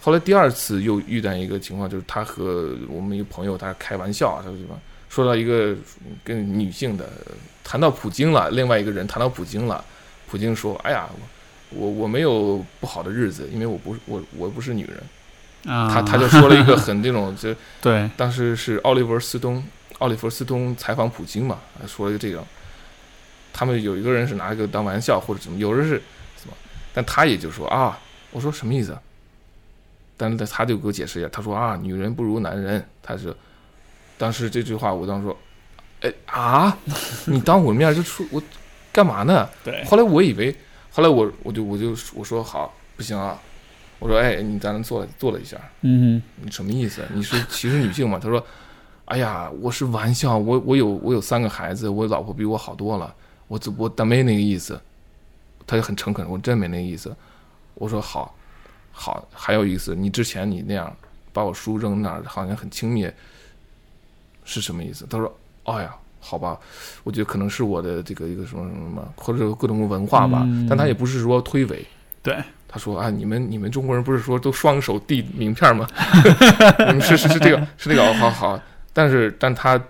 [0.01, 4.78] 后来第二次又遇到一个情况，就是他和我们一个朋友，他开玩笑啊，他说什么
[5.09, 5.77] 说到一个
[6.23, 7.11] 跟女性的
[7.65, 9.85] 谈到普京了，另外一个人谈到普京了，
[10.31, 11.09] 普京说：“哎呀，
[11.70, 15.02] 我我我没有不好的日子，因为我不是我我不是女人。”
[15.66, 19.62] 啊，他他就说了一个很这种， 就对，当时是奥利弗斯通，
[19.98, 22.43] 奥利弗斯通采访普京嘛，说了一个这个，
[23.52, 25.97] 他们有一个人是拿这个当玩笑或者怎么，有人是
[26.40, 26.55] 什么，
[26.94, 27.98] 但他也就说啊，
[28.31, 28.97] 我说什么意思？
[30.16, 33.36] 但是他就给我解释一下，他说啊，女人不如男人，他是，
[34.16, 35.39] 当时这句话我当时说，
[36.01, 36.78] 哎啊，
[37.27, 38.43] 你当我面就说我
[38.93, 39.49] 干嘛呢？
[39.65, 40.55] 对，后来我以为，
[40.91, 43.39] 后来我我就我就我说好，不行啊，
[43.99, 47.03] 我说哎，你咱坐坐了做了一下，嗯你什么意思？
[47.15, 48.19] 你是歧视女性吗？
[48.21, 48.45] 他说
[49.07, 53.15] ：“哎呀，我是玩笑，我我有我有三个孩子，我老婆比我好多了，
[53.49, 54.81] 我只我但没那个意思。”
[55.67, 57.15] 他就很诚恳，我真没那个意思。
[57.75, 58.35] 我说好，
[58.91, 60.93] 好，还有意思，你之前你那样
[61.33, 63.12] 把我书扔那儿，好像很轻蔑，
[64.45, 65.07] 是什么意思？
[65.09, 65.33] 他说
[65.65, 66.59] ：“哎呀，好吧，
[67.03, 70.43] 我觉得可能是我的这个一个什么什么什么，或者各种文化吧。
[70.45, 70.67] 嗯。
[70.69, 71.85] 但他也不是说推诿，
[72.23, 72.37] 对，
[72.69, 75.87] 他说啊，你们你们中国人不是说都双手递名片吗？
[76.79, 78.61] 你 们是是是这个是这个，哦好好，
[78.93, 79.83] 但是但他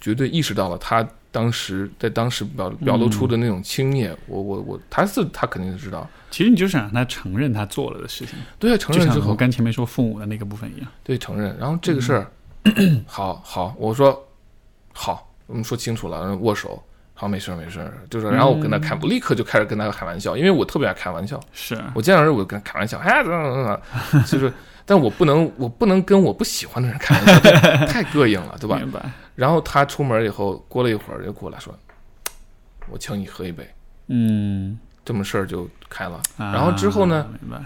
[0.00, 9.34] 绝对意识到了他当时在当时表表露出的那种轻蔑，我我我，他是他肯定是知道，其实你就想让他承认他做了的事情，对啊，承认之后。
[9.34, 10.88] 跟前面说父母的那个部分一样。
[11.02, 12.30] 对承认，然后这个事儿，
[13.06, 14.26] 好好，我说
[14.92, 21.38] 好，我们说清楚了，握手，好，没事儿没事儿，就是然后我跟他开，我立刻就开始跟他开玩笑，因为我特别爱开玩笑。
[21.52, 23.80] 是我见到人我就跟他开玩笑，哎，怎么
[24.12, 24.52] 怎么就是，
[24.84, 28.76] 但我不能 我不能跟我不喜欢的人开玩笑，太膈应了，对吧？
[28.76, 29.00] 明白。
[29.34, 31.74] 然后他出门以后，过了一会儿又过来说，
[32.88, 33.68] 我请你喝一杯，
[34.08, 36.20] 嗯，这么事儿就开了。
[36.36, 37.60] 啊然后之后呢，明白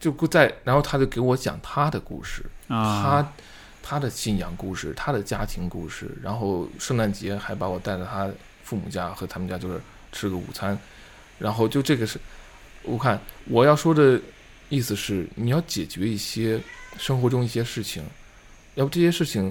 [0.00, 3.32] 就在，然后他就给我讲他的故事，啊，他
[3.88, 8.30] 他的信仰故事，他的家庭故事，然后圣诞节还把我带到他
[8.62, 9.80] 父母家和他们家，就是
[10.12, 10.78] 吃个午餐，
[11.38, 12.20] 然后就这个是，
[12.82, 14.20] 我看我要说的
[14.68, 16.60] 意思是，你要解决一些
[16.98, 18.04] 生活中一些事情，
[18.74, 19.50] 要不这些事情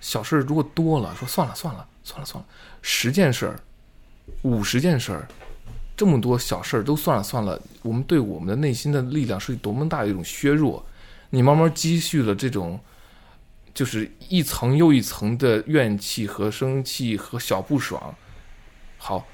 [0.00, 2.48] 小事如果多了，说算了算了算了算了，
[2.82, 3.60] 十件事儿，
[4.42, 5.28] 五十件事儿。
[5.96, 10.84] 这么多小事儿都算了算了，我们对我们的内心的力量是多么大的一种削弱。
[11.30, 12.80] 你慢慢积蓄了这种，
[13.76, 18.14] 就是一层又一层的怨气和生气和小不爽。
[18.96, 19.26] 好，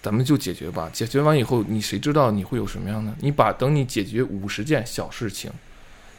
[0.00, 0.88] 咱们就解决吧。
[0.90, 3.14] 解决完以后，你谁知道你会有什么样呢？
[3.20, 5.52] 你把等你解决五十件小事情，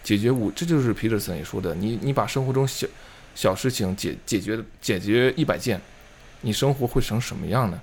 [0.03, 2.87] 解决五，这就是皮特森也说的，你你把生活中小
[3.33, 5.81] 小事情解解决解决一百件，
[6.41, 7.81] 你生活会成什么样呢？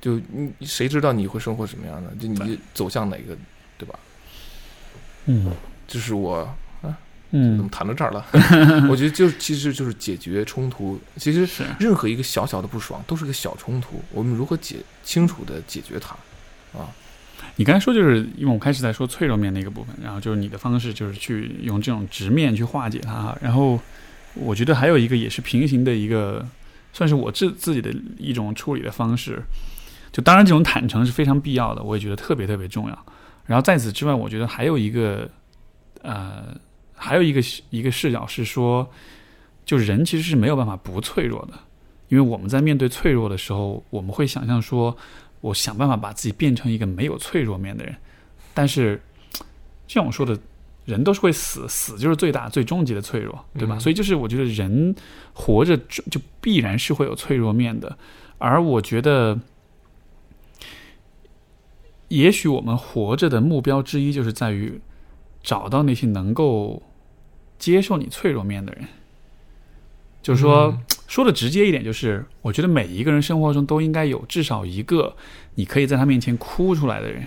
[0.00, 2.12] 就你谁知道你会生活什么样呢？
[2.20, 3.36] 就你走向哪个，
[3.76, 3.98] 对吧？
[5.26, 5.52] 嗯
[5.88, 6.48] 这是我
[7.32, 8.24] 怎么嗯，谈到这儿了？
[8.88, 11.00] 我觉得就其实就是解决冲突。
[11.16, 16.14] 其实是任何一个小小的不爽都是个小冲突，我们如何解清楚的解决它
[16.78, 16.86] 啊？
[17.56, 23.80] 你刚才说就是因为我开始在说脆弱面那个部分，然后就是你的方式就是去用这种直面去化解它，然后
[24.34, 26.46] 我觉得还有一个也是平行的一个，
[26.92, 29.42] 算是我自自己的一种处理的方式。
[30.12, 33.06] 就当然这种坦诚是非常必要的，我也觉得特别特别重要。
[33.46, 35.28] 然后在此之外，我觉得还有一个
[36.02, 36.54] 呃，
[37.02, 38.88] 还有一个一个视角是说，
[39.64, 41.54] 就人其实是没有办法不脆弱的，
[42.08, 44.96] 因为我们在面对脆弱的时候，我们会想象说。
[45.42, 47.92] 我想办法把自己变成一个没有脆弱面的人，
[48.54, 48.94] 但是
[49.88, 50.38] 就像我说的，
[50.84, 53.74] 人都是会死，死就是最大、最终极的脆弱，对吧？
[53.76, 54.94] 嗯所以就是我觉得人
[55.32, 57.98] 活着就就必然是会有脆弱面的，
[58.38, 59.36] 而我觉得，
[62.06, 64.80] 也许我们活着的目标之一就是在于
[65.42, 66.80] 找到那些能够
[67.62, 68.84] 接受你脆弱面的人，
[70.20, 70.66] 就是说。
[70.66, 70.80] 嗯
[71.12, 75.14] 说的直接一点，就是我觉得每一个人生活中都应该有至少一个
[75.56, 77.22] 你可以在他面前哭出来的人。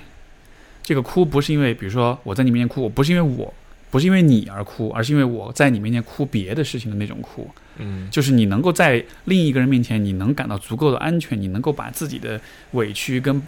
[0.82, 3.54] 这个哭不是因为，比如说我在你面前哭，我不是因为我，
[3.92, 7.48] 不是因为你而哭，而是因为我在你面前哭别的事情的那种哭。
[7.78, 12.42] 嗯就是你能够在另一个人面前，你能感到足够的安全，你能够把自己的
[12.72, 13.40] 委屈、跟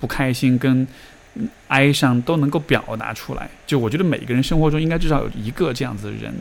[0.00, 0.88] 不开心、跟
[1.68, 3.48] 哀伤都能够表达出来。
[3.66, 6.34] 就我觉得每个人生活中应该至少有一个这样子的人，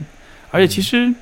[0.51, 1.13] 而且其实。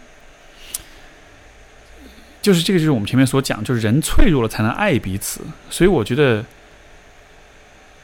[2.42, 6.44] 就是这个，就是我们前面所讲，就是人脆弱了才能爱彼此，所以我觉得，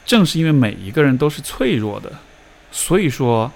[0.06, 2.12] 正是因为每一个人都是脆弱的，
[2.70, 3.50] 所以说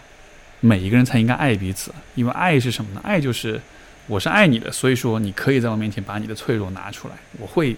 [0.59, 1.95] 每一个人才应该爱彼此。
[2.17, 3.01] 因为爱是什么呢？
[3.05, 3.61] 爱就是
[4.09, 7.77] 我是爱你的，所以说你可以在我面前把你的脆弱拿出来，我会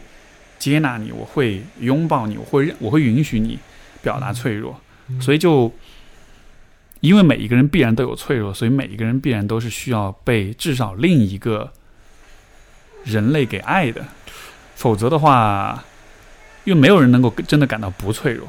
[0.58, 3.58] 接纳你，我会拥抱你，我会认我会允许你
[4.04, 4.80] 表达脆弱。
[5.08, 5.70] 嗯所以就
[7.00, 11.70] 因为每一个人必然都有脆弱，所以每一个人必然都是需要被至少另一个
[13.04, 14.02] 人类给爱的，
[14.74, 15.84] 否则的话，
[16.64, 18.48] 因为没有人能够真的感到不脆弱，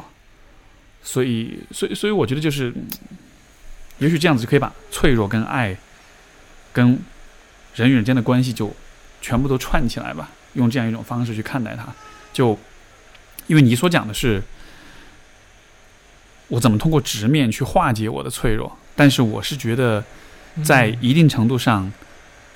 [1.03, 2.87] 所以，所以，所以我觉得就是，嗯
[3.97, 5.75] 也许这样子就可以把脆弱跟爱，
[6.71, 6.97] 跟
[7.75, 8.73] 人与人间的关系就
[9.19, 11.87] 全部都串起来吧，用这样一种方式去看待它，
[12.31, 12.57] 就
[13.47, 14.41] 因为你所讲的是。
[16.47, 18.77] 我怎么通过直面去化解我的脆弱？
[18.95, 20.03] 但是我是觉得，
[20.63, 21.91] 在一定程度上，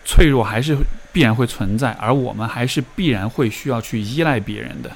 [0.05, 0.77] 脆弱还是
[1.11, 4.91] 必然会存在，而我们还是必然会需要去依赖别人的。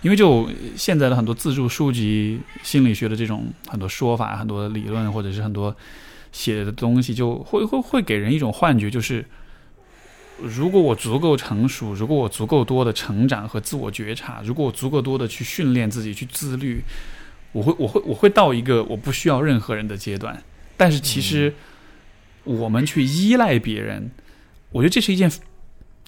[0.00, 5.74] 因为就现在的很多自助书籍、心理学的这种很多说法、很多理论，或者是很多
[6.32, 9.24] 写的东西，就会会会给人一种幻觉，就是
[10.40, 16.82] 如果我足够成熟，如果我足够多的成长和自我觉察，如果我足够多的去训练自己、去自律，
[17.52, 20.42] 我会我会我会到一个我不需要任何人的阶段。
[20.76, 21.54] 但是其实
[22.44, 24.10] 我们去依赖别人，
[24.70, 25.30] 我觉得这是一件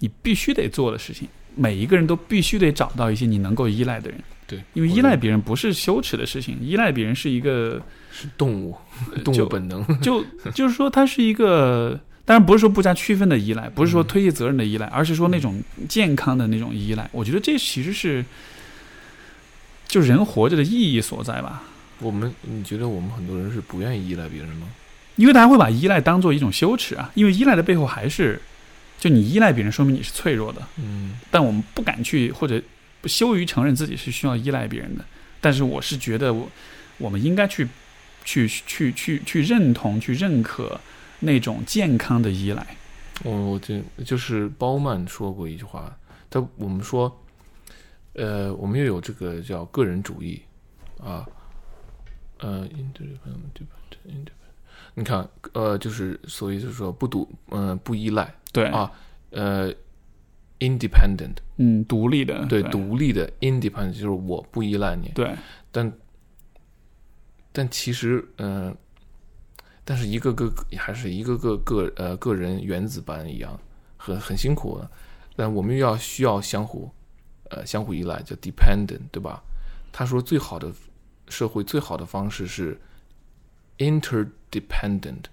[0.00, 1.28] 你必须得做的事情。
[1.56, 7.80] 每一个人都必须得找到一些你能够依赖的人，对，因为依赖别人不是羞耻的事情，依赖别人是一个
[8.10, 8.74] 是动物，
[9.24, 9.86] 动就物本能。
[10.02, 17.08] 就就是说，它是一个，当然不是说不加区分的依赖，不是说嗯推卸责任的依赖，而是说那种健康的那种依赖。
[17.12, 18.24] 我觉得这其实是
[19.94, 21.62] 就人活着的意义所在吧。
[22.00, 24.66] 我们，你觉得我们很多人是不愿意依赖别人吗？
[25.14, 28.42] 因为大家会把依赖当做一种羞耻啊，因为依赖的背后还是
[28.98, 30.60] 就你依赖别人，说明你是脆弱的。
[30.78, 32.60] 嗯但我们不敢去或者
[33.00, 35.04] 不羞于承认自己是需要依赖别人的。
[35.40, 36.50] 但是我是觉得我
[36.98, 37.68] 我们应该去
[38.24, 40.80] 去去去去认同、去认可
[41.20, 42.66] 那种健康的依赖。
[43.22, 45.96] 我我这就是包曼说过一句话，
[46.28, 47.23] 他我们说，
[48.14, 50.40] 呃，我们又有这个叫个人主义
[51.02, 51.26] 啊，
[52.38, 53.66] 呃，independent
[54.06, 54.28] independent，
[54.94, 58.90] 你看，呃，就是所以就是说不独，嗯、不依赖对，啊，
[59.30, 59.72] 呃
[60.60, 62.70] ，independent，嗯，独立的，对，对。
[62.70, 65.34] 独立的 independent 就是我不依赖你，对。
[65.72, 65.92] 但
[67.52, 68.76] 但其实，嗯、
[69.84, 73.58] 但是一个个还是一个个个呃个人原子般一样，
[73.96, 74.88] 很很辛苦的。
[75.36, 76.88] 但我们又要需要相互
[77.54, 79.42] 呃相互依赖，叫 dependent，对吧？
[79.92, 80.70] 他说最好的
[81.28, 82.76] 社会最好的方式是
[83.78, 85.24] interdependent，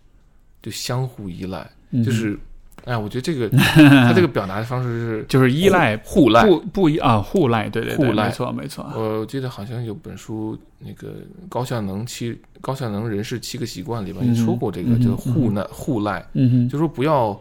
[0.61, 2.37] 就相互依赖，嗯就是
[2.85, 3.49] 哎，我觉得这个
[4.07, 11.15] 他这个表达的方式是就是依赖互赖，不不依啊互赖，对对对，互赖没错没错，我记得好像有本书，那个
[11.49, 17.39] 高效能七高效能人士七个习惯里边也说过这个，嗯就是互赖互赖，嗯哼，就说不要，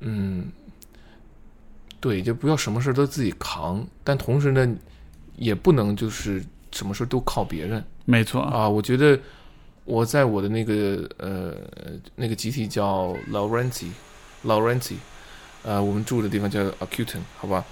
[0.00, 0.46] 嗯，
[2.00, 4.68] 对，就不要什么事都自己扛，但同时呢，
[5.36, 6.42] 也不能就是
[6.72, 8.68] 什么事都靠别人没错，啊。
[8.68, 9.18] 我觉得
[9.84, 11.54] 我在我的那个呃
[12.14, 13.88] 那个集体叫 Laurenzi，
[15.64, 17.64] 呃，我们住的地方叫 Acuton，好吧。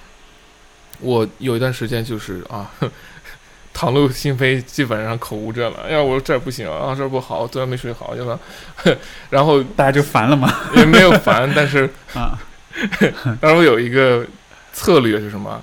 [1.01, 2.71] 我有一段时间就是啊，
[3.75, 5.83] 袒露心扉，基本上口无遮拦。
[5.85, 8.99] 哎呀，我说这儿不行啊，这儿不好，昨天没睡好，要不然，
[9.31, 12.39] 然后大家就烦了嘛也没有烦，但是 啊，
[13.41, 14.27] 但是我有一个
[14.73, 15.63] 策略是什么？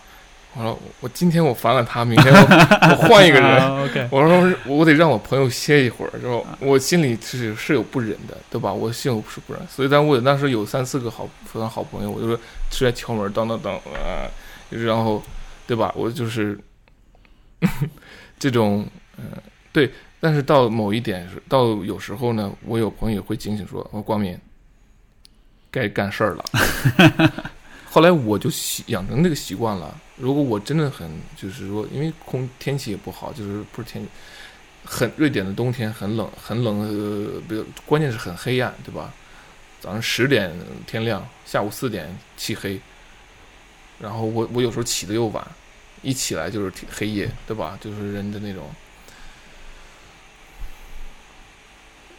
[0.56, 2.40] 我说我今天我烦了他，明天我
[2.92, 3.50] 我换一个人。
[3.50, 8.72] 啊 OK，我说我得让我朋友歇一会儿，之后我心里是是有不忍的，对吧？
[8.72, 14.30] 我心有是不忍，所以当我那时候有三四个好非常好朋友，我就说出来敲门，当当当啊，
[14.70, 15.24] 然后
[15.66, 15.92] 对吧？
[15.96, 16.56] 我就是
[18.38, 18.86] 这种
[19.18, 19.38] 嗯、呃
[19.72, 24.38] 对，但是到某一点是到有时候呢，我有朋友也会警醒说，我光明
[25.74, 26.46] 该干事儿了。
[27.90, 30.00] 后来我就习养成这个习惯了。
[30.16, 34.08] 如果我真的很就是说，因为空天气也不好，就是不是天
[34.86, 39.12] 很瑞典的冬天很冷，很冷，呃，比如关键是很黑暗，对吧？
[39.82, 40.52] 早上十点
[40.88, 42.80] 天亮，下午四点漆黑，
[44.00, 45.46] 然后我我有时候起的又晚，
[46.02, 47.78] 一起来就是黑夜，对吧？
[47.82, 48.70] 就是人的那种，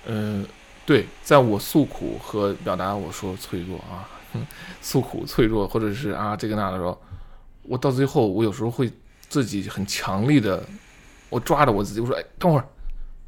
[0.06, 0.47] 嗯、
[0.86, 4.09] 对，在我诉苦和表达我说脆弱啊，
[4.82, 7.01] 诉苦脆弱，或者是啊这个那的时候，
[7.62, 8.93] 我到最后，我有时候会
[9.28, 10.62] 自己很强力的，
[11.31, 12.65] 我抓着我自己，我说：“哎，等会儿，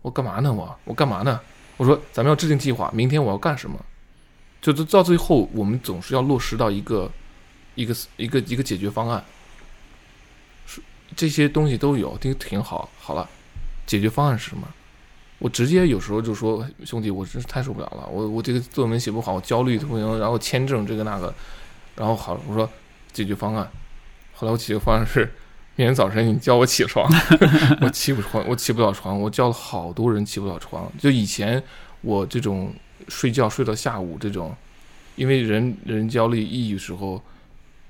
[0.03, 0.53] 我干嘛呢？
[0.53, 1.41] 我我干嘛呢？”
[1.79, 3.79] 我说：“咱们要制定计划，明天我要干什么？”
[4.61, 7.11] 就到到最后，我们总是要落实到一个
[7.75, 9.25] 一个一个一个解决方案。
[10.67, 10.83] 是
[11.15, 12.91] 这些东西都有，挺挺好。
[12.99, 13.29] 好了，
[13.87, 14.69] 解决方案是什么？
[15.39, 21.35] 我直接有时候就说：“兄弟，我真是太受不了了，我我这个作文写不好，我焦虑的不行，然后签证这个那个，
[21.95, 22.69] 然后好，我说
[23.13, 23.71] 解决方案。
[24.33, 25.31] 后来我解决方案是，
[25.77, 27.07] 明天早晨你叫我起床，
[27.83, 30.91] 我起不床，我起不了床，我叫了好多人起不了床。
[30.99, 31.63] 就以前
[32.01, 32.73] 我这种
[33.09, 34.57] 睡觉睡到下午这种，
[35.17, 37.23] 因为人人焦虑抑郁时候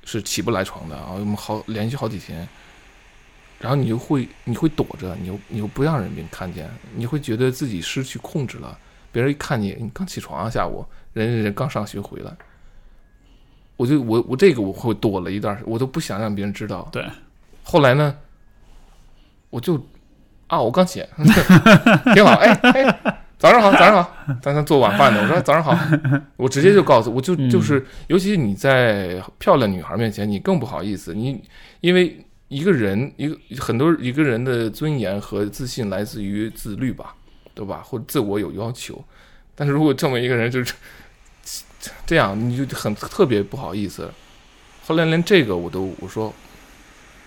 [0.05, 2.49] 是起不来床的啊，我们好连续好几天。
[3.61, 8.79] 然后你就会你会躲着，你又你又不让人别人看见，你会觉得自己失去控制了。
[9.11, 10.85] 别人一看你，你刚起床啊，下午
[11.15, 12.31] 人人刚上学回来，
[13.79, 16.87] 我就我我这个我会躲了一段，我都不想让别人知道。
[16.93, 17.03] 对，
[17.63, 18.15] 后来呢，
[19.49, 19.83] 我就
[20.49, 21.03] 啊，我刚起，
[22.13, 24.13] 挺好，哎哎，早上好，早上好，
[24.43, 25.75] 咱咱做晚饭呢，我说早上好，
[26.37, 31.43] 我直接就告诉，我就嗯就是，尤其你在漂亮女孩面前，你更不好意思，你
[31.81, 37.15] 因为一个人一个很多一个人的尊严和自信来自于自律吧，
[37.55, 37.83] 对吧？
[37.85, 39.05] 或者自我有要求，
[39.55, 40.73] 但是如果这么一个人就是
[42.07, 44.09] 这样，你就很特别不好意思。
[44.87, 46.33] 后来连这个我都我说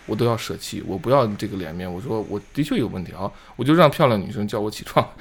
[0.06, 1.92] 我都要舍弃，我不要这个脸面。
[1.92, 5.06] 我说我的确有问题啊，我就让漂亮女生叫我起床。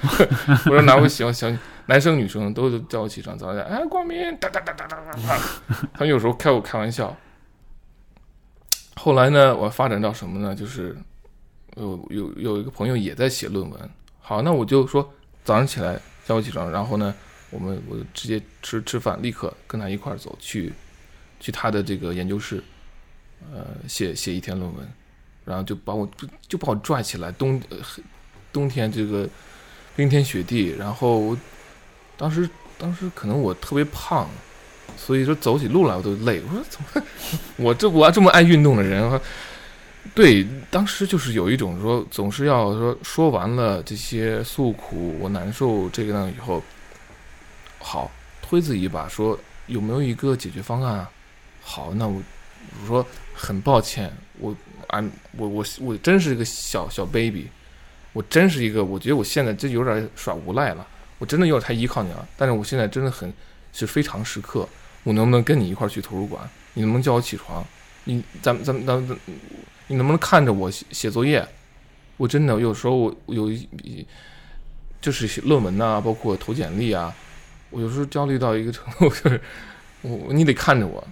[0.65, 1.51] 我说哪位喜欢小
[1.87, 5.39] 男生女生都叫我起床，早上哎光明哒哒哒哒哒哒，
[5.93, 7.15] 他们有时候开我开玩笑。
[9.01, 10.53] 后来呢，我发展到什么呢？
[10.53, 10.93] 就是
[11.77, 13.89] 有有有一个朋友也在写论文。
[14.19, 15.09] 好，那我就说
[15.45, 17.15] 早上起来叫我起床，然后呢，
[17.49, 20.73] 我们我直接吃吃饭，立刻跟他一块儿走去
[21.39, 22.61] 去他的这个研究室，
[23.53, 24.85] 呃，写写一篇论文，
[25.45, 26.05] 然后就把我
[26.49, 27.61] 就把我拽起来，冬
[28.51, 29.25] 冬天这个
[29.95, 31.37] 冰天雪地，然后
[32.17, 34.27] 当时当时可能我特别胖，
[34.97, 36.41] 所以说走起路来我都累。
[36.47, 37.07] 我说怎么，
[37.57, 39.21] 我这我这么爱运动的人，
[40.15, 46.63] 对，当时就是有一种说，总是要说说完了这些诉苦，我难受这个那以后，
[47.79, 48.09] 好
[48.41, 49.37] 推自己一把，说
[49.67, 51.11] 有没有一个解决方案啊？
[51.61, 52.21] 好，那我
[52.81, 53.05] 我说
[53.35, 54.55] 很抱歉，我
[54.87, 57.47] 俺我我我真是一个小小 baby，
[58.13, 60.87] 我真是一个，我觉得我现在这有点耍无赖了，
[61.19, 62.27] 我真的有点太依靠你了。
[62.35, 63.31] 但是我现在真的很
[63.73, 64.67] 是非常时刻，
[65.03, 66.41] 我能不能跟你一块儿去图书馆？
[66.73, 67.65] 你能不能叫我起床？
[68.03, 69.19] 你咱们咱咱，
[69.87, 71.45] 你能不能看着我写写作业？
[72.17, 74.05] 我真的有时候我有一
[75.01, 77.13] 就是写论文呐、包括投简历啊，
[77.69, 79.41] 我有时候焦虑到一个程度，就是
[80.01, 81.05] 我你得看着我。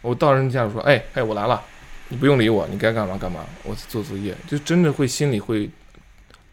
[0.00, 1.62] 我到人家说，哎哎，我来了，
[2.08, 5.68] 你不用理我，你该干嘛干嘛，我做作业，就真的会心里会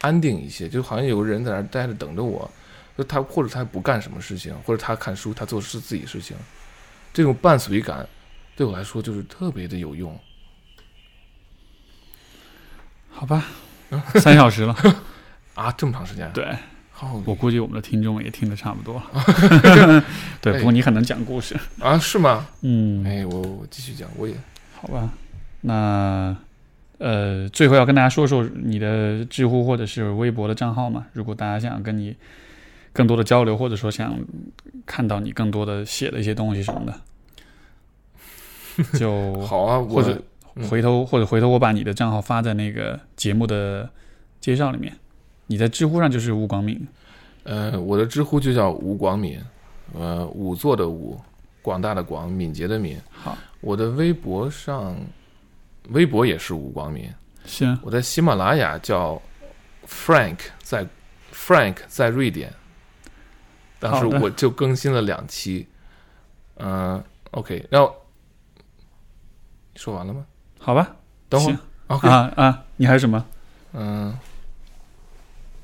[0.02, 2.50] 安定一些，就好像有个人在那儿待着等着我，
[2.98, 6.36] 就他或者他不干什么事情，或者他看书，他做是自己事情，
[7.16, 8.06] 这种伴随感
[8.58, 10.20] 对我来说就是特别的有用。
[13.10, 13.46] 好吧，
[14.16, 14.76] 三小时了。
[15.56, 16.30] 啊，这么长时间？
[16.34, 16.46] 对，
[16.92, 20.04] 好我估计我们的听众也听得差不多了。
[20.42, 21.56] 对， 不过你很能讲故事。
[21.80, 22.46] 啊，是吗？
[22.64, 24.36] 嗯，哎，我我继续讲，我也
[24.76, 25.10] 好吧。
[25.62, 26.36] 那
[26.98, 31.06] 呃，最后要跟大家说说你的知乎或者是微博的账号嘛。
[31.14, 32.14] 如果大家想跟你
[32.96, 34.18] 更多的交流，或者说想
[34.86, 36.98] 看到你更多的写的一些东西什么的，
[38.98, 40.18] 就 好啊，或者
[40.56, 43.90] 嗯回头或者回头我把你的账号发在那个节目的
[44.40, 44.96] 介绍里面。
[45.48, 46.88] 你在知乎上就是吴广敏，
[47.44, 49.42] 呃，我的知乎就叫吴广敏，
[49.94, 51.20] 呃，五座的五，
[51.62, 52.98] 广大的广，敏捷的敏。
[53.12, 54.96] 好，我的微博上，
[55.90, 57.10] 微博也是吴广敏。
[57.46, 59.22] 行，我在喜马拉雅叫
[59.86, 60.88] Frank，在
[61.34, 62.54] Frank 在瑞典，
[63.92, 65.68] 当时我就更新了两期。
[66.58, 67.94] 嗯、o k 然后
[69.76, 70.26] 说完了吗？
[70.58, 70.96] 好吧，
[71.28, 71.58] 等会儿
[71.88, 73.26] ，OK，啊啊，你还有什么？
[73.74, 74.18] 嗯，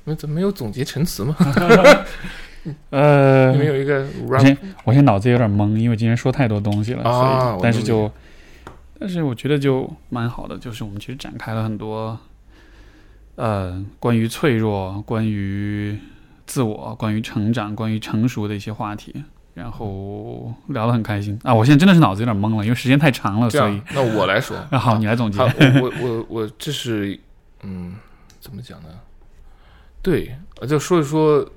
[0.04, 1.34] 那怎么没有总结陈词吗？
[2.90, 8.12] 呃你，们有一个我现我现在脑子有点懵，因为今天说太多东西了，啊所以但是就，
[9.00, 12.16] 但是我觉得就蛮好的，就是我们其实展开了很多，
[13.36, 15.98] 呃，关于脆弱、关于
[16.46, 19.14] 自我、关于成长、关于成熟的一些话题，
[19.54, 21.54] 然后聊得很开心啊！
[21.54, 24.56] 我现在真的是脑子有点懵了，因为时间太长了，所以，那我来说。
[24.70, 25.44] 啊， 好，你来总结好，。
[25.80, 27.18] 我我我我这是
[27.62, 27.94] 嗯，
[28.40, 28.88] 怎么讲呢？
[30.02, 31.48] 对，呃就说一说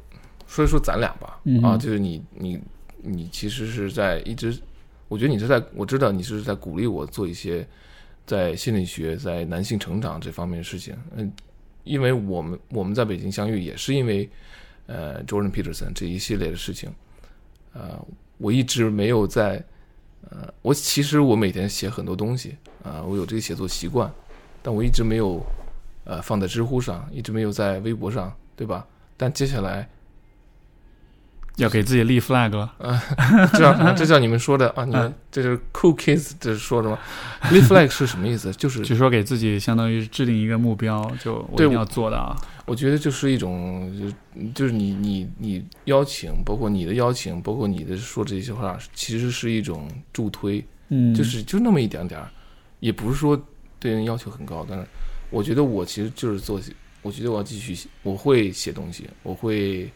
[0.45, 1.39] 说一说咱俩吧。
[1.45, 2.59] 嗯啊，就是你你
[3.01, 4.55] 你其实是在一直，
[5.07, 7.67] 我觉得你是在我知道你是在鼓励我做一些
[8.25, 10.95] 在心理学、在男性成长这方面的事情。
[11.15, 11.31] 嗯，
[11.83, 14.29] 因为我们我们在北京相遇也是因为
[14.87, 16.89] 呃 Jordan Peterson 这一系列的事情。
[17.73, 17.99] 呃，
[18.37, 19.63] 我一直没有在
[20.29, 24.11] 呃，我其实我每天写很多东西啊、我有这个写作习惯，
[24.61, 25.43] 但我一直没有
[26.03, 28.87] 呃放在知乎上，一直没有在微博上，对吧？
[29.17, 29.89] 但接下来
[31.57, 32.73] 要给自己立 flag 了，
[33.53, 36.99] 这叫 这叫你们说的啊，你们这是 cool kids 这是说的吗？
[37.51, 38.51] 立 flag 是什么意思？
[38.53, 42.35] 就是就说给自己相当于制定一个目标，就我一对定要做到。
[42.65, 43.93] 我觉得就是一种，
[44.35, 52.27] 就就是你你你邀请，包括你的邀请，包括你的说这些话，其实是一种助推，嗯，就是就那么一点点儿，
[52.79, 53.39] 也不是说
[53.79, 54.85] 对人要求很高，但是
[55.29, 56.59] 我觉得我其实就是做，
[57.03, 59.87] 我觉得我要继续写，我会写东西，我会，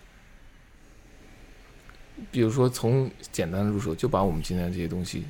[2.32, 5.24] 比如说从简单的入手，就把我们今天这些东西，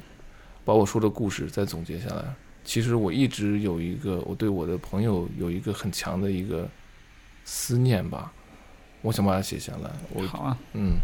[0.66, 2.24] 把我说的故事再总结下来。
[2.64, 6.70] 其实我一直有一个，我对我的朋友有一个很强的一个
[7.44, 8.32] 思念吧，
[9.02, 9.90] 我想把它写下来。
[10.14, 10.98] 我好啊，嗯，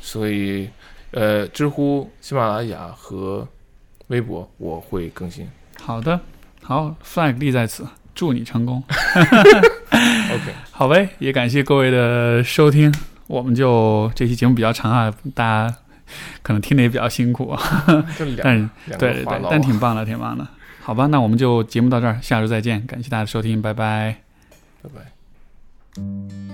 [0.00, 0.70] 所以
[1.10, 3.46] 呃，知乎、喜马拉雅和
[4.06, 5.46] 微博我会更新。
[5.78, 6.18] 好的，
[6.62, 8.82] 好，flag 立在此，祝你成功。
[9.92, 12.94] OK，好呗，也感谢各位的收听，
[13.30, 15.76] 我们就这期节目比较长啊，大家
[16.42, 17.62] 可能听的也比较辛苦啊，
[18.42, 20.44] 但是对对对，但挺棒的，挺棒的。
[20.82, 24.16] 好吧，那我们就节目到这儿，下周再见，感谢大家的收听，拜拜。
[24.82, 26.49] 拜拜。